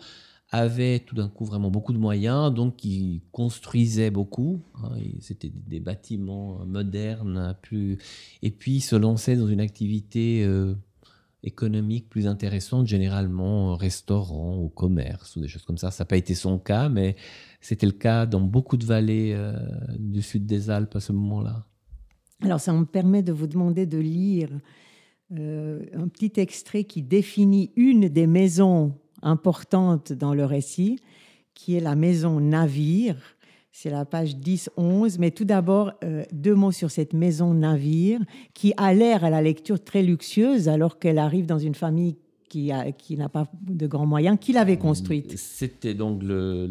avaient 0.51 0.99
tout 0.99 1.15
d'un 1.15 1.27
coup 1.27 1.45
vraiment 1.45 1.71
beaucoup 1.71 1.93
de 1.93 1.97
moyens, 1.97 2.53
donc 2.53 2.83
ils 2.85 3.21
construisaient 3.31 4.11
beaucoup. 4.11 4.61
hein, 4.83 4.91
C'était 5.19 5.49
des, 5.49 5.79
bâtiments 5.79 6.61
euh, 6.61 6.65
modernes, 6.65 7.57
plus, 7.61 7.97
et 8.41 8.51
puis 8.51 8.75
ils 8.75 8.81
se 8.81 8.95
lançaient 8.95 9.35
dans 9.35 9.47
une 9.47 9.59
activité 9.59 10.43
euh, 10.43 10.75
économique 11.43 12.09
plus 12.09 12.27
intéressante, 12.27 12.87
généralement 12.87 13.75
restaurant 13.75 14.57
ou 14.57 14.69
commerce 14.69 15.35
ou 15.35 15.41
des 15.41 15.47
choses 15.47 15.63
comme 15.63 15.77
ça. 15.77 15.91
Ça 15.91 16.03
n'a 16.03 16.07
pas 16.07 16.17
été 16.17 16.35
son 16.35 16.59
cas, 16.59 16.89
mais 16.89 17.15
c'était 17.59 17.87
le 17.87 17.91
cas 17.91 18.25
dans 18.25 18.41
beaucoup 18.41 18.77
de 18.77 18.85
vallées 18.85 19.33
euh, 19.33 19.57
du 19.97 20.21
sud 20.21 20.45
des 20.45 20.69
Alpes 20.69 20.95
à 20.95 20.99
ce 20.99 21.11
moment-là. 21.11 21.65
Alors, 22.41 22.59
ça 22.59 22.73
me 22.73 22.85
permet 22.85 23.23
de 23.23 23.31
vous 23.31 23.47
demander 23.47 23.85
de 23.85 23.97
lire 23.97 24.49
un 25.31 26.07
petit 26.07 26.33
extrait 26.39 26.83
qui 26.83 27.01
définit 27.01 27.71
une 27.75 28.09
des 28.09 28.27
maisons 28.27 28.93
importantes 29.21 30.13
dans 30.13 30.33
le 30.33 30.45
récit, 30.45 30.99
qui 31.53 31.75
est 31.75 31.79
la 31.79 31.95
maison 31.95 32.39
Navire. 32.39 33.17
C'est 33.71 33.89
la 33.89 34.05
page 34.05 34.35
10-11. 34.37 35.17
Mais 35.19 35.31
tout 35.31 35.43
d'abord, 35.45 35.91
euh, 36.03 36.23
deux 36.31 36.55
mots 36.55 36.71
sur 36.71 36.91
cette 36.91 37.13
maison 37.13 37.53
Navire, 37.53 38.19
qui 38.53 38.73
a 38.77 38.93
l'air 38.93 39.23
à 39.25 39.29
la 39.29 39.41
lecture 39.41 39.83
très 39.83 40.01
luxueuse, 40.03 40.69
alors 40.69 40.97
qu'elle 40.99 41.17
arrive 41.17 41.45
dans 41.45 41.59
une 41.59 41.75
famille 41.75 42.15
qui 42.47 42.71
a- 42.71 42.91
qui 42.91 43.17
n'a 43.17 43.27
pas 43.27 43.47
de 43.67 43.85
grands 43.87 44.05
moyens. 44.05 44.37
Qui 44.39 44.53
l'avait 44.53 44.77
construite 44.77 45.37
C'était 45.37 45.93
donc 45.93 46.23
le 46.23 46.69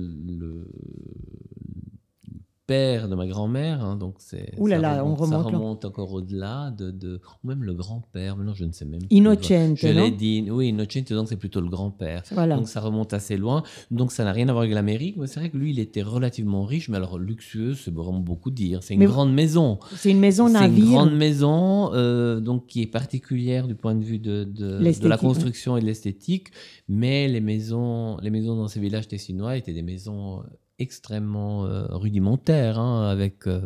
père 2.67 3.09
de 3.09 3.15
ma 3.15 3.27
grand-mère, 3.27 3.85
hein, 3.85 3.97
donc 3.97 4.15
c'est 4.19 4.53
Ouh 4.59 4.67
là 4.67 4.77
ça 4.77 4.83
là, 4.83 5.05
on 5.05 5.15
remonte, 5.15 5.29
ça 5.31 5.39
remonte 5.43 5.85
encore 5.85 6.13
au-delà 6.13 6.71
de, 6.71 6.91
de- 6.91 7.21
ou 7.43 7.49
même 7.49 7.63
le 7.63 7.75
grand-père. 7.75 8.37
Maintenant, 8.37 8.55
je 8.55 8.65
ne 8.65 8.73
sais 8.73 8.85
même. 8.85 9.01
plus. 9.01 9.09
Innocente, 9.11 9.77
Je 9.77 9.89
l'ai 9.89 10.11
dit. 10.11 10.47
Oui, 10.51 10.69
Innocente, 10.69 11.13
donc 11.13 11.29
c'est 11.29 11.37
plutôt 11.37 11.61
le 11.61 11.69
grand-père. 11.69 12.23
Voilà. 12.33 12.57
Donc 12.57 12.69
ça 12.69 12.81
remonte 12.81 13.13
assez 13.13 13.37
loin. 13.37 13.63
Donc 13.91 14.13
ça 14.13 14.25
n'a 14.25 14.33
rien 14.33 14.49
à 14.49 14.53
voir 14.53 14.63
avec 14.63 14.75
l'Amérique, 14.75 15.17
mais 15.19 15.27
c'est 15.27 15.41
vrai 15.41 15.51
que 15.51 15.57
lui, 15.59 15.71
il 15.71 15.79
était 15.79 16.03
relativement 16.03 16.65
riche, 16.65 16.89
mais 16.89 16.97
alors 16.97 17.19
luxueux, 17.19 17.75
c'est 17.75 17.93
vraiment 17.93 18.21
beaucoup 18.21 18.51
dire. 18.51 18.83
C'est 18.83 18.95
une 18.95 19.01
Mais- 19.01 19.07
grande 19.07 19.33
maison. 19.35 19.79
C'est 19.97 20.11
une 20.11 20.21
maison 20.21 20.47
C'est 20.49 20.55
une 20.55 20.61
navire. 20.61 20.87
grande 20.91 21.15
maison, 21.15 21.93
euh, 21.93 22.41
donc 22.41 22.67
qui 22.67 22.81
est 22.83 22.87
particulière 22.87 23.67
du 23.69 23.75
point 23.75 23.95
de 23.95 24.03
vue 24.05 24.19
de, 24.19 24.45
de, 24.45 24.45
de 24.45 24.79
L'esthétique, 24.79 25.09
la 25.11 25.19
construction 25.19 25.77
et 25.77 25.81
de 25.81 25.87
l'esthétique, 25.87 26.49
mais 26.89 27.29
les 27.29 27.41
maisons, 27.41 28.17
les 28.23 28.31
maisons 28.31 28.57
dans 28.57 28.69
ces 28.69 28.81
villages 28.81 29.09
tessinois 29.09 29.57
étaient 29.57 29.73
des 29.73 29.83
maisons 29.83 30.43
extrêmement 30.79 31.67
euh, 31.67 31.87
rudimentaires, 31.91 32.79
hein, 32.79 33.09
avec. 33.09 33.47
euh, 33.47 33.61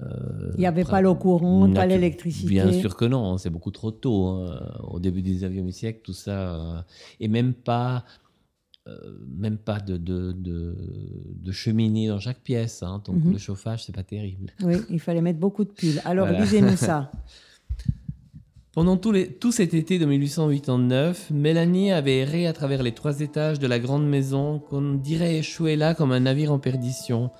euh, 0.00 0.50
Il 0.54 0.60
n'y 0.60 0.66
avait 0.66 0.84
pas 0.84 1.00
l'eau 1.02 1.14
courante, 1.14 1.74
pas 1.74 1.86
l'électricité. 1.86 2.48
Bien 2.48 2.72
sûr 2.72 2.96
que 2.96 3.04
non, 3.04 3.36
c'est 3.38 3.50
beaucoup 3.50 3.70
trop 3.70 3.90
tôt. 3.90 4.26
hein. 4.28 4.60
Au 4.84 4.98
début 5.00 5.22
du 5.22 5.32
19e 5.34 5.70
siècle, 5.72 6.00
tout 6.04 6.12
ça. 6.12 6.84
et 7.18 7.28
même 7.28 7.52
pas, 7.52 8.04
euh, 8.88 9.18
même 9.36 9.58
pas 9.58 9.78
de, 9.80 9.96
de, 9.96 10.32
de, 10.32 10.74
de 11.34 11.52
cheminée 11.52 12.08
dans 12.08 12.18
chaque 12.20 12.40
pièce. 12.40 12.82
hein. 12.82 13.02
donc 13.04 13.16
Mhm. 13.24 13.32
le 13.32 13.38
chauffage, 13.38 13.84
c'est 13.84 13.94
pas 13.94 14.04
terrible. 14.04 14.50
Oui, 14.62 14.76
il 14.88 15.00
fallait 15.00 15.20
mettre 15.20 15.38
beaucoup 15.40 15.64
de 15.64 15.70
pulls. 15.70 16.00
Alors, 16.04 16.26
Voilà. 16.28 16.40
lisez-nous 16.40 16.76
ça. 16.76 17.10
Pendant 18.72 18.96
tout, 18.96 19.50
cet 19.50 19.74
été 19.74 19.98
de 19.98 20.06
1889, 20.06 21.32
Mélanie 21.32 21.90
avait 21.90 22.18
erré 22.18 22.46
à 22.46 22.52
travers 22.52 22.84
les 22.84 22.92
trois 22.92 23.20
étages 23.20 23.58
de 23.58 23.66
la 23.66 23.80
grande 23.80 24.06
maison 24.06 24.60
qu'on 24.60 24.94
dirait 24.94 25.38
échouer 25.38 25.74
là 25.74 25.92
comme 25.96 26.12
un 26.12 26.20
navire 26.20 26.52
en 26.52 26.60
perdition, 26.60 27.32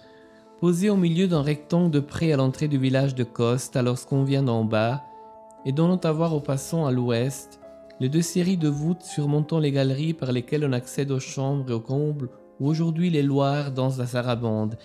posé 0.59 0.91
au 0.91 0.97
milieu 0.97 1.29
d'un 1.29 1.43
rectangle 1.43 1.93
de 1.93 2.01
près 2.01 2.33
à 2.33 2.37
l'entrée 2.37 2.67
du 2.67 2.79
village 2.79 3.15
de 3.15 3.23
Coste, 3.23 3.77
lorsqu'on 3.77 4.25
vient 4.25 4.43
d'en 4.43 4.65
bas, 4.65 5.05
et 5.65 5.71
donnant 5.71 5.99
à 5.99 6.11
voir 6.11 6.35
aux 6.35 6.41
passants 6.41 6.85
à 6.85 6.91
l'ouest 6.91 7.61
les 8.01 8.09
deux 8.09 8.23
séries 8.23 8.57
de 8.57 8.69
voûtes 8.69 9.03
surmontant 9.03 9.61
les 9.61 9.71
galeries 9.71 10.15
par 10.15 10.33
lesquelles 10.33 10.65
on 10.65 10.73
accède 10.73 11.13
aux 11.13 11.21
chambres 11.21 11.71
et 11.71 11.75
aux 11.75 11.81
combles 11.81 12.31
où 12.59 12.67
aujourd'hui 12.67 13.09
les 13.09 13.23
Loirs 13.23 13.71
dansent 13.71 13.99
la 13.99 14.07
sarabande. 14.07 14.77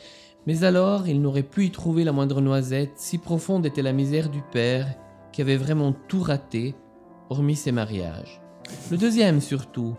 Mais 0.46 0.64
alors, 0.64 1.08
il 1.08 1.22
n'aurait 1.22 1.42
pu 1.42 1.66
y 1.66 1.72
trouver 1.72 2.04
la 2.04 2.12
moindre 2.12 2.40
noisette, 2.40 2.92
si 2.98 3.18
profonde 3.18 3.66
était 3.66 3.82
la 3.82 3.94
misère 3.94 4.30
du 4.30 4.44
père, 4.52 4.96
qui 5.36 5.42
avait 5.42 5.58
vraiment 5.58 5.94
tout 6.08 6.22
raté, 6.22 6.76
hormis 7.30 7.58
ses 7.58 7.74
mariages. 7.74 8.40
Le 8.90 8.96
deuxième 8.96 9.42
surtout, 9.42 9.94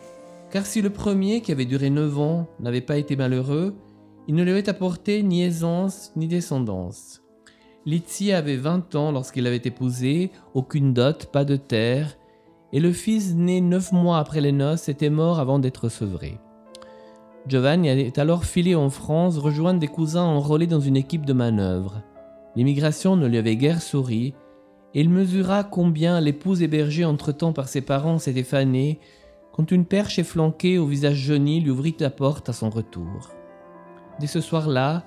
car 0.50 0.64
si 0.64 0.80
le 0.80 0.88
premier, 0.88 1.42
qui 1.42 1.52
avait 1.52 1.66
duré 1.66 1.90
neuf 1.90 2.18
ans, 2.18 2.46
n'avait 2.58 2.80
pas 2.80 2.96
été 2.96 3.16
malheureux, 3.16 3.76
il 4.28 4.34
ne 4.34 4.42
lui 4.42 4.52
avait 4.52 4.70
apporté 4.70 5.22
ni 5.22 5.42
aisance 5.42 6.10
ni 6.16 6.26
descendance. 6.26 7.22
Lizzie 7.84 8.32
avait 8.32 8.56
20 8.56 8.94
ans 8.94 9.12
lorsqu'il 9.12 9.46
avait 9.46 9.60
épousé, 9.62 10.30
aucune 10.54 10.94
dot, 10.94 11.26
pas 11.26 11.44
de 11.44 11.56
terre, 11.56 12.16
et 12.72 12.80
le 12.80 12.92
fils 12.92 13.34
né 13.34 13.60
neuf 13.60 13.92
mois 13.92 14.18
après 14.18 14.40
les 14.40 14.52
noces 14.52 14.88
était 14.88 15.10
mort 15.10 15.38
avant 15.38 15.58
d'être 15.58 15.90
sevré. 15.90 16.40
Giovanni 17.46 17.88
est 17.88 18.18
alors 18.18 18.46
filé 18.46 18.74
en 18.74 18.88
France 18.88 19.36
rejoindre 19.36 19.80
des 19.80 19.86
cousins 19.86 20.24
enrôlés 20.24 20.66
dans 20.66 20.80
une 20.80 20.96
équipe 20.96 21.26
de 21.26 21.34
manœuvre. 21.34 22.02
L'immigration 22.56 23.16
ne 23.16 23.26
lui 23.26 23.36
avait 23.36 23.56
guère 23.56 23.82
souri, 23.82 24.34
il 25.00 25.10
mesura 25.10 25.62
combien 25.62 26.22
l'épouse 26.22 26.62
hébergée 26.62 27.04
entre-temps 27.04 27.52
par 27.52 27.68
ses 27.68 27.82
parents 27.82 28.18
s'était 28.18 28.42
fanée 28.42 28.98
quand 29.52 29.70
une 29.70 29.84
perche 29.84 30.18
efflanquée 30.18 30.78
au 30.78 30.86
visage 30.86 31.16
jauni 31.16 31.60
lui 31.60 31.70
ouvrit 31.70 31.94
la 32.00 32.08
porte 32.08 32.48
à 32.48 32.54
son 32.54 32.70
retour. 32.70 33.30
Dès 34.18 34.26
ce 34.26 34.40
soir-là, 34.40 35.04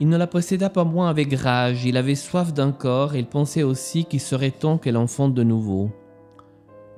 il 0.00 0.10
ne 0.10 0.18
la 0.18 0.26
posséda 0.26 0.68
pas 0.68 0.84
moins 0.84 1.08
avec 1.08 1.32
rage, 1.32 1.86
il 1.86 1.96
avait 1.96 2.14
soif 2.14 2.52
d'un 2.52 2.72
corps 2.72 3.14
et 3.14 3.20
il 3.20 3.26
pensait 3.26 3.62
aussi 3.62 4.04
qu'il 4.04 4.20
serait 4.20 4.50
temps 4.50 4.76
qu'elle 4.76 4.98
enfante 4.98 5.32
de 5.32 5.42
nouveau. 5.42 5.90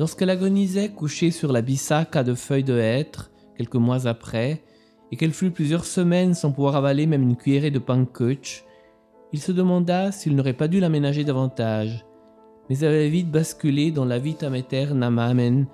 Lorsqu'elle 0.01 0.31
agonisait 0.31 0.89
couchée 0.89 1.31
sur 1.31 1.53
la 1.53 1.63
bissaca 1.63 2.25
de 2.25 2.35
feuilles 2.35 2.65
de 2.65 2.77
hêtre, 2.77 3.31
quelques 3.57 3.77
mois 3.77 4.09
après, 4.09 4.65
et 5.13 5.17
qu'elle 5.17 5.33
fut 5.33 5.53
plusieurs 5.53 5.85
semaines 5.85 6.35
sans 6.35 6.51
pouvoir 6.51 6.75
avaler 6.75 7.07
même 7.07 7.23
une 7.23 7.37
cuillerée 7.37 7.71
de 7.71 7.79
pankutch, 7.79 8.65
il 9.33 9.41
se 9.41 9.53
demanda 9.53 10.11
s'il 10.11 10.35
n'aurait 10.35 10.53
pas 10.53 10.67
dû 10.67 10.81
l'aménager 10.81 11.23
davantage. 11.23 12.05
Mais 12.69 12.83
avait 12.83 13.09
vite 13.09 13.31
basculé 13.31 13.91
dans 13.91 14.05
la 14.05 14.19
vita 14.19 14.51
aeternam 14.51 15.19
amen, 15.19 15.67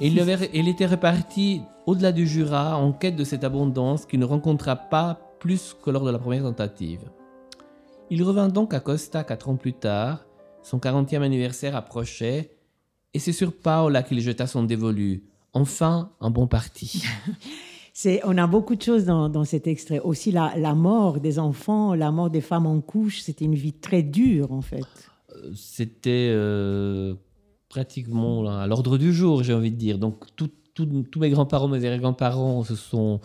et 0.00 0.08
il, 0.08 0.50
il 0.54 0.68
était 0.68 0.86
reparti 0.86 1.62
au-delà 1.86 2.12
du 2.12 2.26
Jura 2.26 2.76
en 2.76 2.92
quête 2.92 3.16
de 3.16 3.24
cette 3.24 3.44
abondance 3.44 4.06
qu'il 4.06 4.20
ne 4.20 4.24
rencontra 4.24 4.76
pas 4.76 5.20
plus 5.38 5.76
que 5.82 5.90
lors 5.90 6.04
de 6.04 6.10
la 6.10 6.18
première 6.18 6.42
tentative. 6.42 7.10
Il 8.10 8.22
revint 8.22 8.48
donc 8.48 8.74
à 8.74 8.80
Costa 8.80 9.24
quatre 9.24 9.48
ans 9.48 9.56
plus 9.56 9.72
tard, 9.72 10.26
son 10.62 10.78
40e 10.78 11.22
anniversaire 11.22 11.76
approchait, 11.76 12.56
et 13.14 13.18
c'est 13.18 13.32
sur 13.32 13.52
Paola 13.52 14.02
qu'il 14.02 14.20
jeta 14.20 14.46
son 14.46 14.62
dévolu. 14.64 15.24
Enfin, 15.52 16.12
un 16.20 16.30
bon 16.30 16.46
parti. 16.46 17.04
On 18.24 18.38
a 18.38 18.46
beaucoup 18.46 18.74
de 18.74 18.82
choses 18.82 19.04
dans, 19.04 19.28
dans 19.28 19.44
cet 19.44 19.66
extrait. 19.66 20.00
Aussi 20.00 20.32
la, 20.32 20.54
la 20.56 20.74
mort 20.74 21.20
des 21.20 21.38
enfants, 21.38 21.94
la 21.94 22.10
mort 22.10 22.30
des 22.30 22.40
femmes 22.40 22.66
en 22.66 22.80
couche, 22.80 23.20
c'était 23.20 23.44
une 23.44 23.54
vie 23.54 23.74
très 23.74 24.02
dure 24.02 24.50
en 24.50 24.62
fait. 24.62 25.11
C'était 25.54 26.28
euh, 26.32 27.14
pratiquement 27.68 28.46
à 28.48 28.66
l'ordre 28.66 28.98
du 28.98 29.12
jour, 29.12 29.42
j'ai 29.42 29.54
envie 29.54 29.70
de 29.70 29.76
dire. 29.76 29.98
Donc, 29.98 30.24
tout- 30.36 30.50
tout- 30.74 31.04
tous 31.10 31.18
mes 31.20 31.30
grands-parents, 31.30 31.68
mes 31.68 31.78
arrière-grands-parents, 31.84 32.64
ce 32.64 32.74
sont 32.76 33.20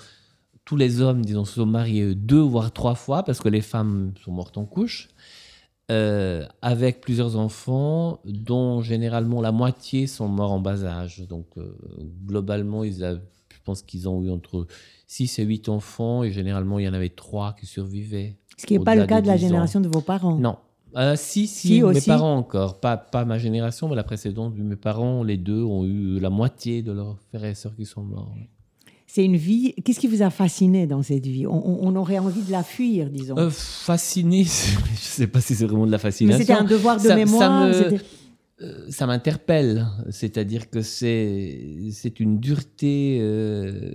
tous 0.65 0.76
les 0.76 1.01
hommes, 1.01 1.24
disons, 1.24 1.45
se 1.45 1.55
sont 1.55 1.65
mariés 1.65 2.13
deux 2.15 2.39
voire 2.41 2.72
trois 2.74 2.95
fois 2.95 3.24
parce 3.24 3.39
que 3.39 3.49
les 3.49 3.61
femmes 3.61 4.11
sont 4.24 4.32
mortes 4.32 4.57
en 4.57 4.65
couche, 4.65 5.09
euh, 5.91 6.45
avec 6.61 6.99
plusieurs 6.99 7.38
enfants, 7.38 8.20
dont 8.26 8.82
généralement 8.82 9.39
la 9.41 9.53
moitié 9.53 10.07
sont 10.07 10.28
morts 10.28 10.51
en 10.51 10.59
bas 10.59 10.84
âge. 10.84 11.26
Donc, 11.30 11.45
euh, 11.57 11.74
globalement, 12.26 12.84
ils 12.84 13.03
a- 13.05 13.13
je 13.15 13.59
pense 13.63 13.82
qu'ils 13.82 14.09
ont 14.09 14.22
eu 14.24 14.30
entre 14.30 14.68
6 15.07 15.39
et 15.39 15.43
8 15.43 15.70
enfants 15.70 16.24
et 16.24 16.32
généralement, 16.32 16.80
il 16.80 16.86
y 16.86 16.89
en 16.89 16.93
avait 16.93 17.09
trois 17.09 17.53
qui 17.57 17.65
survivaient. 17.65 18.36
Ce 18.57 18.65
qui 18.65 18.78
n'est 18.78 18.84
pas 18.84 18.95
le 18.95 19.05
cas 19.05 19.22
de 19.22 19.28
la 19.28 19.38
10 19.38 19.45
ans. 19.45 19.47
génération 19.47 19.80
de 19.80 19.88
vos 19.88 20.01
parents. 20.01 20.36
Non. 20.38 20.57
Euh, 20.95 21.15
si, 21.15 21.47
si, 21.47 21.67
Si, 21.67 21.73
mes 21.75 21.83
aussi. 21.83 22.07
parents 22.07 22.35
encore. 22.38 22.79
Pas, 22.79 22.97
pas 22.97 23.25
ma 23.25 23.38
génération, 23.38 23.88
mais 23.89 23.95
la 23.95 24.03
précédente. 24.03 24.55
Mes 24.57 24.75
parents, 24.75 25.23
les 25.23 25.38
deux, 25.38 25.61
ont 25.63 25.85
eu 25.85 26.19
la 26.19 26.29
moitié 26.29 26.81
de 26.81 26.91
leurs 26.91 27.17
frères 27.29 27.45
et 27.45 27.55
sœurs 27.55 27.75
qui 27.75 27.85
sont 27.85 28.03
morts. 28.03 28.33
C'est 29.05 29.23
une 29.23 29.38
vie. 29.38 29.73
Qu'est-ce 29.83 29.99
qui 29.99 30.07
vous 30.07 30.21
a 30.21 30.29
fasciné 30.29 30.85
dans 30.85 31.01
cette 31.01 31.25
vie? 31.25 31.47
On, 31.47 31.95
aurait 31.95 32.19
envie 32.19 32.41
de 32.41 32.51
la 32.51 32.63
fuir, 32.63 33.09
disons. 33.09 33.38
Euh, 33.38 33.49
fasciné, 33.49 34.43
je 34.43 34.79
ne 34.91 34.95
sais 34.97 35.27
pas 35.27 35.39
si 35.41 35.55
c'est 35.55 35.65
vraiment 35.65 35.85
de 35.85 35.91
la 35.91 35.97
fascination. 35.97 36.39
c'était 36.39 36.53
un 36.53 36.63
devoir 36.65 36.97
de 36.97 37.07
Ça- 37.07 37.15
mémoire. 37.15 37.71
Euh, 38.61 38.85
ça 38.89 39.05
m'interpelle. 39.05 39.85
C'est-à-dire 40.09 40.69
que 40.69 40.81
c'est 40.81 41.77
c'est 41.91 42.19
une 42.19 42.39
dureté 42.39 43.19
euh, 43.21 43.91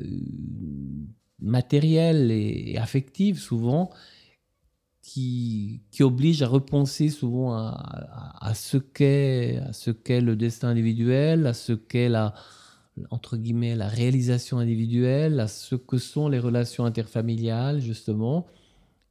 matérielle 1.41 2.31
et 2.31 2.77
affective 2.79 3.39
souvent 3.39 3.91
qui, 5.03 5.83
qui 5.91 6.03
oblige 6.05 6.43
à 6.43 6.49
repenser 6.49 7.09
souvent 7.11 7.55
à, 7.55 7.69
à- 8.41 8.49
à 8.51 8.55
ce 8.55 8.79
qu'est 8.79 9.61
le 10.21 10.37
destin 10.37 10.69
individuel, 10.69 11.47
à 11.47 11.55
ce 11.55 11.73
qu'est 11.73 12.09
la 12.09 12.35
entre 13.11 13.39
guillemets 13.39 13.75
la 13.75 13.89
réalisation 13.89 14.59
individuelle, 14.59 15.41
à 15.41 15.49
ce 15.49 15.75
que 15.77 15.99
sont 15.99 16.29
les 16.29 16.39
relations 16.39 16.85
interfamiliales 16.85 17.81
justement. 17.81 18.47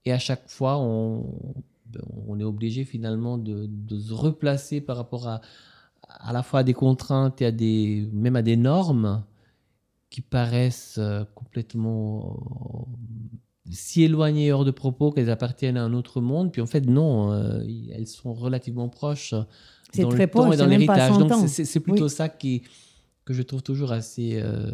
Et 0.05 0.11
à 0.13 0.19
chaque 0.19 0.49
fois, 0.49 0.77
on, 0.79 1.25
on 2.27 2.39
est 2.39 2.43
obligé 2.43 2.85
finalement 2.85 3.37
de, 3.37 3.67
de 3.67 3.99
se 3.99 4.13
replacer 4.13 4.81
par 4.81 4.97
rapport 4.97 5.27
à, 5.27 5.41
à 6.07 6.33
la 6.33 6.43
fois 6.43 6.61
à 6.61 6.63
des 6.63 6.73
contraintes 6.73 7.41
et 7.41 7.45
à 7.47 7.51
des, 7.51 8.09
même 8.13 8.35
à 8.35 8.41
des 8.43 8.57
normes 8.57 9.23
qui 10.09 10.21
paraissent 10.21 10.97
euh, 10.99 11.23
complètement 11.35 12.87
euh, 12.93 12.97
si 13.70 14.03
éloignées 14.03 14.51
hors 14.51 14.66
de 14.66 14.72
propos 14.72 15.12
qu'elles 15.12 15.30
appartiennent 15.30 15.78
à 15.78 15.84
un 15.84 15.93
autre 15.93 16.20
monde. 16.22 16.51
Puis 16.51 16.62
en 16.62 16.66
fait, 16.66 16.82
non, 16.88 17.32
euh, 17.32 17.64
elles 17.93 18.07
sont 18.07 18.34
relativement 18.34 18.89
proches 18.89 19.36
C'est 19.93 20.01
dans 20.01 20.09
très 20.09 20.26
le 20.26 20.32
temps 20.32 20.41
proche, 20.43 20.55
et 20.55 20.57
dans 20.57 20.66
l'héritage. 20.66 21.12
100 21.14 21.20
Donc 21.20 21.47
c'est- 21.47 21.80
plutôt 21.80 22.05
Oui. 22.05 22.09
ça 22.09 22.28
qui, 22.30 22.64
que 23.26 23.34
je 23.34 23.41
trouve 23.43 23.62
toujours 23.62 23.91
assez, 23.91 24.39
euh, 24.41 24.72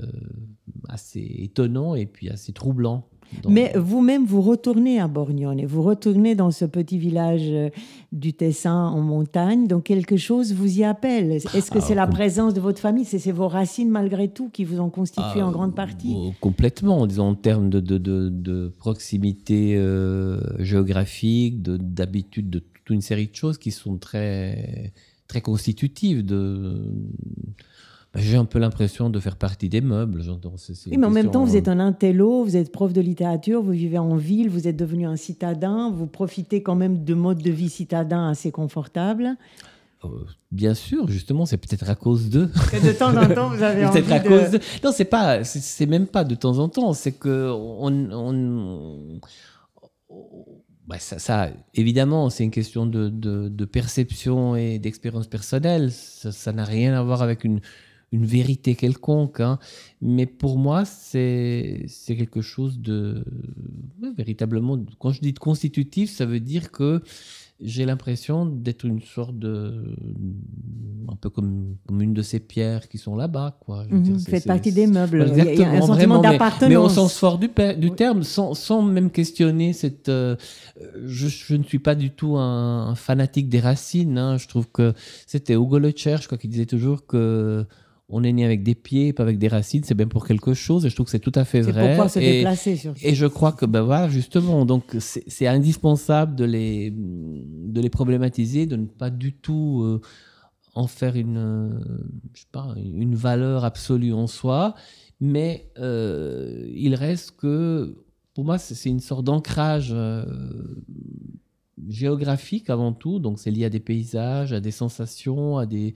assez 0.88 1.20
étonnant 1.40 1.96
et 1.96 2.06
puis 2.06 2.30
assez 2.30 2.54
troublant. 2.54 3.08
Mais 3.50 3.72
vous-même, 3.76 4.26
vous 4.26 4.42
retournez 4.42 5.00
à 5.00 5.08
Borgnone, 5.08 5.66
vous 5.66 5.82
retournez 5.84 6.36
dans 6.36 6.52
ce 6.52 6.66
petit 6.66 6.98
village 6.98 7.42
euh, 7.46 7.70
du 8.12 8.34
Tessin 8.34 8.88
en 8.88 9.02
montagne, 9.02 9.68
donc 9.68 9.84
quelque 9.84 10.18
chose 10.18 10.54
vous 10.54 10.80
y 10.80 10.84
appelle. 10.84 11.32
Est-ce 11.34 11.70
que 11.72 11.78
Ah, 11.80 11.82
c'est 11.82 11.96
la 11.96 12.08
présence 12.08 12.54
de 12.54 12.60
votre 12.62 12.80
famille? 12.80 13.06
C'est 13.06 13.32
vos 13.32 13.48
racines 13.48 13.90
malgré 13.90 14.28
tout 14.30 14.50
qui 14.50 14.64
vous 14.64 14.80
ont 14.80 14.90
constitué 14.90 15.40
Ah, 15.42 15.48
en 15.48 15.52
grande 15.52 15.76
partie? 15.76 16.14
oh, 16.16 16.34
Complètement, 16.42 17.06
disons 17.08 17.30
en 17.30 17.36
termes 17.36 17.70
de, 17.70 17.80
de, 17.80 17.98
de, 17.98 18.30
de 18.30 18.74
proximité 18.78 19.76
euh, 19.78 20.40
géographique, 20.60 21.62
de- 21.62 21.78
d'habitude, 21.78 22.50
de, 22.50 22.60
toute 22.60 22.90
une 22.90 23.02
série 23.02 23.28
de 23.28 23.36
choses 23.36 23.58
qui 23.58 23.72
sont 23.72 23.98
très, 23.98 24.94
très 25.28 25.42
constitutives 25.42 26.26
de, 26.26 26.82
bah, 28.14 28.22
j'ai 28.24 28.38
un 28.38 28.46
peu 28.46 28.60
l'impression 28.60 29.10
de 29.10 29.20
faire 29.20 29.36
partie 29.36 29.70
des 29.70 29.82
meubles. 29.82 30.22
oui, 30.22 30.98
mais 30.98 31.06
en 31.06 31.10
même 31.10 31.30
temps, 31.30 31.44
vous 31.44 31.56
êtes 31.56 31.68
un 31.68 31.80
intello, 31.80 32.44
vous 32.44 32.56
êtes 32.56 32.72
prof 32.72 32.94
de 32.94 33.02
littérature, 33.02 33.62
vous 33.62 33.72
vivez 33.72 33.98
en 33.98 34.16
ville, 34.16 34.50
vous 34.50 34.68
êtes 34.68 34.78
devenu 34.78 35.06
un 35.06 35.18
citadin, 35.18 35.92
vous 35.92 36.08
profitez 36.08 36.64
quand 36.64 36.76
même 36.76 37.04
de 37.04 37.14
modes 37.14 37.42
de 37.42 37.52
vie 37.52 37.70
citadins 37.70 38.30
assez 38.30 38.52
confortables. 38.52 39.36
Euh, 40.06 40.10
bien 40.52 40.74
sûr, 40.74 41.08
justement, 41.10 41.46
c'est 41.46 41.58
peut-être 41.58 41.90
à 41.90 41.96
cause 41.96 42.30
d'eux. 42.30 42.50
De 42.72 42.92
temps 42.92 43.16
en 43.16 43.28
temps, 43.28 43.50
vous 43.50 43.64
avez 43.64 43.86
envie 43.88 44.14
à 44.14 44.20
cause 44.20 44.52
de... 44.52 44.60
Non, 44.84 44.92
c'est 44.94 45.06
pas, 45.06 45.44
c'est 45.44 45.86
même 45.88 46.08
pas 46.08 46.24
de 46.24 46.36
temps 46.36 46.60
en 46.60 46.70
temps. 46.70 46.94
C'est 46.94 47.14
que 47.14 47.52
on, 47.52 48.12
on... 48.12 49.20
Bah, 50.88 51.00
ça, 51.00 51.20
ça, 51.20 51.50
évidemment, 51.74 52.30
c'est 52.30 52.46
une 52.46 52.52
question 52.52 52.86
de, 52.86 53.10
de, 53.10 53.50
de 53.50 53.66
perception 53.66 54.56
et 54.56 54.80
d'expérience 54.80 55.28
personnelle. 55.28 55.92
Ça 55.92 56.54
n'a 56.54 56.64
rien 56.64 56.94
à 56.94 57.04
voir 57.04 57.22
avec 57.22 57.44
une, 57.44 57.60
une 58.12 58.26
vérité 58.26 58.76
quelconque. 58.76 59.40
Hein. 59.40 59.60
Mais 60.02 60.26
pour 60.26 60.58
moi, 60.58 60.86
c'est 60.86 61.86
quelque 62.08 62.42
chose 62.42 62.80
de 62.80 63.24
véritablement. 64.18 64.78
Quand 65.00 65.12
je 65.12 65.22
dis 65.22 65.34
de 65.34 65.40
constitutif, 65.40 66.10
ça 66.10 66.26
veut 66.26 66.40
dire 66.40 66.72
que 66.72 67.02
j'ai 67.60 67.86
l'impression 67.86 68.46
d'être 68.46 68.86
une 68.86 69.02
sorte 69.02 69.38
de. 69.38 69.96
un 71.12 71.16
peu 71.16 71.30
comme, 71.30 71.76
comme, 71.88 72.02
une 72.02 72.14
de 72.14 72.22
ces 72.22 72.40
pierres 72.40 72.88
qui 72.88 73.00
sont 73.00 73.16
là-bas. 73.16 73.58
Quoi. 73.62 73.86
Vous 73.90 73.98
mhm, 73.98 74.20
faites 74.20 74.46
partie 74.46 74.72
des 74.72 74.86
meubles. 74.86 75.24
Exactement, 75.24 75.54
Il 75.54 75.60
y 75.60 75.64
a 75.64 75.72
un 75.72 75.82
sentiment 75.82 76.22
d'appartenance. 76.22 76.70
Mais, 76.70 76.76
au 76.76 76.90
sens 76.90 77.18
fort 77.18 77.40
du, 77.40 77.50
du 77.78 77.92
terme, 77.92 78.22
sans, 78.22 78.54
sans, 78.54 78.84
même 78.84 79.10
questionner 79.10 79.74
cette. 79.74 80.08
Euh, 80.08 80.36
je, 81.06 81.28
je, 81.28 81.56
ne 81.56 81.64
suis 81.64 81.80
pas 81.80 81.96
du 81.96 82.12
tout 82.12 82.38
un, 82.38 82.94
fanatique 82.94 83.50
des 83.50 83.60
racines. 83.60 84.20
Hein. 84.20 84.38
Je 84.38 84.48
trouve 84.48 84.70
que 84.72 84.94
c'était 85.26 85.54
Hugo 85.54 85.80
Le 85.80 85.92
je 85.98 86.26
crois, 86.26 86.38
qui 86.38 86.48
disait 86.48 86.68
toujours 86.68 87.08
que 87.08 87.66
on 88.10 88.24
est 88.24 88.32
né 88.32 88.46
avec 88.46 88.64
des 88.64 88.76
pieds, 88.76 89.12
pas 89.12 89.24
avec 89.24 89.38
des 89.38 89.50
racines, 89.50 89.84
c'est 89.84 89.94
bien 89.94 90.08
pour 90.08 90.26
quelque 90.26 90.54
chose, 90.54 90.86
et 90.86 90.90
je 90.90 90.96
trouve 90.96 91.06
que 91.06 91.12
c'est 91.12 91.20
tout 91.20 91.34
à 91.36 91.44
fait 91.44 91.62
vrai. 91.62 91.98
Pour 91.98 92.10
se 92.10 92.20
et, 92.20 92.38
déplacer, 92.38 92.78
surtout. 92.78 93.00
Et 93.04 93.14
je 93.14 93.26
crois 93.26 93.52
que, 93.52 93.66
ben 93.66 93.82
voilà, 93.82 94.08
justement, 94.08 94.66
donc 94.66 94.96
c'est 95.00 95.48
indispensable 95.48 96.36
de 96.36 96.46
les, 96.46 96.94
de 96.96 97.82
les 97.82 97.90
problématiser, 97.90 98.66
de 98.66 98.78
ne 98.78 98.86
pas 98.86 99.10
du 99.10 99.34
tout 99.34 99.82
euh, 99.84 100.02
en 100.74 100.88
faire 100.88 101.18
une, 101.18 101.82
je 102.34 102.42
sais 102.42 102.48
pas, 102.52 102.74
une 102.78 103.16
valeur 103.16 103.66
absolue 103.66 104.14
en 104.14 104.28
soi, 104.28 104.74
mais 105.20 105.70
euh, 105.78 106.66
il 106.74 106.96
reste 106.96 107.32
que, 107.32 108.06
pour 108.34 108.46
moi, 108.46 108.58
c'est 108.58 108.90
une 108.90 109.02
sorte 109.02 109.26
d'ancrage. 109.26 109.90
Euh, 109.92 110.24
géographique 111.90 112.70
avant 112.70 112.92
tout, 112.92 113.20
donc 113.20 113.40
c'est 113.40 113.52
lié 113.52 113.66
à 113.66 113.70
des 113.70 113.80
paysages, 113.80 114.52
à 114.52 114.60
des 114.60 114.72
sensations, 114.72 115.58
à 115.58 115.66
des, 115.66 115.94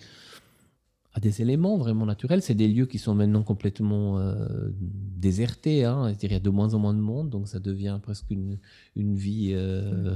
à 1.14 1.20
des 1.20 1.42
éléments 1.42 1.78
vraiment 1.78 2.06
naturels. 2.06 2.42
C'est 2.42 2.56
des 2.56 2.68
lieux 2.68 2.86
qui 2.86 2.98
sont 2.98 3.16
maintenant 3.16 3.44
complètement 3.44 4.20
euh, 4.20 4.70
désertés. 4.80 5.84
Hein. 5.86 6.14
Il 6.22 6.32
y 6.32 6.36
a 6.36 6.40
de 6.40 6.50
moins 6.50 6.74
en 6.74 6.80
moins 6.80 6.94
de 6.94 7.00
monde, 7.00 7.30
donc 7.30 7.48
ça 7.48 7.60
devient 7.60 8.00
presque 8.02 8.30
une, 8.30 8.58
une 8.96 9.16
vie 9.16 9.52
euh, 9.54 10.16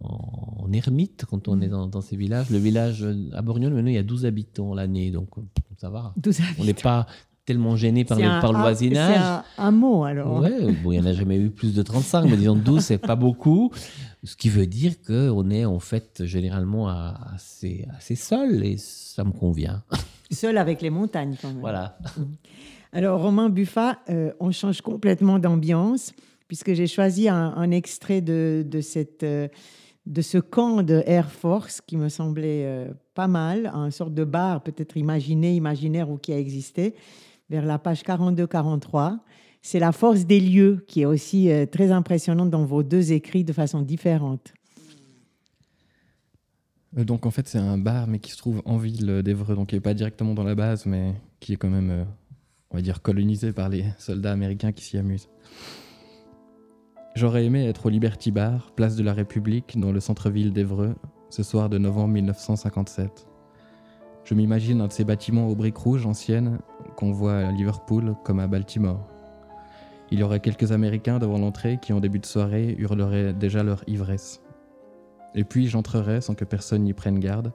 en, 0.00 0.72
ermite 0.72 1.24
quand 1.28 1.46
on 1.48 1.60
est 1.60 1.68
dans, 1.68 1.86
dans, 1.86 2.00
ces 2.00 2.16
villages. 2.16 2.50
Le 2.50 2.58
village 2.58 3.06
à 3.32 3.42
Borgnone, 3.42 3.74
maintenant, 3.74 3.90
il 3.90 3.94
y 3.94 3.98
a 3.98 4.02
12 4.02 4.26
habitants 4.26 4.74
l'année, 4.74 5.10
donc 5.10 5.28
ça 5.76 5.90
va. 5.90 6.12
12 6.16 6.40
on 6.58 6.64
n'est 6.64 6.74
pas 6.74 7.06
tellement 7.44 7.76
gêné 7.76 8.04
par, 8.04 8.18
le, 8.18 8.40
par 8.40 8.52
le 8.52 8.58
voisinage. 8.58 9.42
C'est 9.56 9.62
un, 9.62 9.70
mot 9.70 10.04
alors. 10.04 10.40
Ouais, 10.40 10.72
bon, 10.82 10.92
il 10.92 11.00
n'y 11.00 11.06
en 11.06 11.06
a 11.06 11.12
jamais 11.12 11.36
eu 11.36 11.50
plus 11.50 11.74
de 11.74 11.82
35, 11.82 12.24
mais 12.24 12.36
disons 12.36 12.56
12, 12.56 12.82
c'est 12.82 12.98
pas 12.98 13.16
beaucoup. 13.16 13.70
Ce 14.22 14.36
qui 14.36 14.48
veut 14.48 14.66
dire 14.66 14.94
qu'on 15.06 15.50
est 15.50 15.64
en 15.64 15.78
fait 15.78 16.24
généralement 16.24 16.88
assez, 16.88 17.86
assez 17.96 18.16
seul 18.16 18.64
et 18.64 18.76
ça 18.78 19.24
me 19.24 19.32
convient. 19.32 19.82
Seul 20.30 20.58
avec 20.58 20.80
les 20.82 20.90
montagnes, 20.90 21.36
quand 21.40 21.48
même. 21.48 21.60
Voilà. 21.60 21.98
Alors, 22.92 23.20
Romain 23.20 23.48
Buffat, 23.48 23.98
euh, 24.08 24.32
on 24.38 24.52
change 24.52 24.80
complètement 24.80 25.38
d'ambiance, 25.38 26.12
puisque 26.46 26.74
j'ai 26.74 26.86
choisi 26.86 27.28
un, 27.28 27.70
extrait 27.70 28.20
de, 28.20 28.64
de, 28.66 28.80
cette, 28.80 29.24
euh, 29.24 29.48
de 30.06 30.22
ce 30.22 30.38
camp 30.38 30.82
de 30.82 31.02
Air 31.06 31.30
Force 31.30 31.80
qui 31.80 31.96
me 31.96 32.08
semblait 32.08 32.64
euh, 32.64 32.92
pas 33.14 33.26
mal, 33.26 33.70
un 33.74 33.90
sorte 33.90 34.14
de 34.14 34.24
bar 34.24 34.62
peut-être 34.62 34.96
imaginé, 34.96 35.54
imaginaire 35.54 36.08
ou 36.08 36.18
qui 36.18 36.32
a 36.32 36.38
existé, 36.38 36.94
vers 37.50 37.64
la 37.64 37.78
page 37.78 38.02
42-43. 38.02 39.18
C'est 39.62 39.78
la 39.78 39.92
force 39.92 40.26
des 40.26 40.40
lieux 40.40 40.84
qui 40.86 41.02
est 41.02 41.06
aussi 41.06 41.50
très 41.72 41.90
impressionnante 41.90 42.50
dans 42.50 42.64
vos 42.64 42.82
deux 42.82 43.12
écrits 43.12 43.44
de 43.44 43.52
façon 43.52 43.80
différente. 43.80 44.52
Euh, 46.98 47.04
donc 47.04 47.26
en 47.26 47.30
fait 47.30 47.46
c'est 47.48 47.58
un 47.58 47.78
bar 47.78 48.06
mais 48.06 48.18
qui 48.18 48.30
se 48.30 48.36
trouve 48.36 48.62
en 48.64 48.76
ville 48.76 49.22
d'Evreux, 49.22 49.54
donc 49.54 49.68
qui 49.68 49.74
n'est 49.74 49.80
pas 49.80 49.94
directement 49.94 50.34
dans 50.34 50.44
la 50.44 50.54
base 50.54 50.86
mais 50.86 51.14
qui 51.40 51.52
est 51.52 51.56
quand 51.56 51.70
même, 51.70 51.90
euh, 51.90 52.04
on 52.70 52.76
va 52.76 52.82
dire, 52.82 53.02
colonisé 53.02 53.52
par 53.52 53.68
les 53.68 53.84
soldats 53.98 54.32
américains 54.32 54.72
qui 54.72 54.84
s'y 54.84 54.98
amusent. 54.98 55.28
J'aurais 57.14 57.44
aimé 57.44 57.66
être 57.68 57.86
au 57.86 57.90
Liberty 57.90 58.32
Bar, 58.32 58.72
place 58.72 58.96
de 58.96 59.04
la 59.04 59.12
République, 59.12 59.78
dans 59.78 59.92
le 59.92 60.00
centre-ville 60.00 60.52
d'Evreux, 60.52 60.96
ce 61.30 61.44
soir 61.44 61.68
de 61.68 61.78
novembre 61.78 62.14
1957. 62.14 63.33
Je 64.24 64.32
m'imagine 64.32 64.80
un 64.80 64.86
de 64.86 64.92
ces 64.92 65.04
bâtiments 65.04 65.48
aux 65.48 65.54
briques 65.54 65.76
rouges 65.76 66.06
anciennes 66.06 66.58
qu'on 66.96 67.12
voit 67.12 67.36
à 67.36 67.52
Liverpool 67.52 68.14
comme 68.24 68.40
à 68.40 68.46
Baltimore. 68.46 69.06
Il 70.10 70.18
y 70.18 70.22
aurait 70.22 70.40
quelques 70.40 70.72
Américains 70.72 71.18
devant 71.18 71.38
l'entrée 71.38 71.78
qui, 71.80 71.92
en 71.92 72.00
début 72.00 72.20
de 72.20 72.26
soirée, 72.26 72.74
hurleraient 72.78 73.34
déjà 73.34 73.62
leur 73.62 73.84
ivresse. 73.86 74.40
Et 75.34 75.44
puis 75.44 75.66
j'entrerai 75.66 76.22
sans 76.22 76.34
que 76.34 76.44
personne 76.44 76.84
n'y 76.84 76.94
prenne 76.94 77.18
garde. 77.18 77.52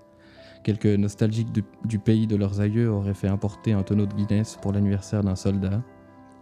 Quelques 0.64 0.86
nostalgiques 0.86 1.52
du, 1.52 2.00
pays 2.00 2.28
de 2.28 2.36
leurs 2.36 2.62
aïeux 2.62 2.92
auraient 2.92 3.14
fait 3.14 3.30
importer 3.30 3.72
un 3.72 3.82
tonneau 3.82 4.06
de 4.06 4.14
Guinness 4.14 4.58
pour 4.62 4.72
l'anniversaire 4.72 5.24
d'un 5.24 5.36
soldat, 5.36 5.82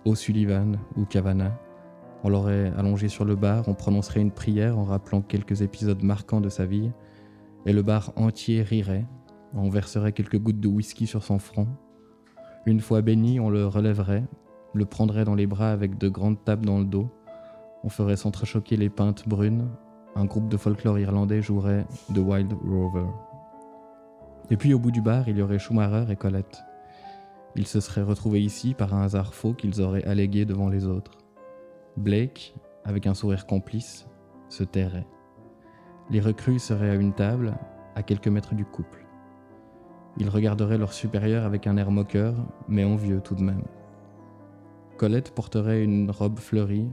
O'Sullivan 0.06 0.78
ou 0.98 1.06
Cavana. 1.06 1.58
On 2.24 2.30
l'aurait 2.30 2.74
allongé 2.78 3.08
sur 3.08 3.24
le 3.24 3.36
bar, 3.36 3.68
on 3.68 3.76
prononcerait 3.76 4.22
une 4.22 4.32
prière 4.32 4.78
en 4.78 4.84
rappelant 4.84 5.22
quelques 5.22 5.62
épisodes 5.62 6.02
marquants 6.02 6.42
de 6.42 6.50
sa 6.50 6.66
vie, 6.66 6.90
et 7.66 7.74
le 7.74 7.84
bar 7.84 8.12
entier 8.16 8.64
rirait. 8.64 9.06
On 9.54 9.70
verserait 9.70 10.12
quelques 10.12 10.40
gouttes 10.40 10.60
de 10.60 10.68
whisky 10.68 11.08
sur 11.08 11.24
son 11.24 11.40
front. 11.40 11.68
Une 12.66 12.82
fois 12.82 13.02
béni, 13.02 13.40
on 13.40 13.50
le 13.50 13.66
relèverait, 13.66 14.26
le 14.74 14.86
prendrait 14.86 15.26
dans 15.26 15.36
les 15.36 15.48
bras 15.48 15.72
avec 15.72 15.98
de 15.98 16.10
grandes 16.10 16.44
tables 16.44 16.66
dans 16.66 16.80
le 16.80 16.86
dos. 16.86 17.10
On 17.84 17.90
ferait 17.90 18.18
s'entrechoquer 18.18 18.76
les 18.76 18.90
pintes 18.90 19.28
brunes, 19.28 19.70
un 20.16 20.26
groupe 20.26 20.50
de 20.50 20.58
folklore 20.58 21.00
irlandais 21.00 21.42
jouerait 21.42 21.86
The 22.14 22.18
Wild 22.18 22.54
Rover. 22.54 23.08
Et 24.50 24.58
puis 24.58 24.74
au 24.74 24.80
bout 24.80 24.92
du 24.92 25.02
bar, 25.02 25.28
il 25.28 25.38
y 25.38 25.42
aurait 25.42 25.60
Schumacher 25.60 26.12
et 26.12 26.16
Colette. 26.16 26.64
Ils 27.56 27.68
se 27.68 27.80
seraient 27.80 28.04
retrouvés 28.04 28.42
ici 28.42 28.74
par 28.74 28.94
un 28.94 29.04
hasard 29.04 29.34
faux 29.34 29.54
qu'ils 29.54 29.82
auraient 29.82 30.04
allégué 30.04 30.46
devant 30.46 30.70
les 30.70 30.86
autres. 30.86 31.18
Blake, 31.98 32.54
avec 32.86 33.08
un 33.08 33.14
sourire 33.14 33.48
complice, 33.48 34.08
se 34.50 34.64
tairait. 34.64 35.08
Les 36.10 36.20
recrues 36.20 36.60
seraient 36.60 36.92
à 36.92 36.96
une 36.96 37.14
table, 37.14 37.58
à 37.96 38.04
quelques 38.04 38.28
mètres 38.28 38.54
du 38.54 38.64
couple. 38.64 39.07
Ils 40.20 40.30
regarderaient 40.30 40.78
leur 40.78 40.94
supérieur 40.94 41.46
avec 41.46 41.68
un 41.68 41.78
air 41.78 41.92
moqueur, 41.92 42.34
mais 42.68 42.84
envieux 42.84 43.22
tout 43.22 43.36
de 43.36 43.44
même. 43.44 43.64
Colette 44.98 45.32
porterait 45.32 45.84
une 45.84 46.10
robe 46.10 46.40
fleurie, 46.40 46.90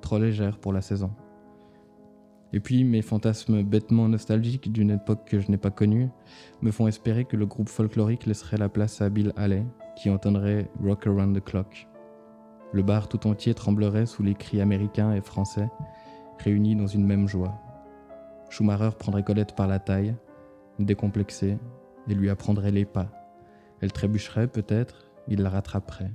trop 0.00 0.18
légère 0.18 0.58
pour 0.58 0.72
la 0.72 0.80
saison. 0.80 1.10
Et 2.52 2.60
puis 2.60 2.84
mes 2.84 3.02
fantasmes 3.02 3.62
bêtement 3.62 4.08
nostalgiques 4.08 4.72
d'une 4.72 4.90
époque 4.90 5.24
que 5.24 5.40
je 5.40 5.50
n'ai 5.50 5.56
pas 5.56 5.70
connue 5.70 6.08
me 6.62 6.70
font 6.70 6.88
espérer 6.88 7.24
que 7.24 7.36
le 7.36 7.46
groupe 7.46 7.68
folklorique 7.68 8.26
laisserait 8.26 8.56
la 8.56 8.68
place 8.68 9.00
à 9.00 9.08
Bill 9.08 9.32
Haley, 9.36 9.64
qui 9.96 10.10
entendrait 10.10 10.68
Rock 10.82 11.06
Around 11.06 11.36
the 11.36 11.44
Clock. 11.44 11.88
Le 12.72 12.82
bar 12.82 13.08
tout 13.08 13.26
entier 13.26 13.54
tremblerait 13.54 14.06
sous 14.06 14.22
les 14.22 14.34
cris 14.34 14.60
américains 14.60 15.12
et 15.12 15.20
français, 15.20 15.68
réunis 16.38 16.76
dans 16.76 16.86
une 16.86 17.04
même 17.04 17.28
joie. 17.28 17.54
Schumacher 18.48 18.90
prendrait 18.98 19.24
Colette 19.24 19.54
par 19.54 19.66
la 19.66 19.78
taille, 19.78 20.14
décomplexée, 20.78 21.58
et 22.08 22.14
lui 22.14 22.30
apprendrait 22.30 22.70
les 22.70 22.84
pas. 22.84 23.12
Elle 23.80 23.92
trébucherait 23.92 24.48
peut-être, 24.48 25.10
il 25.28 25.40
la 25.40 25.50
rattraperait. 25.50 26.12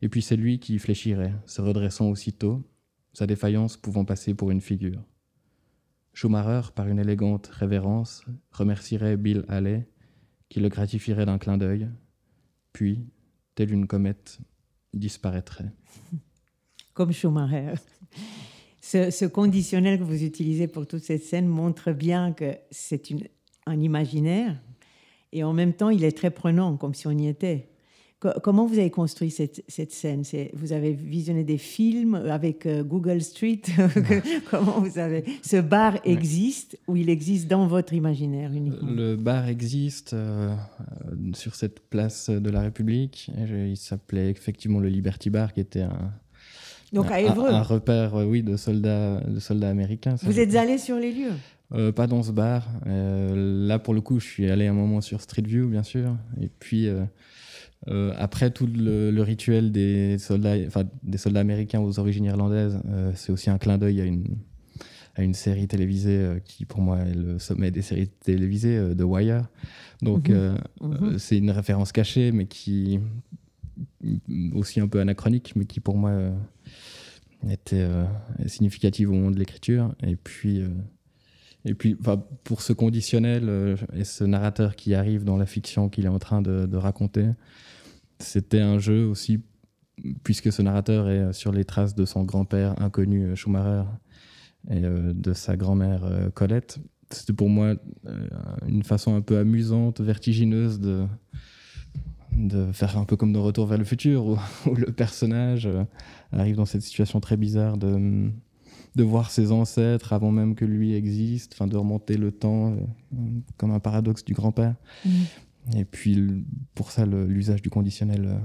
Et 0.00 0.08
puis 0.08 0.22
c'est 0.22 0.36
lui 0.36 0.58
qui 0.58 0.78
fléchirait, 0.78 1.34
se 1.46 1.60
redressant 1.60 2.08
aussitôt, 2.10 2.68
sa 3.12 3.26
défaillance 3.26 3.76
pouvant 3.76 4.04
passer 4.04 4.34
pour 4.34 4.50
une 4.50 4.60
figure. 4.60 5.02
Schumacher, 6.14 6.72
par 6.74 6.88
une 6.88 6.98
élégante 6.98 7.46
révérence, 7.46 8.24
remercierait 8.50 9.16
Bill 9.16 9.44
Haley, 9.48 9.88
qui 10.48 10.60
le 10.60 10.68
gratifierait 10.68 11.26
d'un 11.26 11.38
clin 11.38 11.56
d'œil, 11.56 11.88
puis, 12.72 13.06
telle 13.54 13.72
une 13.72 13.86
comète, 13.86 14.38
disparaîtrait. 14.92 15.72
Comme 16.94 17.12
Schumacher. 17.12 17.74
Ce, 18.80 19.24
conditionnel 19.26 19.98
que 19.98 20.04
vous 20.04 20.24
utilisez 20.24 20.66
pour 20.66 20.86
toute 20.86 21.04
cette 21.04 21.22
scène 21.22 21.46
montre 21.46 21.92
bien 21.92 22.32
que 22.32 22.56
c'est 22.70 23.08
un 23.64 23.80
imaginaire, 23.80 24.60
et 25.32 25.44
en 25.44 25.52
même 25.52 25.72
temps, 25.72 25.90
il 25.90 26.04
est 26.04 26.16
très 26.16 26.30
prenant, 26.30 26.76
comme 26.76 26.94
si 26.94 27.06
on 27.06 27.12
y 27.12 27.26
était. 27.26 27.68
comment 28.42 28.66
vous 28.66 28.78
avez 28.78 28.90
construit 28.90 29.30
cette, 29.30 29.64
cette 29.66 29.92
scène? 29.92 30.22
Vous 30.52 30.72
avez 30.72 30.92
visionné 30.92 31.42
des 31.42 31.58
films 31.58 32.14
avec 32.14 32.66
euh, 32.66 32.84
Google 32.84 33.22
Street 33.22 33.62
Comment 34.50 34.80
vous 34.80 34.98
avez 34.98 35.24
Ce 35.42 35.56
bar 35.56 35.98
existe 36.04 36.78
ou 36.86 36.96
il 36.96 37.08
existe 37.08 37.48
dans 37.48 37.66
votre 37.66 37.94
imaginaire 37.94 38.52
uniquement? 38.52 38.90
Le 38.90 39.16
bar 39.16 39.48
existe 39.48 40.12
euh, 40.12 40.54
sur 41.34 41.54
cette 41.54 41.80
place 41.80 42.30
de 42.30 42.50
la 42.50 42.60
République. 42.60 43.30
il 43.48 43.76
s'appelait 43.76 44.30
effectivement 44.30 44.80
le 44.80 44.88
Liberty 44.88 45.30
Bar, 45.30 45.52
qui 45.52 45.60
était 45.60 45.82
un, 45.82 46.12
donc 46.92 47.10
à 47.10 47.20
Évreux. 47.20 47.48
Un, 47.48 47.62
repère, 47.62 48.14
oui, 48.14 48.42
de 48.42 48.56
soldats, 48.56 49.20
de 49.20 49.40
soldats 49.40 49.70
américains. 49.70 50.16
Vous 50.22 50.38
êtes 50.38 50.54
allé 50.54 50.76
sur 50.76 50.96
les 50.96 51.10
lieux? 51.10 51.32
Euh, 51.74 51.92
Pas 51.92 52.06
dans 52.06 52.22
ce 52.22 52.32
bar. 52.32 52.68
Euh, 52.86 53.66
là, 53.66 53.78
pour 53.78 53.94
le 53.94 54.00
coup, 54.00 54.20
je 54.20 54.26
suis 54.26 54.50
allé 54.50 54.66
un 54.66 54.72
moment 54.72 55.00
sur 55.00 55.20
Street 55.20 55.42
View, 55.42 55.68
bien 55.68 55.82
sûr. 55.82 56.16
Et 56.40 56.48
puis, 56.48 56.88
après, 57.86 58.50
tout 58.50 58.66
le, 58.66 59.20
rituel 59.20 59.72
des 59.72 60.18
soldats, 60.18 60.56
enfin, 60.66 60.84
des 61.02 61.18
soldats 61.18 61.40
américains 61.40 61.80
aux 61.80 61.98
origines 61.98 62.24
irlandaises, 62.24 62.80
c'est 63.14 63.32
aussi 63.32 63.50
un 63.50 63.58
clin 63.58 63.78
d'œil 63.78 64.00
à 64.00 64.04
une, 64.04 64.36
à 65.14 65.22
une 65.22 65.34
série 65.34 65.66
télévisée 65.66 66.40
qui, 66.44 66.64
pour 66.64 66.80
moi, 66.80 66.98
est 67.00 67.14
le 67.14 67.38
sommet 67.38 67.70
des 67.70 67.82
séries 67.82 68.08
télévisées, 68.08 68.80
The 68.96 69.02
Wire. 69.02 69.48
Donc, 70.00 70.28
mhm. 70.28 70.56
Mhm. 70.80 71.18
c'est 71.18 71.38
une 71.38 71.50
référence 71.50 71.92
cachée, 71.92 72.32
mais 72.32 72.46
qui 72.46 73.00
aussi 74.54 74.80
un 74.80 74.86
peu 74.88 75.00
anachronique, 75.00 75.54
mais 75.56 75.64
qui, 75.64 75.80
pour 75.80 75.96
moi 75.96 76.32
était 77.50 77.80
euh, 77.80 78.04
significative 78.46 79.10
au 79.10 79.14
moment 79.14 79.30
de 79.30 79.38
l'écriture. 79.38 79.94
Et 80.02 80.16
puis, 80.16 80.60
euh, 80.60 80.68
et 81.64 81.74
puis 81.74 81.96
pour 82.44 82.62
ce 82.62 82.72
conditionnel 82.72 83.44
euh, 83.48 83.76
et 83.94 84.04
ce 84.04 84.24
narrateur 84.24 84.76
qui 84.76 84.94
arrive 84.94 85.24
dans 85.24 85.36
la 85.36 85.46
fiction 85.46 85.88
qu'il 85.88 86.06
est 86.06 86.08
en 86.08 86.18
train 86.18 86.42
de, 86.42 86.76
raconter, 86.76 87.28
c'était 88.18 88.60
un 88.60 88.78
jeu 88.78 89.06
aussi, 89.06 89.40
puisque 90.24 90.52
ce 90.52 90.62
narrateur 90.62 91.08
est 91.08 91.32
sur 91.32 91.52
les 91.52 91.64
traces 91.64 91.94
de 91.94 92.04
son 92.04 92.24
grand-père 92.24 92.80
inconnu 92.80 93.36
Schumacher 93.36 93.84
et 94.70 94.80
de 94.80 95.32
sa 95.32 95.56
grand-mère 95.56 96.30
Colette. 96.34 96.78
C'était 97.10 97.32
pour 97.32 97.48
moi 97.48 97.74
une 98.66 98.84
façon 98.84 99.14
un 99.16 99.20
peu 99.20 99.38
amusante, 99.38 100.00
vertigineuse 100.00 100.80
de, 100.80 101.06
faire 102.72 102.96
un 102.98 103.04
peu 103.04 103.16
comme 103.16 103.32
dans 103.32 103.42
Retour 103.42 103.66
vers 103.66 103.78
le 103.78 103.84
futur, 103.84 104.26
où, 104.26 104.38
le 104.76 104.92
personnage 104.92 105.66
euh, 105.66 105.84
arrive 106.32 106.56
dans 106.56 106.64
cette 106.64 106.82
situation 106.82 107.20
très 107.20 107.36
bizarre 107.36 107.76
de, 107.76 108.30
de 108.94 109.02
voir 109.02 109.30
ses 109.30 109.52
ancêtres 109.52 110.12
avant 110.12 110.30
même 110.30 110.54
que 110.54 110.64
lui 110.64 110.94
existe, 110.94 111.52
enfin 111.54 111.66
de 111.66 111.76
remonter 111.76 112.16
le 112.16 112.30
temps, 112.30 112.72
euh, 112.72 113.16
comme 113.56 113.70
un 113.70 113.80
paradoxe 113.80 114.24
du 114.24 114.34
grand-père. 114.34 114.74
Mm. 115.04 115.10
Et 115.76 115.84
puis 115.84 116.44
pour 116.74 116.90
ça, 116.90 117.06
l'usage 117.06 117.62
du 117.62 117.70
conditionnel 117.70 118.26
euh, 118.26 118.38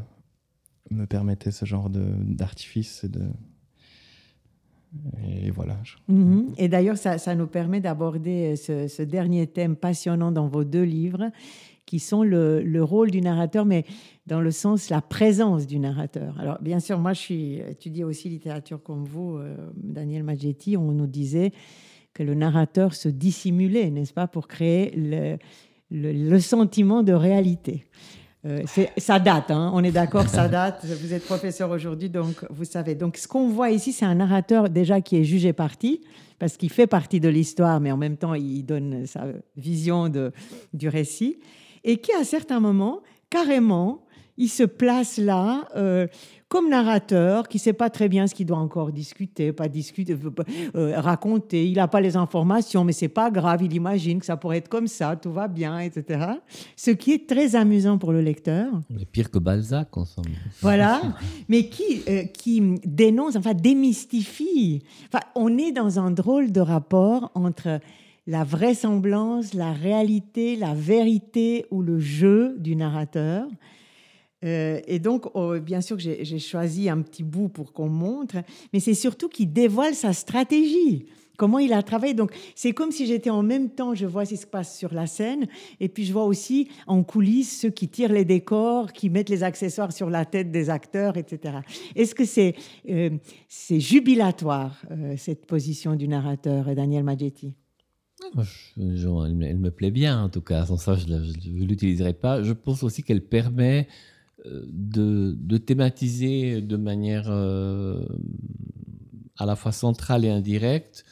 me 0.91 1.05
permettait 1.05 1.51
ce 1.51 1.65
genre 1.65 1.89
d'artifice 1.89 3.03
et 3.03 3.09
de... 3.09 3.23
Et 5.27 5.51
voilà. 5.51 5.77
Mm-hmm. 6.09 6.53
Et 6.57 6.69
d'ailleurs, 6.69 6.97
ça, 6.97 7.17
ça, 7.17 7.35
nous 7.35 7.45
permet 7.45 7.81
d'aborder 7.81 8.55
ce, 8.55 8.87
ce, 8.87 9.01
dernier 9.03 9.45
thème 9.45 9.75
passionnant 9.75 10.31
dans 10.31 10.47
vos 10.47 10.63
deux 10.63 10.83
livres, 10.83 11.29
qui 11.87 11.99
sont 11.99 12.21
le, 12.21 12.79
rôle 12.83 13.09
du 13.09 13.21
narrateur, 13.21 13.65
mais 13.65 13.85
dans 14.27 14.41
le 14.41 14.51
sens 14.51 14.89
la 14.89 15.01
présence 15.01 15.65
du 15.65 15.79
narrateur. 15.79 16.37
Alors, 16.37 16.59
bien 16.61 16.79
sûr, 16.79 16.99
moi, 16.99 17.13
je 17.13 17.19
suis 17.19 17.55
étudié 17.55 18.03
aussi 18.03 18.29
littérature 18.29 18.83
comme 18.83 19.05
vous, 19.05 19.37
euh, 19.37 19.55
Daniel 19.75 20.23
Maggetti. 20.23 20.75
On 20.77 20.91
nous 20.91 21.07
disait 21.07 21.53
que 22.13 22.23
le 22.23 22.35
narrateur 22.35 22.93
se 22.93 23.07
dissimulait, 23.07 23.89
n'est-ce 23.89 24.13
pas, 24.13 24.27
pour 24.27 24.49
créer 24.49 24.91
le, 24.97 25.37
le, 25.89 26.39
sentiment 26.39 27.03
de 27.03 27.13
réalité. 27.13 27.85
Euh, 28.45 28.63
ça 28.97 29.19
date, 29.19 29.49
hein, 29.49 29.71
on 29.73 29.81
est 29.83 29.91
d'accord, 29.91 30.27
ça 30.27 30.49
date. 30.49 30.85
Vous 30.85 31.13
êtes 31.13 31.23
professeur 31.23 31.71
aujourd'hui, 31.71 32.09
donc 32.09 32.45
vous 32.49 32.65
savez. 32.65 32.95
Donc, 32.95 33.15
ce 33.15 33.29
qu'on 33.29 33.47
voit 33.47 33.71
ici, 33.71 33.93
c'est 33.93 34.05
un 34.05 34.15
narrateur 34.15 34.69
déjà 34.69 34.99
qui 34.99 35.15
est 35.15 35.23
jugé 35.23 35.53
parti, 35.53 36.01
parce 36.37 36.57
qu'il 36.57 36.69
fait 36.69 36.85
partie 36.85 37.21
de 37.21 37.29
l'histoire, 37.29 37.79
mais 37.79 37.91
en 37.93 37.97
même 37.97 38.17
temps, 38.17 38.33
il 38.33 38.63
donne 38.63 39.05
sa 39.05 39.27
vision 39.55 40.09
de, 40.09 40.33
du 40.73 40.89
récit 40.89 41.37
et 41.87 41.97
qui, 41.97 42.11
à 42.11 42.23
certains 42.23 42.59
moments, 42.59 43.01
carrément, 43.29 44.03
il 44.37 44.49
se 44.49 44.63
place 44.63 45.17
là 45.17 45.67
euh, 45.75 46.05
comme 46.47 46.69
narrateur, 46.69 47.47
qui 47.47 47.57
ne 47.57 47.61
sait 47.61 47.73
pas 47.73 47.89
très 47.89 48.07
bien 48.07 48.27
ce 48.27 48.35
qu'il 48.35 48.45
doit 48.45 48.57
encore 48.57 48.91
discuter, 48.91 49.51
pas 49.51 49.67
discuter, 49.67 50.15
euh, 50.75 50.99
raconter. 50.99 51.65
Il 51.65 51.75
n'a 51.75 51.87
pas 51.87 51.99
les 51.99 52.15
informations, 52.15 52.83
mais 52.83 52.93
c'est 52.93 53.07
pas 53.07 53.31
grave. 53.31 53.63
Il 53.63 53.73
imagine 53.73 54.19
que 54.19 54.25
ça 54.25 54.37
pourrait 54.37 54.57
être 54.57 54.69
comme 54.69 54.87
ça, 54.87 55.15
tout 55.15 55.31
va 55.31 55.47
bien, 55.47 55.79
etc. 55.79 56.25
Ce 56.75 56.91
qui 56.91 57.13
est 57.13 57.27
très 57.27 57.55
amusant 57.55 57.97
pour 57.97 58.11
le 58.11 58.21
lecteur. 58.21 58.71
Mais 58.89 59.05
pire 59.05 59.31
que 59.31 59.39
Balzac, 59.39 59.95
en 59.97 60.05
somme. 60.05 60.25
Voilà, 60.61 61.01
mais 61.49 61.67
qui, 61.67 62.03
euh, 62.07 62.23
qui 62.25 62.61
dénonce, 62.85 63.35
enfin 63.35 63.53
démystifie. 63.53 64.83
Enfin, 65.07 65.23
on 65.35 65.57
est 65.57 65.71
dans 65.71 65.99
un 65.99 66.11
drôle 66.11 66.51
de 66.51 66.61
rapport 66.61 67.31
entre 67.33 67.79
la 68.27 68.43
vraisemblance, 68.43 69.53
la 69.53 69.71
réalité, 69.71 70.57
la 70.57 70.73
vérité 70.73 71.65
ou 71.71 71.81
le 71.81 71.97
jeu 71.97 72.55
du 72.59 72.75
narrateur. 72.75 73.47
Euh, 74.43 74.79
et 74.85 74.99
donc, 74.99 75.25
oh, 75.33 75.57
bien 75.59 75.81
sûr 75.81 75.97
que 75.97 76.03
j'ai 76.03 76.39
choisi 76.39 76.89
un 76.89 77.01
petit 77.01 77.23
bout 77.23 77.47
pour 77.47 77.73
qu'on 77.73 77.89
montre, 77.89 78.35
mais 78.73 78.79
c'est 78.79 78.93
surtout 78.93 79.29
qu'il 79.29 79.51
dévoile 79.51 79.95
sa 79.95 80.13
stratégie, 80.13 81.07
comment 81.37 81.57
il 81.57 81.73
a 81.73 81.81
travaillé. 81.81 82.13
Donc, 82.13 82.31
c'est 82.53 82.73
comme 82.73 82.91
si 82.91 83.07
j'étais 83.07 83.31
en 83.31 83.41
même 83.41 83.69
temps, 83.71 83.95
je 83.95 84.05
vois 84.05 84.25
ce 84.25 84.31
qui 84.31 84.37
se 84.37 84.45
passe 84.45 84.77
sur 84.77 84.93
la 84.93 85.07
scène, 85.07 85.47
et 85.79 85.87
puis 85.87 86.05
je 86.05 86.13
vois 86.13 86.25
aussi 86.25 86.67
en 86.85 87.03
coulisses 87.03 87.61
ceux 87.61 87.71
qui 87.71 87.87
tirent 87.87 88.13
les 88.13 88.25
décors, 88.25 88.91
qui 88.91 89.09
mettent 89.09 89.29
les 89.29 89.43
accessoires 89.43 89.93
sur 89.93 90.09
la 90.09 90.25
tête 90.25 90.51
des 90.51 90.69
acteurs, 90.69 91.17
etc. 91.17 91.59
Est-ce 91.95 92.13
que 92.13 92.25
c'est 92.25 92.55
euh, 92.89 93.09
jubilatoire, 93.71 94.83
euh, 94.91 95.15
cette 95.17 95.47
position 95.47 95.95
du 95.95 96.07
narrateur, 96.07 96.75
Daniel 96.75 97.03
Maggetti? 97.03 97.55
Elle, 98.77 99.57
me 99.57 99.69
plaît 99.69 99.91
bien, 99.91 100.23
en 100.23 100.29
tout 100.29 100.41
cas. 100.41 100.65
Sans 100.65 100.77
ça, 100.77 100.95
je 100.95 101.07
ne 101.07 101.65
l'utiliserai 101.65 102.13
pas. 102.13 102.43
Je 102.43 102.53
pense 102.53 102.83
aussi 102.83 103.03
qu'elle 103.03 103.23
permet 103.23 103.87
euh, 104.45 104.63
de, 104.67 105.57
thématiser 105.57 106.61
de 106.61 106.77
manière 106.77 107.25
euh, 107.29 108.05
à 109.37 109.45
la 109.45 109.55
fois 109.55 109.71
centrale 109.71 110.25
et 110.25 110.29
indirecte 110.29 111.05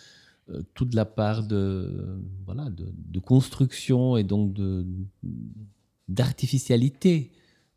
euh, 0.50 0.62
toute 0.74 0.94
la 0.94 1.06
part 1.06 1.44
de, 1.44 2.22
voilà, 2.46 2.70
de, 2.70 3.20
construction 3.20 4.18
et 4.18 4.24
donc 4.24 4.56
d'artificialité 6.08 7.32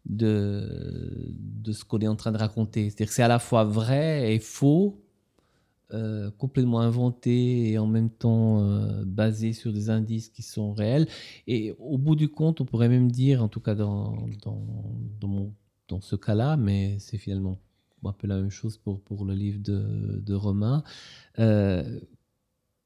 de, 0.05 1.33
de 1.39 1.73
ce 1.73 1.85
qu'on 1.85 1.99
est 2.01 2.09
en 2.09 2.17
train 2.17 2.33
de 2.33 2.39
raconter. 2.39 2.85
C'est-à-dire 2.85 3.09
que 3.09 3.15
c'est 3.15 3.23
à 3.23 3.29
la 3.29 3.39
fois 3.39 3.65
vrai 3.65 4.35
et 4.35 4.39
faux 4.39 5.01
euh, 5.95 6.31
complètement 6.33 6.81
inventé 6.81 7.71
et 7.71 7.79
en 7.79 7.87
même 7.87 8.11
temps 8.11 8.61
euh, 8.61 9.05
basé 9.07 9.55
sur 9.55 9.73
des 9.73 9.89
indices 9.89 10.29
qui 10.29 10.43
sont 10.43 10.75
réels. 10.75 11.09
Et 11.47 11.75
au 11.79 11.97
bout 11.97 12.15
du 12.15 12.29
compte, 12.29 12.61
on 12.61 12.67
pourrait 12.67 12.91
même 12.91 13.11
dire, 13.11 13.43
en 13.43 13.49
tout 13.49 13.61
cas 13.61 13.75
dans, 13.75 14.29
dans, 14.43 15.51
dans, 15.89 16.01
ce 16.03 16.15
cas-là, 16.15 16.59
mais 16.59 16.99
c'est 16.99 17.17
finalement 17.17 17.59
un 18.05 18.13
peu 18.13 18.27
la 18.27 18.37
même 18.37 18.51
chose 18.51 18.77
pour, 18.77 19.01
pour 19.01 19.25
le 19.25 19.33
livre 19.33 19.61
de, 19.63 20.21
de 20.23 20.35
Romain, 20.35 20.83
euh, 21.39 21.99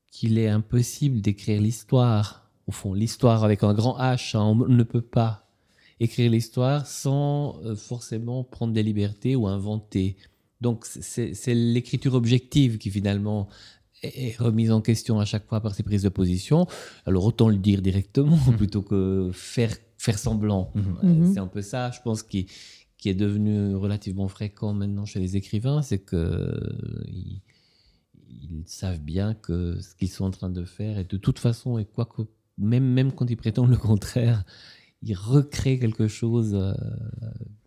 qu'il 0.07 0.39
est 0.39 0.49
impossible 0.49 1.21
d'écrire 1.21 1.61
l'histoire. 1.61 2.53
Au 2.69 2.73
fond, 2.73 2.95
l'histoire 2.95 3.43
avec 3.43 3.65
un 3.65 3.75
grand 3.75 3.99
H, 3.99 4.37
hein, 4.37 4.45
on 4.45 4.55
ne 4.55 4.83
peut 4.85 5.03
pas 5.03 5.49
écrire 5.99 6.31
l'histoire 6.31 6.87
sans 6.87 7.61
forcément 7.75 8.45
prendre 8.45 8.73
des 8.73 8.85
libertés 8.85 9.35
ou 9.35 9.49
inventer. 9.49 10.17
Donc 10.63 10.87
c'est 10.87 11.55
l'écriture 11.55 12.15
objective 12.15 12.79
qui 12.79 12.91
finalement 12.91 13.49
est 14.03 14.37
remise 14.39 14.71
en 14.71 14.81
question 14.81 15.19
à 15.19 15.25
chaque 15.25 15.47
fois 15.49 15.61
par 15.61 15.75
ces 15.75 15.83
prises 15.83 16.05
de 16.05 16.09
position. 16.09 16.67
Alors 17.05 17.25
autant 17.25 17.49
le 17.49 17.57
dire 17.57 17.83
directement 17.83 18.37
mmh. 18.37 18.57
plutôt 18.57 18.83
que 18.83 19.31
faire, 19.33 19.75
faire 19.99 20.19
semblant. 20.19 20.71
Mmh. 20.75 20.81
Mmh. 21.03 21.35
C'est 21.35 21.41
un 21.41 21.49
peu 21.49 21.63
ça, 21.63 21.91
je 21.91 22.01
pense, 22.01 22.23
qui, 22.23 22.47
qui 22.97 23.09
est 23.09 23.15
devenu 23.15 23.75
relativement 23.75 24.29
fréquent 24.29 24.73
maintenant 24.73 25.05
chez 25.05 25.19
les 25.19 25.37
écrivains, 25.37 25.83
c'est 25.83 26.05
qu'ils 26.09 27.41
ils 28.29 28.63
savent 28.67 29.01
bien 29.01 29.35
que 29.35 29.81
ce 29.81 29.97
qu'ils 29.97 30.11
sont 30.11 30.25
en 30.25 30.31
train 30.31 30.51
de 30.51 30.65
faire 30.65 30.97
est 30.99 31.11
de 31.11 31.17
toute 31.17 31.41
façon, 31.41 31.79
et 31.79 31.85
quoi 31.85 32.07
que, 32.07 32.23
même, 32.57 32.85
même 32.85 33.11
quand 33.13 33.29
ils 33.29 33.37
prétendent 33.37 33.71
le 33.71 33.77
contraire, 33.77 34.45
ils 35.03 35.15
recréent 35.15 35.79
quelque 35.79 36.09
chose 36.09 36.55
euh, 36.55 36.73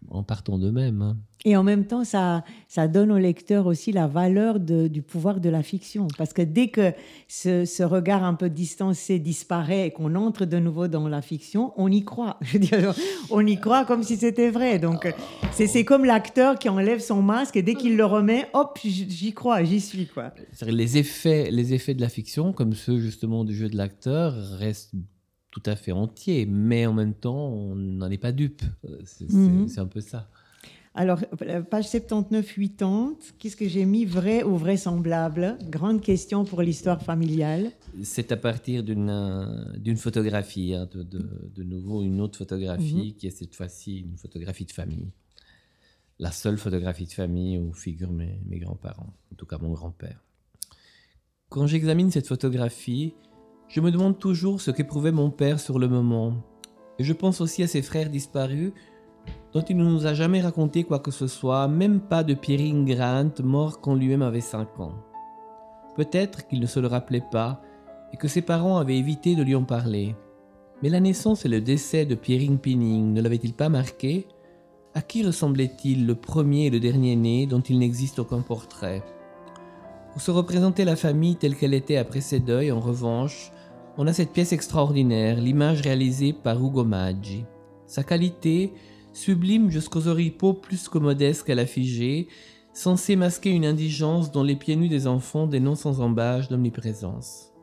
en 0.09 0.23
partant 0.23 0.57
d'eux-mêmes. 0.57 1.01
Hein. 1.01 1.17
Et 1.47 1.55
en 1.55 1.63
même 1.63 1.85
temps, 1.85 2.03
ça, 2.03 2.43
ça 2.67 2.87
donne 2.87 3.11
au 3.11 3.19
lecteur 3.19 3.67
aussi 3.67 3.91
la 3.91 4.07
valeur 4.07 4.59
du 4.59 5.01
pouvoir 5.03 5.39
de 5.39 5.49
la 5.49 5.61
fiction. 5.61 6.07
Parce 6.17 6.33
que 6.33 6.41
dès 6.41 6.69
que 6.69 6.91
ce, 7.27 7.83
regard 7.83 8.23
un 8.23 8.33
peu 8.33 8.49
distancé 8.49 9.19
disparaît 9.19 9.87
et 9.87 9.91
qu'on 9.91 10.15
entre 10.15 10.45
de 10.45 10.57
nouveau 10.57 10.87
dans 10.87 11.07
la 11.07 11.21
fiction, 11.21 11.71
on 11.77 11.91
y 11.91 12.03
croit. 12.03 12.37
Je 12.41 12.53
veux 12.53 12.59
dire, 12.59 12.95
on 13.29 13.45
y 13.45 13.59
croit 13.59 13.85
comme 13.85 14.01
si 14.01 14.17
c'était 14.17 14.49
vrai. 14.49 14.79
Donc, 14.79 15.13
c'est 15.51 15.85
comme 15.85 16.03
l'acteur 16.03 16.57
qui 16.57 16.67
enlève 16.67 16.99
son 16.99 17.21
masque 17.21 17.57
et 17.57 17.61
dès 17.61 17.75
qu'il 17.75 17.95
le 17.95 18.05
remet, 18.05 18.47
hop, 18.53 18.79
j'y 18.83 19.33
crois, 19.33 19.63
j'y 19.63 19.81
suis. 19.81 20.07
Quoi. 20.07 20.33
Les 20.65 20.97
effets, 20.97 21.51
les 21.51 21.73
effets 21.73 21.93
de 21.93 22.01
la 22.01 22.09
fiction, 22.09 22.53
comme 22.53 22.73
ceux 22.73 22.99
justement 22.99 23.43
du 23.43 23.53
jeu 23.53 23.69
de 23.69 23.77
l'acteur, 23.77 24.33
restent 24.57 24.95
tout 25.55 25.69
à 25.69 25.75
fait 25.77 25.93
entier, 25.93 26.45
mais 26.45 26.85
en 26.85 26.93
même 26.93 27.13
temps, 27.13 27.47
on 27.47 27.75
n'en 27.75 28.09
est 28.11 28.17
pas 28.17 28.33
dupe. 28.33 28.61
Euh, 28.89 28.99
c'est 29.05 29.31
Mhm. 29.31 29.69
c'est 29.69 29.79
un 29.79 29.85
peu 29.87 30.01
ça. 30.01 30.29
Alors, 30.93 31.19
euh, 31.41 31.61
page 31.61 31.87
79-80, 31.89 33.15
qu'est-ce 33.39 33.55
que 33.55 33.67
j'ai 33.67 33.85
mis 33.85 34.05
vrai 34.05 34.43
ou 34.43 34.57
vraisemblable? 34.57 35.57
Grande 35.69 36.01
question 36.01 36.43
pour 36.45 36.61
l'histoire 36.61 37.01
familiale. 37.01 37.71
C'est 38.03 38.31
à 38.33 38.37
partir 38.37 38.83
d'une 38.83 39.09
euh, 39.09 39.95
photographie, 39.97 40.73
hein, 40.73 40.87
de, 40.93 41.03
de- 41.03 41.51
de 41.55 41.63
nouveau 41.63 42.01
une 42.03 42.19
autre 42.21 42.37
photographie 42.37 43.15
qui 43.17 43.27
est 43.27 43.31
cette 43.31 43.55
fois-ci 43.55 43.99
une 43.99 44.17
photographie 44.17 44.65
de 44.65 44.71
famille. 44.73 45.07
La 46.19 46.31
seule 46.31 46.57
photographie 46.57 47.05
de 47.05 47.11
famille 47.13 47.57
où 47.57 47.73
figurent 47.73 48.11
mes, 48.13 48.39
mes 48.45 48.59
grands-parents, 48.59 49.13
en 49.31 49.35
tout 49.35 49.45
cas 49.45 49.57
mon 49.57 49.71
grand-père. 49.71 50.21
Quand 51.49 51.67
j'examine 51.67 52.09
cette 52.11 52.27
photographie, 52.27 53.13
je 53.67 53.81
me 53.81 53.91
demande 53.91 54.19
toujours 54.19 54.61
ce 54.61 54.71
qu'éprouvait 54.71 55.11
mon 55.11 55.29
père 55.29 55.59
sur 55.59 55.79
le 55.79 55.87
moment. 55.87 56.33
Et 56.99 57.03
je 57.03 57.13
pense 57.13 57.41
aussi 57.41 57.63
à 57.63 57.67
ses 57.67 57.81
frères 57.81 58.09
disparus, 58.09 58.71
dont 59.53 59.61
il 59.61 59.77
ne 59.77 59.83
nous 59.83 60.05
a 60.05 60.13
jamais 60.13 60.41
raconté 60.41 60.83
quoi 60.83 60.99
que 60.99 61.11
ce 61.11 61.27
soit, 61.27 61.67
même 61.67 61.99
pas 61.99 62.23
de 62.23 62.33
Pierring 62.33 62.85
Grant, 62.85 63.31
mort 63.43 63.81
quand 63.81 63.95
lui-même 63.95 64.21
avait 64.21 64.41
5 64.41 64.79
ans. 64.79 64.93
Peut-être 65.95 66.47
qu'il 66.47 66.59
ne 66.59 66.65
se 66.65 66.79
le 66.79 66.87
rappelait 66.87 67.23
pas 67.31 67.61
et 68.13 68.17
que 68.17 68.27
ses 68.27 68.41
parents 68.41 68.77
avaient 68.77 68.97
évité 68.97 69.35
de 69.35 69.43
lui 69.43 69.55
en 69.55 69.63
parler. 69.63 70.15
Mais 70.83 70.89
la 70.89 70.99
naissance 70.99 71.45
et 71.45 71.49
le 71.49 71.61
décès 71.61 72.05
de 72.05 72.15
Pierring 72.15 72.59
Pinning 72.59 73.13
ne 73.13 73.21
l'avaient-ils 73.21 73.53
pas 73.53 73.69
marqué? 73.69 74.27
À 74.93 75.01
qui 75.01 75.25
ressemblait-il 75.25 76.05
le 76.05 76.15
premier 76.15 76.67
et 76.67 76.69
le 76.69 76.79
dernier 76.79 77.15
né 77.15 77.45
dont 77.47 77.61
il 77.61 77.79
n'existe 77.79 78.19
aucun 78.19 78.41
portrait? 78.41 79.03
Pour 80.11 80.21
se 80.21 80.31
représenter 80.31 80.85
la 80.85 80.95
famille 80.95 81.35
telle 81.35 81.55
qu'elle 81.55 81.73
était 81.73 81.97
après 81.97 82.21
ses 82.21 82.39
deuils, 82.39 82.71
en 82.71 82.79
revanche, 82.79 83.51
on 83.97 84.07
a 84.07 84.13
cette 84.13 84.33
pièce 84.33 84.51
extraordinaire, 84.51 85.39
l'image 85.39 85.81
réalisée 85.81 86.33
par 86.33 86.61
Ugo 86.61 86.83
Maggi. 86.83 87.45
Sa 87.87 88.03
qualité, 88.03 88.73
sublime 89.13 89.71
jusqu'aux 89.71 90.07
oripeaux 90.07 90.53
plus 90.53 90.89
que 90.89 90.97
modestes 90.97 91.43
qu'à 91.43 91.55
la 91.55 91.65
figée, 91.65 92.27
censée 92.73 93.15
masquer 93.15 93.51
une 93.51 93.65
indigence 93.65 94.31
dont 94.31 94.43
les 94.43 94.57
pieds 94.57 94.75
nus 94.75 94.89
des 94.89 95.07
enfants 95.07 95.47
dénoncent 95.47 95.81
sans 95.81 96.01
embâche 96.01 96.49
d'omniprésence. 96.49 97.53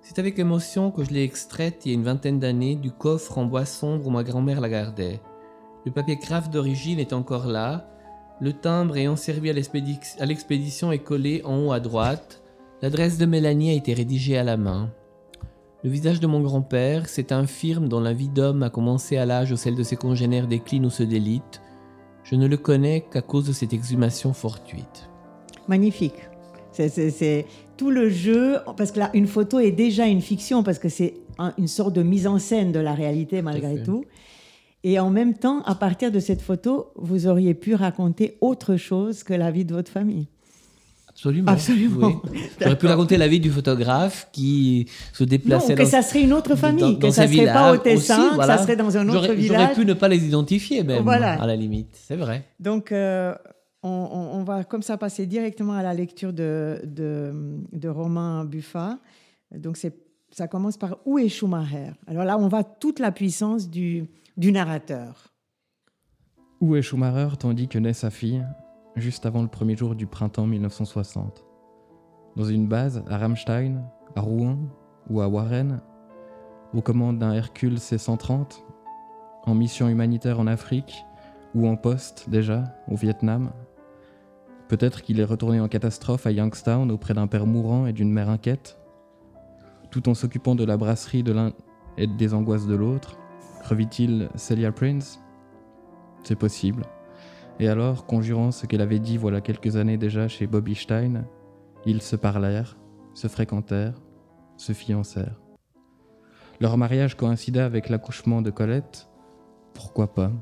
C'est 0.00 0.20
avec 0.20 0.38
émotion 0.38 0.92
que 0.92 1.02
je 1.02 1.10
l'ai 1.10 1.24
extraite 1.24 1.82
il 1.84 1.88
y 1.88 1.90
a 1.92 1.94
une 1.94 2.04
vingtaine 2.04 2.38
d'années 2.38 2.76
du 2.76 2.92
coffre 2.92 3.38
en 3.38 3.44
bois 3.44 3.64
sombre 3.64 4.06
où 4.06 4.10
ma 4.10 4.22
grand-mère 4.22 4.60
la 4.60 4.68
gardait. 4.68 5.20
Le 5.84 5.90
papier 5.90 6.18
craft 6.18 6.52
d'origine 6.52 7.00
est 7.00 7.12
encore 7.12 7.46
là, 7.46 7.88
le 8.40 8.52
timbre 8.52 8.96
ayant 8.96 9.16
servi 9.16 9.50
à 9.50 10.24
l'expédition 10.24 10.92
est 10.92 10.98
collé 10.98 11.42
en 11.44 11.58
haut 11.64 11.72
à 11.72 11.80
droite, 11.80 12.42
l'adresse 12.80 13.18
de 13.18 13.26
Mélanie 13.26 13.70
a 13.70 13.74
été 13.74 13.94
rédigée 13.94 14.38
à 14.38 14.44
la 14.44 14.56
main. 14.56 14.92
Le 15.84 15.90
visage 15.90 16.20
de 16.20 16.26
mon 16.28 16.40
grand-père, 16.40 17.08
c'est 17.08 17.32
infirme 17.32 17.88
dont 17.88 18.00
la 18.00 18.12
vie 18.12 18.28
d'homme 18.28 18.62
a 18.62 18.70
commencé 18.70 19.16
à 19.16 19.26
l'âge 19.26 19.50
où 19.50 19.56
celle 19.56 19.74
de 19.74 19.82
ses 19.82 19.96
congénères 19.96 20.46
décline 20.46 20.86
ou 20.86 20.90
se 20.90 21.02
délite. 21.02 21.60
Je 22.22 22.36
ne 22.36 22.46
le 22.46 22.56
connais 22.56 23.04
qu'à 23.10 23.20
cause 23.20 23.48
de 23.48 23.52
cette 23.52 23.72
exhumation 23.72 24.32
fortuite. 24.32 25.10
Magnifique. 25.66 26.14
C'est- 26.70 27.46
tout 27.76 27.90
le 27.90 28.08
jeu, 28.08 28.58
parce 28.76 28.92
que 28.92 29.00
là, 29.00 29.10
une 29.12 29.26
photo 29.26 29.58
est 29.58 29.72
déjà 29.72 30.06
une 30.06 30.20
fiction, 30.20 30.62
parce 30.62 30.78
que 30.78 30.88
c'est 30.88 31.14
un- 31.38 31.52
une 31.58 31.66
sorte 31.66 31.94
de 31.94 32.02
mise 32.04 32.28
en 32.28 32.38
scène 32.38 32.70
de 32.70 32.78
la 32.78 32.94
réalité 32.94 33.42
malgré 33.42 33.82
tout. 33.82 34.04
Et 34.84 34.98
en 35.00 35.10
même 35.10 35.34
temps, 35.34 35.62
à 35.62 35.74
partir 35.74 36.12
de 36.12 36.20
cette 36.20 36.42
photo, 36.42 36.92
vous 36.96 37.26
auriez 37.26 37.54
pu 37.54 37.74
raconter 37.74 38.38
autre 38.40 38.76
chose 38.76 39.24
que 39.24 39.34
la 39.34 39.50
vie 39.50 39.64
de 39.64 39.74
votre 39.74 39.90
famille. 39.90 40.28
Absolument. 41.14 41.52
Absolument. 41.52 42.22
oui. 42.32 42.40
J'aurais 42.60 42.78
pu 42.78 42.86
raconter 42.86 43.16
la 43.16 43.28
vie 43.28 43.38
du 43.40 43.50
photographe 43.50 44.28
qui 44.32 44.86
se 45.12 45.22
Non, 45.24 45.28
déplaçait 45.28 45.74
que 45.74 45.82
dans, 45.82 45.88
ça 45.88 46.02
serait 46.02 46.22
une 46.22 46.32
autre 46.32 46.56
famille, 46.56 46.80
dans- 46.82 46.94
que 46.94 47.00
dans 47.00 47.12
ça 47.12 47.26
ses 47.28 47.34
serait 47.34 47.52
pas 47.52 47.72
au 47.72 47.76
Tessin, 47.76 48.18
aussi, 48.20 48.28
que 48.30 48.34
voilà. 48.34 48.56
ça 48.56 48.62
serait 48.64 48.76
dans 48.76 48.96
un 48.96 49.02
autre 49.08 49.12
J'aurais- 49.12 49.26
J'aurais 49.28 49.36
village. 49.58 49.74
pu 49.76 49.84
ne 49.84 49.92
pas 49.94 50.08
les 50.08 50.24
identifier 50.26 50.82
même, 50.82 51.02
Voilà. 51.04 51.40
à 51.40 51.46
la 51.46 51.54
limite. 51.54 51.90
C'est 51.92 52.16
vrai. 52.16 52.44
Donc, 52.58 52.92
euh, 52.92 53.34
on, 53.82 53.88
on- 53.90 54.38
on 54.40 54.42
va 54.44 54.64
comme 54.64 54.82
ça 54.82 54.96
passer 54.96 55.26
directement 55.26 55.74
à 55.74 55.82
la 55.82 55.92
lecture 55.94 56.32
de, 56.32 56.80
de, 56.84 57.32
de 57.72 57.88
Romain 57.88 58.44
Buffat. 58.44 58.98
Donc, 59.54 59.76
c'est, 59.76 59.94
ça 60.30 60.48
commence 60.48 60.76
par 60.78 60.96
Où 61.04 61.18
est 61.18 61.28
Schumacher? 61.28 61.92
Alors 62.06 62.24
là, 62.24 62.38
on 62.38 62.48
voit 62.48 62.64
toute 62.64 62.98
la 63.00 63.12
puissance 63.12 63.68
du, 63.68 64.06
du 64.36 64.50
narrateur. 64.50 65.28
Où 66.60 66.74
est 66.76 66.82
Schumacher 66.82 67.36
tandis 67.38 67.68
que 67.68 67.78
naît 67.78 67.92
sa 67.92 68.10
fille, 68.10 68.42
juste 68.96 69.26
avant 69.26 69.42
le 69.42 69.48
premier 69.48 69.76
jour 69.76 69.94
du 69.94 70.06
printemps 70.06 70.46
1960 70.46 71.44
Dans 72.36 72.44
une 72.44 72.66
base 72.66 73.02
à 73.08 73.18
Ramstein, 73.18 73.82
à 74.14 74.20
Rouen 74.20 74.58
ou 75.08 75.20
à 75.20 75.28
Warren, 75.28 75.80
aux 76.74 76.82
commandes 76.82 77.18
d'un 77.18 77.32
Hercule 77.32 77.78
C-130, 77.78 78.62
en 79.44 79.54
mission 79.54 79.88
humanitaire 79.88 80.40
en 80.40 80.46
Afrique 80.46 81.04
ou 81.54 81.66
en 81.66 81.76
poste 81.76 82.28
déjà 82.28 82.64
au 82.88 82.96
Vietnam 82.96 83.50
Peut-être 84.68 85.02
qu'il 85.02 85.20
est 85.20 85.24
retourné 85.24 85.60
en 85.60 85.68
catastrophe 85.68 86.26
à 86.26 86.32
Youngstown 86.32 86.90
auprès 86.90 87.14
d'un 87.14 87.26
père 87.26 87.46
mourant 87.46 87.86
et 87.86 87.92
d'une 87.92 88.10
mère 88.10 88.30
inquiète 88.30 88.78
Tout 89.90 90.08
en 90.08 90.14
s'occupant 90.14 90.54
de 90.54 90.64
la 90.64 90.76
brasserie 90.76 91.22
de 91.22 91.32
l'un 91.32 91.52
et 91.98 92.06
des 92.06 92.32
angoisses 92.32 92.66
de 92.66 92.74
l'autre, 92.74 93.18
revit-il 93.64 94.30
Celia 94.34 94.72
Prince? 94.72 95.20
C'est 96.24 96.36
possible. 96.36 96.84
Et 97.62 97.68
alors, 97.68 98.06
conjurant 98.06 98.50
ce 98.50 98.66
qu'elle 98.66 98.80
avait 98.80 98.98
dit 98.98 99.16
voilà 99.16 99.40
quelques 99.40 99.76
années 99.76 99.96
déjà 99.96 100.26
chez 100.26 100.48
Bobby 100.48 100.74
Stein, 100.74 101.22
ils 101.86 102.02
se 102.02 102.16
parlèrent, 102.16 102.76
se 103.14 103.28
fréquentèrent, 103.28 104.02
se 104.56 104.72
fiancèrent. 104.72 105.40
Leur 106.60 106.76
mariage 106.76 107.16
coïncida 107.16 107.64
avec 107.64 107.88
l'accouchement 107.88 108.42
de 108.42 108.50
Colette, 108.50 109.08
pourquoi 109.74 110.12
pas? 110.12 110.32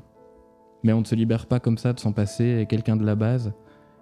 Mais 0.81 0.93
on 0.93 1.01
ne 1.01 1.05
se 1.05 1.13
libère 1.13 1.45
pas 1.45 1.59
comme 1.59 1.77
ça 1.77 1.93
de 1.93 1.99
son 1.99 2.11
passé 2.11 2.57
et 2.59 2.65
quelqu'un 2.65 2.95
de 2.95 3.05
la 3.05 3.13
base, 3.13 3.53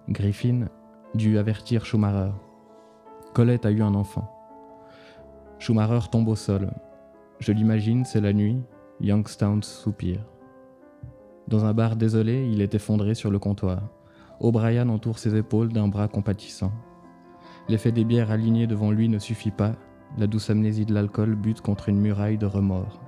Griffin, 0.08 0.70
dut 1.14 1.38
avertir 1.38 1.84
Schumacher. 1.84 2.32
Colette 3.34 3.66
a 3.66 3.72
eu 3.72 3.82
un 3.82 3.96
enfant. 3.96 4.34
Schumacher 5.60 6.08
tombe 6.10 6.30
au 6.30 6.38
sol. 6.38 6.72
Je 7.40 7.52
l'imagine, 7.52 8.06
c'est 8.06 8.22
la 8.22 8.32
nuit, 8.32 8.62
Youngstown 9.02 9.62
soupire. 9.62 10.26
Dans 11.50 11.66
un 11.66 11.74
bar 11.74 11.96
désolé, 11.96 12.48
il 12.52 12.62
est 12.62 12.76
effondré 12.76 13.16
sur 13.16 13.32
le 13.32 13.40
comptoir. 13.40 13.90
O'Brien 14.40 14.88
entoure 14.88 15.18
ses 15.18 15.36
épaules 15.36 15.74
d'un 15.74 15.88
bras 15.88 16.08
compatissant. 16.08 16.72
L'effet 17.68 17.92
des 17.92 18.04
bières 18.04 18.30
alignées 18.30 18.68
devant 18.68 18.92
lui 18.92 19.10
ne 19.10 19.18
suffit 19.18 19.50
pas, 19.50 19.72
la 20.20 20.28
douce 20.28 20.52
amnésie 20.52 20.86
de 20.86 20.94
l'alcool 20.94 21.34
bute 21.34 21.62
contre 21.62 21.90
une 21.90 22.00
muraille 22.00 22.38
de 22.38 22.46
remords. 22.46 23.02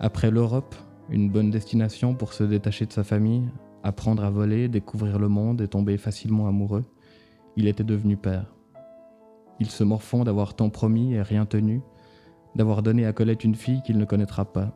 Après 0.00 0.32
l'Europe, 0.32 0.74
une 1.08 1.30
bonne 1.30 1.52
destination 1.52 2.14
pour 2.14 2.32
se 2.32 2.42
détacher 2.42 2.86
de 2.86 2.92
sa 2.92 3.04
famille, 3.04 3.48
apprendre 3.84 4.24
à 4.24 4.30
voler, 4.30 4.66
découvrir 4.66 5.20
le 5.20 5.28
monde 5.28 5.60
et 5.60 5.68
tomber 5.68 5.96
facilement 5.96 6.48
amoureux, 6.48 6.84
il 7.54 7.68
était 7.68 7.84
devenu 7.84 8.16
père. 8.16 8.52
Il 9.60 9.70
se 9.70 9.84
morfond 9.84 10.24
d'avoir 10.24 10.54
tant 10.54 10.70
promis 10.70 11.14
et 11.14 11.22
rien 11.22 11.46
tenu, 11.46 11.82
d'avoir 12.56 12.82
donné 12.82 13.06
à 13.06 13.12
Colette 13.12 13.44
une 13.44 13.54
fille 13.54 13.80
qu'il 13.82 13.96
ne 13.96 14.04
connaîtra 14.04 14.44
pas. 14.44 14.74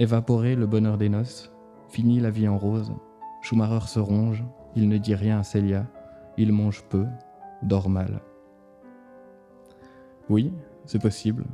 Évaporé 0.00 0.56
le 0.56 0.66
bonheur 0.66 0.96
des 0.96 1.10
noces, 1.10 1.52
fini 1.90 2.20
la 2.20 2.30
vie 2.30 2.48
en 2.48 2.56
rose, 2.56 2.90
Schumacher 3.42 3.86
se 3.86 3.98
ronge, 3.98 4.42
il 4.74 4.88
ne 4.88 4.96
dit 4.96 5.14
rien 5.14 5.40
à 5.40 5.42
Célia, 5.42 5.86
il 6.38 6.52
mange 6.52 6.82
peu, 6.88 7.04
dort 7.62 7.90
mal. 7.90 8.22
Oui, 10.30 10.54
c'est 10.86 11.02
possible, 11.02 11.44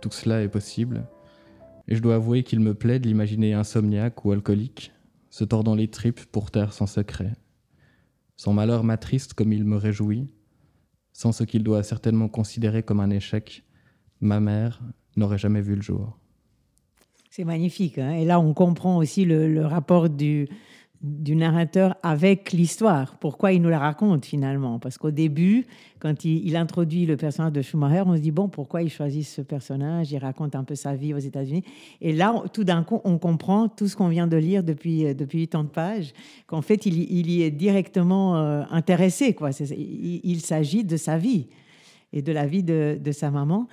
tout 0.00 0.12
cela 0.12 0.40
est 0.40 0.48
possible, 0.48 1.04
et 1.88 1.96
je 1.96 2.00
dois 2.00 2.14
avouer 2.14 2.44
qu'il 2.44 2.60
me 2.60 2.74
plaît 2.74 3.00
de 3.00 3.08
l'imaginer 3.08 3.54
insomniaque 3.54 4.24
ou 4.24 4.30
alcoolique, 4.30 4.92
se 5.28 5.42
tordant 5.42 5.74
les 5.74 5.88
tripes 5.88 6.26
pour 6.26 6.52
taire 6.52 6.72
son 6.72 6.86
secret. 6.86 7.32
Son 8.36 8.52
malheur 8.52 8.84
m'attriste 8.84 9.34
comme 9.34 9.52
il 9.52 9.64
me 9.64 9.76
réjouit, 9.76 10.30
sans 11.12 11.32
ce 11.32 11.42
qu'il 11.42 11.64
doit 11.64 11.82
certainement 11.82 12.28
considérer 12.28 12.84
comme 12.84 13.00
un 13.00 13.10
échec, 13.10 13.64
ma 14.20 14.38
mère 14.38 14.80
n'aurait 15.16 15.38
jamais 15.38 15.60
vu 15.60 15.74
le 15.74 15.82
jour. 15.82 16.19
C'est 17.30 17.44
magnifique. 17.44 17.98
hein. 17.98 18.10
Et 18.14 18.24
là, 18.24 18.40
on 18.40 18.52
comprend 18.54 18.96
aussi 18.96 19.24
le, 19.24 19.64
rapport 19.64 20.08
du, 20.10 20.48
narrateur 21.00 21.94
avec 22.02 22.50
l'histoire. 22.50 23.18
Pourquoi 23.18 23.52
il 23.52 23.62
nous 23.62 23.68
la 23.68 23.78
raconte 23.78 24.26
finalement? 24.26 24.80
Parce 24.80 24.98
qu'au 24.98 25.12
début, 25.12 25.64
quand 26.00 26.24
il, 26.24 26.56
introduit 26.56 27.06
le 27.06 27.16
personnage 27.16 27.52
de 27.52 27.62
Schumacher, 27.62 28.02
on 28.04 28.16
se 28.16 28.20
dit, 28.20 28.32
bon, 28.32 28.48
pourquoi 28.48 28.82
il 28.82 28.90
choisit 28.90 29.24
ce 29.24 29.42
personnage? 29.42 30.10
Il 30.10 30.18
raconte 30.18 30.56
un 30.56 30.64
peu 30.64 30.74
sa 30.74 30.96
vie 30.96 31.14
aux 31.14 31.18
États-Unis. 31.18 31.62
Et 32.00 32.12
là, 32.12 32.34
tout 32.52 32.64
d'un 32.64 32.82
coup, 32.82 33.00
on 33.04 33.16
comprend 33.16 33.68
tout 33.68 33.86
ce 33.86 33.94
qu'on 33.94 34.08
vient 34.08 34.26
de 34.26 34.36
lire 34.36 34.64
depuis, 34.64 35.06
euh, 35.06 35.14
depuis 35.14 35.46
80 35.46 35.70
pages, 35.72 36.12
qu'en 36.48 36.62
fait, 36.62 36.84
il, 36.84 37.30
y- 37.30 37.42
est 37.42 37.52
directement 37.52 38.38
euh, 38.38 38.64
intéressé. 38.72 39.34
Quoi. 39.34 39.50
Il 39.52 40.40
s'agit 40.40 40.82
de 40.82 40.96
sa 40.96 41.16
vie 41.16 41.46
et 42.12 42.22
de 42.22 42.32
la 42.32 42.46
vie 42.46 42.64
de, 42.64 42.98
de 43.00 43.12
sa 43.12 43.30
maman. 43.30 43.68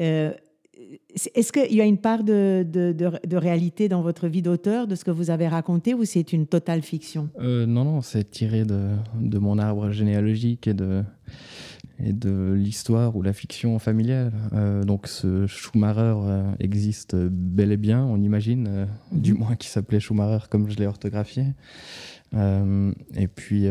Euh, 0.00 0.32
est-ce 1.34 1.52
qu'il 1.52 1.74
y 1.74 1.80
a 1.80 1.84
une 1.84 1.98
part 1.98 2.24
de, 2.24 2.64
de- 2.70 2.92
de- 2.92 3.26
de 3.26 3.36
réalité 3.36 3.88
dans 3.88 4.02
votre 4.02 4.28
vie 4.28 4.42
d'auteur, 4.42 4.86
de 4.86 4.94
ce 4.94 5.04
que 5.04 5.10
vous 5.10 5.30
avez 5.30 5.48
raconté, 5.48 5.94
ou 5.94 6.04
c'est 6.04 6.32
une 6.32 6.46
totale 6.46 6.82
fiction? 6.82 7.28
Euh, 7.40 7.66
non, 7.66 7.84
non, 7.84 8.00
c'est 8.00 8.30
tiré 8.30 8.64
de, 8.64 8.90
de 9.20 9.38
mon 9.38 9.58
arbre 9.58 9.90
généalogique 9.90 10.66
et 10.66 10.74
de, 10.74 11.02
et 12.04 12.12
de 12.12 12.52
l'histoire 12.54 13.14
ou 13.16 13.22
la 13.22 13.32
fiction 13.32 13.78
familiale. 13.78 14.32
Euh, 14.54 14.82
donc 14.84 15.06
ce 15.06 15.46
Schumacher 15.46 16.14
euh, 16.24 16.50
existe 16.58 17.14
bel 17.16 17.72
et 17.72 17.76
bien, 17.76 18.04
on 18.04 18.20
imagine, 18.20 18.66
euh, 18.68 18.86
Mhm. 19.12 19.20
du 19.20 19.34
moins 19.34 19.56
qui 19.56 19.68
s'appelait 19.68 20.00
Schumacher 20.00 20.46
comme 20.50 20.68
je 20.70 20.76
l'ai 20.78 20.86
orthographié. 20.86 21.44
Et 22.34 23.28
puis, 23.28 23.66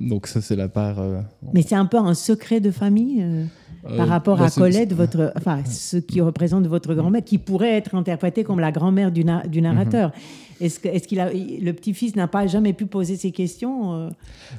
donc 0.00 0.26
ça 0.26 0.40
c'est 0.40 0.56
la 0.56 0.68
part... 0.68 0.98
euh, 1.00 1.20
Mais 1.54 1.62
c'est 1.62 1.74
un 1.74 1.86
peu 1.86 1.96
un 1.98 2.14
secret 2.14 2.60
de 2.60 2.70
famille 2.70 3.22
euh, 3.22 3.44
par 3.82 4.06
euh, 4.06 4.10
rapport 4.10 4.38
bah, 4.38 4.46
à 4.46 4.50
Colette, 4.50 4.92
votre, 4.92 5.32
enfin, 5.36 5.64
ce 5.64 5.96
qui 5.96 6.20
représente 6.20 6.66
votre 6.66 6.94
grand-mère, 6.94 7.24
qui 7.24 7.38
pourrait 7.38 7.74
être 7.76 7.94
interprété 7.94 8.44
comme 8.44 8.60
la 8.60 8.72
grand-mère 8.72 9.10
du, 9.12 9.24
na- 9.24 9.46
du 9.46 9.60
narrateur. 9.62 10.12
Est-ce 10.60 10.80
que, 10.80 10.88
est-ce 10.88 11.06
qu'il 11.06 11.20
a, 11.20 11.30
le 11.32 11.70
petit-fils 11.72 12.16
n'a 12.16 12.26
pas 12.26 12.46
jamais 12.48 12.72
pu 12.72 12.86
poser 12.86 13.16
ces 13.16 13.30
questions 13.30 14.10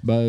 Bah, 0.04 0.22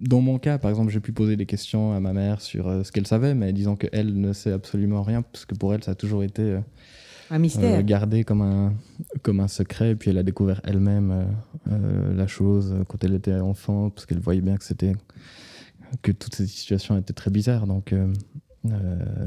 dans 0.00 0.20
mon 0.20 0.38
cas, 0.38 0.58
par 0.58 0.70
exemple, 0.70 0.92
j'ai 0.92 1.00
pu 1.00 1.12
poser 1.12 1.36
des 1.36 1.46
questions 1.46 1.92
à 1.92 1.98
ma 2.00 2.12
mère 2.12 2.40
sur 2.40 2.66
ce 2.84 2.92
qu'elle 2.92 3.08
savait, 3.08 3.34
mais 3.34 3.52
disons 3.52 3.74
qu'elle 3.74 4.20
ne 4.20 4.32
sait 4.32 4.52
absolument 4.52 5.02
rien, 5.02 5.22
parce 5.22 5.44
que 5.44 5.56
pour 5.56 5.74
elle, 5.74 5.82
ça 5.82 5.92
a 5.92 5.94
toujours 5.96 6.22
été 6.22 6.58
Un 7.34 7.38
mystère. 7.40 7.78
euh, 7.80 7.82
gardé 7.82 8.22
comme 8.24 8.42
un, 8.42 8.72
comme 9.22 9.40
un 9.40 9.48
secret. 9.48 9.90
Et 9.90 9.94
puis 9.96 10.10
elle 10.10 10.18
a 10.18 10.22
découvert 10.22 10.60
elle-même 10.64 11.10
euh, 11.10 11.24
euh, 11.72 12.14
la 12.14 12.26
chose 12.26 12.72
euh, 12.72 12.84
quand 12.88 13.02
elle 13.02 13.14
était 13.14 13.34
enfant, 13.34 13.90
parce 13.90 14.06
qu'elle 14.06 14.20
voyait 14.20 14.40
bien 14.40 14.56
que 14.56 14.64
c'était 14.64 14.92
que 16.02 16.12
toutes 16.12 16.34
ces 16.34 16.46
situations 16.46 16.96
étaient 16.96 17.12
très 17.12 17.30
bizarres. 17.30 17.66
Donc, 17.66 17.92
euh, 17.92 18.12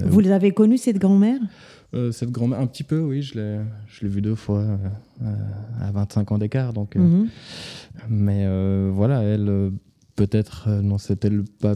Vous 0.05 0.19
l'avez 0.21 0.51
connue, 0.51 0.77
cette 0.77 0.97
grand-mère? 0.99 1.39
Cette 2.11 2.31
grand-mère, 2.31 2.59
un 2.59 2.67
petit 2.67 2.83
peu, 2.83 2.99
oui, 2.99 3.21
je 3.21 3.35
l'ai, 3.35 3.59
je 3.87 4.01
l'ai 4.05 4.09
vue 4.09 4.21
deux 4.21 4.35
fois 4.35 4.63
à 5.81 5.91
25 5.91 6.31
ans 6.31 6.37
d'écart. 6.37 6.73
Donc, 6.73 6.95
Mhm. 6.95 7.27
mais 8.09 8.45
voilà, 8.89 9.21
elle, 9.23 9.71
peut-être 10.15 10.69
n'en 10.81 10.97
sait-elle 10.97 11.43
pas, 11.61 11.75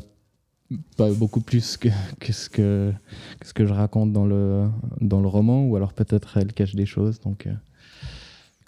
pas 0.97 1.09
beaucoup 1.11 1.41
plus 1.41 1.77
que, 1.77 1.89
que, 2.19 2.31
ce 2.33 2.49
que, 2.49 2.91
que 3.39 3.47
ce 3.47 3.53
que 3.53 3.65
je 3.65 3.73
raconte 3.73 4.11
dans 4.13 4.25
le, 4.25 4.67
dans 5.01 5.21
le 5.21 5.27
roman, 5.27 5.65
ou 5.65 5.75
alors 5.75 5.93
peut-être 5.93 6.37
elle 6.37 6.53
cache 6.53 6.75
des 6.75 6.85
choses. 6.85 7.19
Donc, 7.19 7.47
euh, 7.47 7.53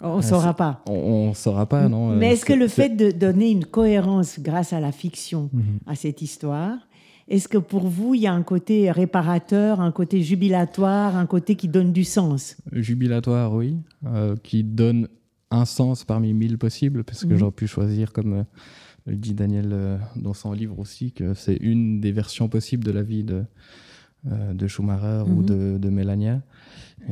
On 0.00 0.16
ne 0.16 0.18
Ah, 0.18 0.22
saura 0.22 0.54
pas. 0.54 0.82
on 0.86 1.28
ne 1.30 1.34
saura 1.34 1.66
pas, 1.66 1.88
non 1.88 2.10
euh, 2.10 2.16
Mais 2.18 2.32
est-ce 2.32 2.44
que 2.44 2.52
le 2.52 2.68
fait 2.68 2.90
de 2.90 3.10
donner 3.10 3.50
une 3.50 3.64
cohérence 3.64 4.38
grâce 4.40 4.72
à 4.72 4.80
la 4.80 4.92
fiction 4.92 5.48
Mhm. 5.52 5.78
à 5.86 5.94
cette 5.94 6.20
histoire, 6.20 6.76
est-ce 7.26 7.48
que 7.48 7.56
pour 7.58 7.86
vous, 7.88 8.14
il 8.14 8.20
y 8.22 8.26
a 8.26 8.34
un 8.34 8.42
côté 8.42 8.90
réparateur, 8.90 9.80
un 9.80 9.92
côté 9.92 10.22
jubilatoire, 10.22 11.16
un 11.16 11.24
côté 11.26 11.56
qui 11.56 11.68
donne 11.68 11.90
du 11.92 12.04
sens? 12.04 12.56
Jubilatoire, 12.72 13.54
oui, 13.54 13.78
euh, 14.06 14.36
qui 14.42 14.62
donne 14.62 15.08
un 15.50 15.64
sens 15.64 16.04
parmi 16.04 16.34
mille 16.34 16.58
possibles, 16.58 17.02
parce 17.04 17.24
que 17.24 17.32
Mhm. 17.32 17.38
j'aurais 17.38 17.52
pu 17.52 17.66
choisir, 17.66 18.12
comme 18.12 18.32
euh, 18.34 18.42
le 19.06 19.16
dit 19.16 19.34
Daniel 19.34 19.70
euh, 19.72 19.98
dans 20.16 20.34
son 20.34 20.52
livre 20.52 20.78
aussi, 20.78 21.12
que 21.12 21.34
c'est 21.34 21.56
une 21.56 22.00
des 22.00 22.12
versions 22.12 22.48
possibles 22.48 22.84
de 22.84 22.90
la 22.90 23.02
vie 23.02 23.24
de, 23.24 23.44
euh, 24.30 24.54
de 24.54 24.66
Schumacher 24.66 25.24
ou 25.28 25.40
Mhm. 25.40 25.46
de, 25.46 25.78
de 25.78 25.88
Mélania. 25.90 26.42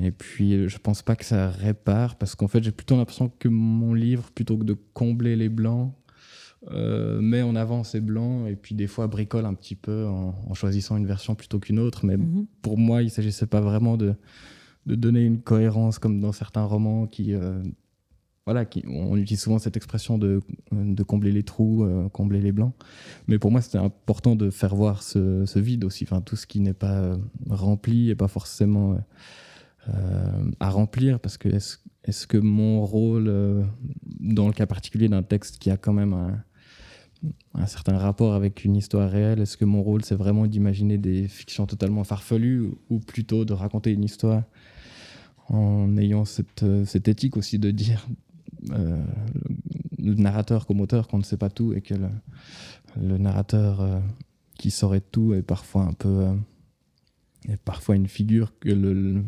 Et 0.02 0.10
puis, 0.10 0.68
je 0.68 0.78
pense 0.78 1.02
pas 1.02 1.16
que 1.16 1.24
ça 1.24 1.50
répare, 1.50 2.16
parce 2.16 2.34
qu'en 2.34 2.48
fait, 2.48 2.62
j'ai 2.62 2.72
plutôt 2.72 2.96
l'impression 2.96 3.30
que 3.38 3.48
mon 3.48 3.92
livre, 3.92 4.30
plutôt 4.34 4.56
que 4.56 4.64
de 4.64 4.76
combler 4.94 5.36
les 5.36 5.50
blancs, 5.50 5.92
euh, 6.70 7.20
met 7.20 7.42
en 7.42 7.56
avant 7.56 7.82
ces 7.84 8.00
blancs, 8.00 8.48
et 8.48 8.56
puis 8.56 8.74
des 8.74 8.86
fois 8.86 9.06
bricole 9.08 9.44
un 9.44 9.52
petit 9.54 9.74
peu 9.74 10.06
en, 10.06 10.34
en 10.48 10.54
choisissant 10.54 10.96
une 10.96 11.06
version 11.06 11.34
plutôt 11.34 11.58
qu'une 11.58 11.78
autre. 11.80 12.06
Mais 12.06 12.16
Mhm. 12.16 12.46
pour 12.62 12.78
moi, 12.78 13.02
il 13.02 13.06
ne 13.06 13.10
s'agissait 13.10 13.46
pas 13.48 13.60
vraiment 13.60 13.96
de, 13.98 14.14
de 14.86 14.94
donner 14.94 15.24
une 15.24 15.40
cohérence 15.42 15.98
comme 15.98 16.20
dans 16.20 16.32
certains 16.32 16.64
romans 16.64 17.06
qui. 17.06 17.34
euh, 17.34 17.62
voilà, 18.44 18.64
qui, 18.64 18.82
on 18.88 19.16
utilise 19.16 19.40
souvent 19.40 19.58
cette 19.58 19.76
expression 19.76 20.18
de, 20.18 20.40
combler 21.06 21.30
les 21.30 21.44
trous, 21.44 21.84
euh, 21.84 22.08
combler 22.08 22.40
les 22.40 22.50
blancs. 22.50 22.74
Mais 23.28 23.38
pour 23.38 23.52
moi, 23.52 23.60
c'était 23.60 23.78
important 23.78 24.34
de 24.34 24.50
faire 24.50 24.74
voir 24.74 25.02
ce, 25.02 25.58
vide 25.58 25.84
aussi. 25.84 26.06
Tout 26.26 26.36
ce 26.36 26.46
qui 26.46 26.60
n'est 26.60 26.74
pas 26.74 26.98
euh, 26.98 27.16
rempli 27.48 28.10
et 28.10 28.16
pas 28.16 28.28
forcément 28.28 28.98
euh, 29.88 30.50
à 30.58 30.70
remplir. 30.70 31.20
Parce 31.20 31.36
que 31.36 31.48
est-ce 31.48 31.78
est-ce 32.04 32.26
que 32.26 32.36
mon 32.36 32.84
rôle, 32.84 33.32
dans 34.18 34.48
le 34.48 34.52
cas 34.52 34.66
particulier 34.66 35.08
d'un 35.08 35.22
texte 35.22 35.58
qui 35.58 35.70
a 35.70 35.76
quand 35.76 35.92
même 35.92 36.12
un, 36.14 36.42
un 37.54 37.66
certain 37.66 37.96
rapport 37.96 38.34
avec 38.34 38.64
une 38.64 38.74
histoire 38.74 39.08
réelle, 39.08 39.40
est-ce 39.40 39.56
que 39.56 39.64
mon 39.64 39.84
rôle, 39.84 40.04
c'est 40.04 40.16
vraiment 40.16 40.48
d'imaginer 40.48 40.98
des 40.98 41.28
fictions 41.28 41.64
totalement 41.64 42.02
farfelues 42.02 42.72
ou- 42.90 42.98
plutôt 42.98 43.44
de 43.44 43.52
raconter 43.52 43.92
une 43.92 44.02
histoire 44.02 44.42
en 45.48 45.96
ayant 45.96 46.24
cette, 46.24 46.64
cette 46.86 47.06
éthique 47.06 47.36
aussi 47.36 47.60
de 47.60 47.70
dire 47.70 48.08
euh, 48.70 49.02
le, 49.98 50.14
narrateur 50.14 50.66
comme 50.66 50.80
auteur 50.80 51.08
qu'on 51.08 51.18
ne 51.18 51.22
sait 51.24 51.36
pas 51.36 51.50
tout 51.50 51.72
et 51.72 51.80
que 51.80 51.94
le, 51.94 52.08
le 53.00 53.18
narrateur 53.18 53.80
euh, 53.80 53.98
qui 54.58 54.70
saurait 54.70 55.00
tout 55.00 55.34
est 55.34 55.42
parfois 55.42 55.82
un 55.82 55.92
peu 55.92 56.08
euh, 56.08 56.32
est 57.48 57.56
parfois 57.56 57.96
une 57.96 58.06
figure 58.06 58.52
que, 58.60 58.68
le, 58.70 58.92
le- 58.92 59.24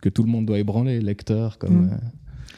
que 0.00 0.08
tout 0.08 0.22
le 0.24 0.28
monde 0.30 0.46
doit 0.46 0.58
ébranler, 0.58 1.00
lecteur 1.00 1.58
comme 1.58 1.86
Mm. 1.86 2.00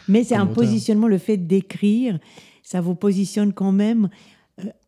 Mais 0.08 0.22
c'est 0.22 0.36
un 0.36 0.42
auteur. 0.44 0.54
positionnement, 0.54 1.08
le 1.08 1.18
fait 1.18 1.36
d'écrire, 1.36 2.20
ça 2.62 2.80
vous 2.80 2.94
positionne 2.94 3.52
quand 3.52 3.72
même 3.72 4.08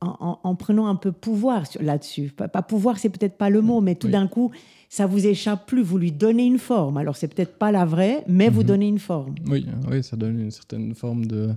en, 0.01 0.17
en- 0.21 0.41
en 0.45 0.55
prenant 0.55 0.87
un 0.87 0.95
peu 0.95 1.11
pouvoir 1.13 1.65
là-dessus. 1.81 2.31
Pas, 2.31 2.47
pas 2.49 2.63
pouvoir, 2.63 2.99
c'est 2.99 3.09
peut-être 3.11 3.37
pas 3.37 3.51
le 3.51 3.61
mot, 3.61 3.81
mais 3.81 3.97
tout 3.97 4.07
Oui. 4.07 4.13
d'un 4.13 4.29
coup, 4.29 4.53
ça 4.89 5.07
vous 5.07 5.27
échappe 5.27 5.67
plus. 5.67 5.83
Vous 5.83 5.99
lui 5.99 6.13
donnez 6.13 6.47
une 6.47 6.59
forme. 6.59 6.97
Alors, 6.97 7.17
c'est 7.17 7.29
peut-être 7.29 7.59
pas 7.59 7.71
la 7.73 7.85
vraie, 7.85 8.25
mais 8.27 8.49
vous 8.49 8.61
Mhm. 8.63 8.67
donnez 8.67 8.89
une 8.89 8.99
forme. 8.99 9.35
Oui, 9.47 9.67
oui, 9.91 10.03
ça 10.03 10.17
donne 10.17 10.41
une 10.41 10.51
certaine 10.51 10.95
forme 10.95 11.27
de, 11.27 11.51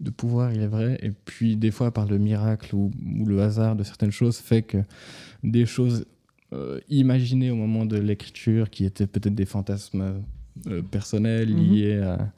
de 0.00 0.10
pouvoir, 0.10 0.52
il 0.52 0.60
est 0.60 0.66
vrai. 0.66 0.98
Et 1.02 1.10
puis, 1.24 1.56
des 1.56 1.70
fois, 1.70 1.92
par 1.92 2.06
le 2.06 2.18
miracle 2.18 2.74
ou, 2.74 2.90
ou 3.20 3.26
le 3.26 3.40
hasard 3.42 3.76
de 3.76 3.84
certaines 3.84 4.10
choses, 4.10 4.38
fait 4.38 4.62
que 4.62 4.78
des 5.42 5.66
choses 5.66 6.04
euh, 6.52 6.78
imaginées 6.88 7.50
au 7.50 7.56
moment 7.56 7.84
de 7.84 7.96
l'écriture, 7.96 8.70
qui 8.70 8.84
étaient 8.84 9.06
peut-être 9.08 9.34
des 9.34 9.46
fantasmes 9.46 10.22
euh, 10.68 10.82
personnels 10.82 11.50
Mhm. 11.50 11.58
liés 11.72 11.98
à, 11.98 12.32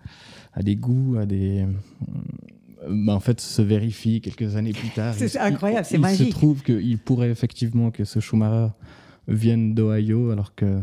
à 0.54 0.62
des 0.62 0.74
goûts, 0.76 1.16
à 1.18 1.26
des. 1.26 1.62
euh, 1.62 2.88
bah, 2.88 3.14
en 3.14 3.20
fait, 3.20 3.40
se 3.40 3.60
vérifient 3.62 4.20
quelques 4.20 4.56
années 4.56 4.72
plus 4.72 4.88
tard. 4.90 5.14
C'est 5.18 5.34
Il- 5.34 5.38
incroyable, 5.38 5.84
il- 5.86 5.88
c'est 5.90 5.94
Il 5.96 6.00
magique. 6.00 6.26
se 6.28 6.30
trouve 6.32 6.62
qu'il 6.62 6.98
pourrait 6.98 7.30
effectivement 7.30 7.90
que 7.90 8.04
ce 8.04 8.20
Schumacher 8.20 8.72
vienne 9.28 9.74
d'Ohio, 9.74 10.30
alors 10.30 10.54
que 10.54 10.80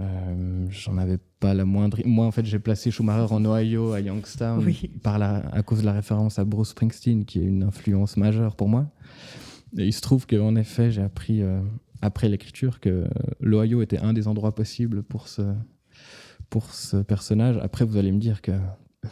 euh, 0.00 0.66
j'en 0.70 0.98
avais 0.98 1.18
pas 1.38 1.54
la 1.54 1.64
moindre. 1.64 1.98
Moi, 2.04 2.26
en 2.26 2.30
fait, 2.32 2.44
j'ai 2.44 2.58
placé 2.58 2.90
Schumacher 2.90 3.32
en 3.32 3.44
Ohio, 3.44 3.92
à 3.92 4.00
Youngstown, 4.00 4.64
Oui. 4.64 4.90
par 5.02 5.18
la, 5.18 5.36
à 5.52 5.62
cause 5.62 5.80
de 5.80 5.86
la 5.86 5.92
référence 5.92 6.38
à 6.38 6.44
Bruce 6.44 6.70
Springsteen, 6.70 7.24
qui 7.24 7.38
est 7.40 7.44
une 7.44 7.62
influence 7.62 8.16
majeure 8.16 8.56
pour 8.56 8.68
moi. 8.68 8.90
Et 9.78 9.86
il 9.86 9.92
se 9.92 10.00
trouve 10.00 10.26
qu'en 10.26 10.56
effet, 10.56 10.90
j'ai 10.90 11.02
appris 11.02 11.42
euh, 11.42 11.60
après 12.02 12.28
l'écriture 12.28 12.80
que 12.80 13.04
l'Ohio 13.40 13.82
était 13.82 13.98
un 13.98 14.12
des 14.12 14.26
endroits 14.28 14.54
possibles 14.54 15.02
pour 15.02 15.28
ce, 15.28 15.42
pour 16.50 16.72
ce 16.74 16.96
personnage. 16.98 17.56
Après, 17.62 17.84
vous 17.84 17.96
allez 17.96 18.12
me 18.12 18.18
dire 18.20 18.42
que 18.42 18.52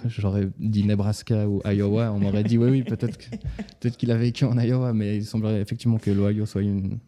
j'aurais 0.06 0.48
dit 0.58 0.84
Nebraska 0.84 1.48
ou 1.48 1.60
Iowa, 1.64 2.12
on 2.12 2.18
m'aurait 2.18 2.44
dit 2.44 2.58
oui, 2.58 2.70
oui, 2.70 2.82
peut-être 2.82 3.18
que- 3.18 3.36
peut-être 3.80 3.96
qu'il 3.96 4.10
a 4.10 4.16
vécu 4.16 4.44
en 4.44 4.58
Iowa, 4.58 4.92
mais 4.92 5.16
il 5.18 5.24
semblerait 5.24 5.60
effectivement 5.60 5.98
que 5.98 6.10
l'Ohio 6.10 6.46
soit 6.46 6.62
une, 6.62 6.98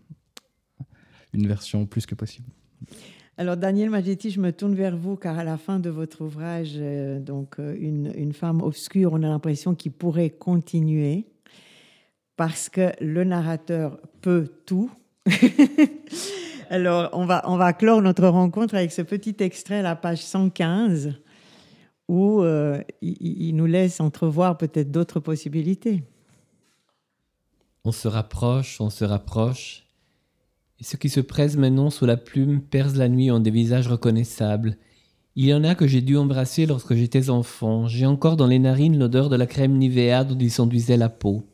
une 1.34 1.46
version 1.46 1.86
plus 1.86 2.06
que 2.06 2.14
possible. 2.14 2.48
Alors, 3.36 3.56
Daniel 3.56 3.90
Magetti, 3.90 4.30
je 4.30 4.40
me 4.40 4.52
tourne 4.52 4.74
vers 4.74 4.96
vous, 4.96 5.16
car 5.16 5.38
à 5.38 5.44
la 5.44 5.58
fin 5.58 5.80
de 5.80 5.90
votre 5.90 6.22
ouvrage, 6.22 6.74
euh, 6.76 7.18
donc 7.18 7.58
euh, 7.58 7.76
une, 7.80 8.12
une 8.16 8.32
femme 8.32 8.62
obscure, 8.62 9.12
on 9.12 9.22
a 9.24 9.28
l'impression 9.28 9.74
qu'il 9.74 9.90
pourrait 9.90 10.30
continuer, 10.30 11.26
parce 12.36 12.68
que 12.68 12.92
le 13.00 13.24
narrateur 13.24 13.98
peut 14.20 14.48
tout. 14.66 14.90
Alors, 16.70 17.10
on 17.12 17.26
va, 17.26 17.42
on 17.46 17.56
va 17.56 17.72
clore 17.72 18.02
notre 18.02 18.26
rencontre 18.28 18.76
avec 18.76 18.92
ce 18.92 19.02
petit 19.02 19.36
extrait 19.40 19.80
à 19.80 19.82
la 19.82 19.96
page 19.96 20.22
115, 20.22 21.14
où 22.06 22.40
euh, 22.42 22.80
il, 23.02 23.16
il 23.20 23.56
nous 23.56 23.66
laisse 23.66 24.00
entrevoir 24.00 24.56
peut-être 24.56 24.92
d'autres 24.92 25.18
possibilités. 25.18 26.04
On 27.84 27.92
se 27.92 28.06
rapproche, 28.06 28.80
on 28.80 28.90
se 28.90 29.04
rapproche. 29.04 29.83
Et 30.80 30.84
ceux 30.84 30.98
qui 30.98 31.08
se 31.08 31.20
pressent 31.20 31.56
maintenant 31.56 31.90
sous 31.90 32.06
la 32.06 32.16
plume 32.16 32.60
percent 32.60 32.98
la 32.98 33.08
nuit 33.08 33.30
en 33.30 33.40
des 33.40 33.50
visages 33.50 33.88
reconnaissables. 33.88 34.76
Il 35.36 35.46
y 35.46 35.54
en 35.54 35.64
a 35.64 35.74
que 35.74 35.86
j'ai 35.86 36.00
dû 36.00 36.16
embrasser 36.16 36.66
lorsque 36.66 36.94
j'étais 36.94 37.30
enfant. 37.30 37.88
J'ai 37.88 38.06
encore 38.06 38.36
dans 38.36 38.46
les 38.46 38.58
narines 38.58 38.98
l'odeur 38.98 39.28
de 39.28 39.36
la 39.36 39.46
crème 39.46 39.76
Nivea 39.76 40.24
dont 40.24 40.38
ils 40.38 40.50
s'enduisaient 40.50 40.96
la 40.96 41.08
peau. 41.08 41.44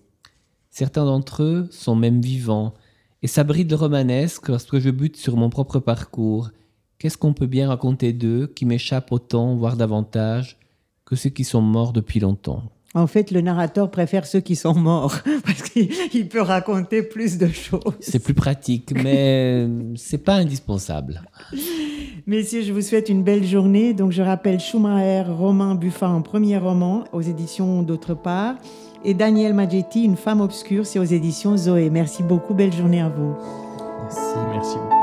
Certains 0.70 1.04
d'entre 1.04 1.42
eux 1.42 1.68
sont 1.70 1.96
même 1.96 2.20
vivants 2.20 2.74
et 3.22 3.26
s'abritent 3.26 3.72
romanesque 3.72 4.48
lorsque 4.48 4.78
je 4.78 4.90
bute 4.90 5.16
sur 5.16 5.36
mon 5.36 5.50
propre 5.50 5.78
parcours. 5.78 6.50
Qu'est-ce 6.98 7.18
qu'on 7.18 7.32
peut 7.32 7.46
bien 7.46 7.68
raconter 7.68 8.12
d'eux 8.12 8.46
qui 8.46 8.66
m'échappent 8.66 9.12
autant, 9.12 9.56
voire 9.56 9.76
davantage, 9.76 10.58
que 11.04 11.16
ceux 11.16 11.30
qui 11.30 11.44
sont 11.44 11.62
morts 11.62 11.92
depuis 11.92 12.20
longtemps? 12.20 12.70
En 12.94 13.06
fait, 13.06 13.30
le 13.30 13.40
narrateur 13.40 13.88
préfère 13.90 14.26
ceux 14.26 14.40
qui 14.40 14.56
sont 14.56 14.74
morts, 14.74 15.18
parce 15.46 15.62
qu'il 15.62 15.90
il 16.12 16.28
peut 16.28 16.40
raconter 16.40 17.02
plus 17.02 17.38
de 17.38 17.46
choses. 17.46 17.80
C'est 18.00 18.18
plus 18.18 18.34
pratique, 18.34 18.92
mais 18.94 19.68
c'est 19.94 20.18
pas 20.24 20.34
indispensable. 20.34 21.22
Messieurs, 22.26 22.62
je 22.62 22.72
vous 22.72 22.82
souhaite 22.82 23.08
une 23.08 23.22
belle 23.22 23.44
journée. 23.44 23.94
Donc, 23.94 24.10
je 24.10 24.22
rappelle 24.22 24.58
Schumacher, 24.58 25.24
Romain 25.30 25.76
Buffat 25.76 26.08
en 26.08 26.22
premier 26.22 26.58
roman, 26.58 27.04
aux 27.12 27.22
éditions 27.22 27.82
D'autre 27.82 28.14
part. 28.14 28.56
et 29.04 29.14
Daniel 29.14 29.54
Maggetti, 29.54 30.02
Une 30.04 30.16
femme 30.16 30.40
obscure, 30.40 30.84
c'est 30.84 30.98
aux 30.98 31.04
éditions 31.04 31.56
Zoé. 31.56 31.90
Merci 31.90 32.22
beaucoup, 32.24 32.54
belle 32.54 32.72
journée 32.72 33.00
à 33.00 33.08
vous. 33.08 33.34
Merci. 34.02 34.20
Merci 34.52 34.74
beaucoup. 34.76 34.99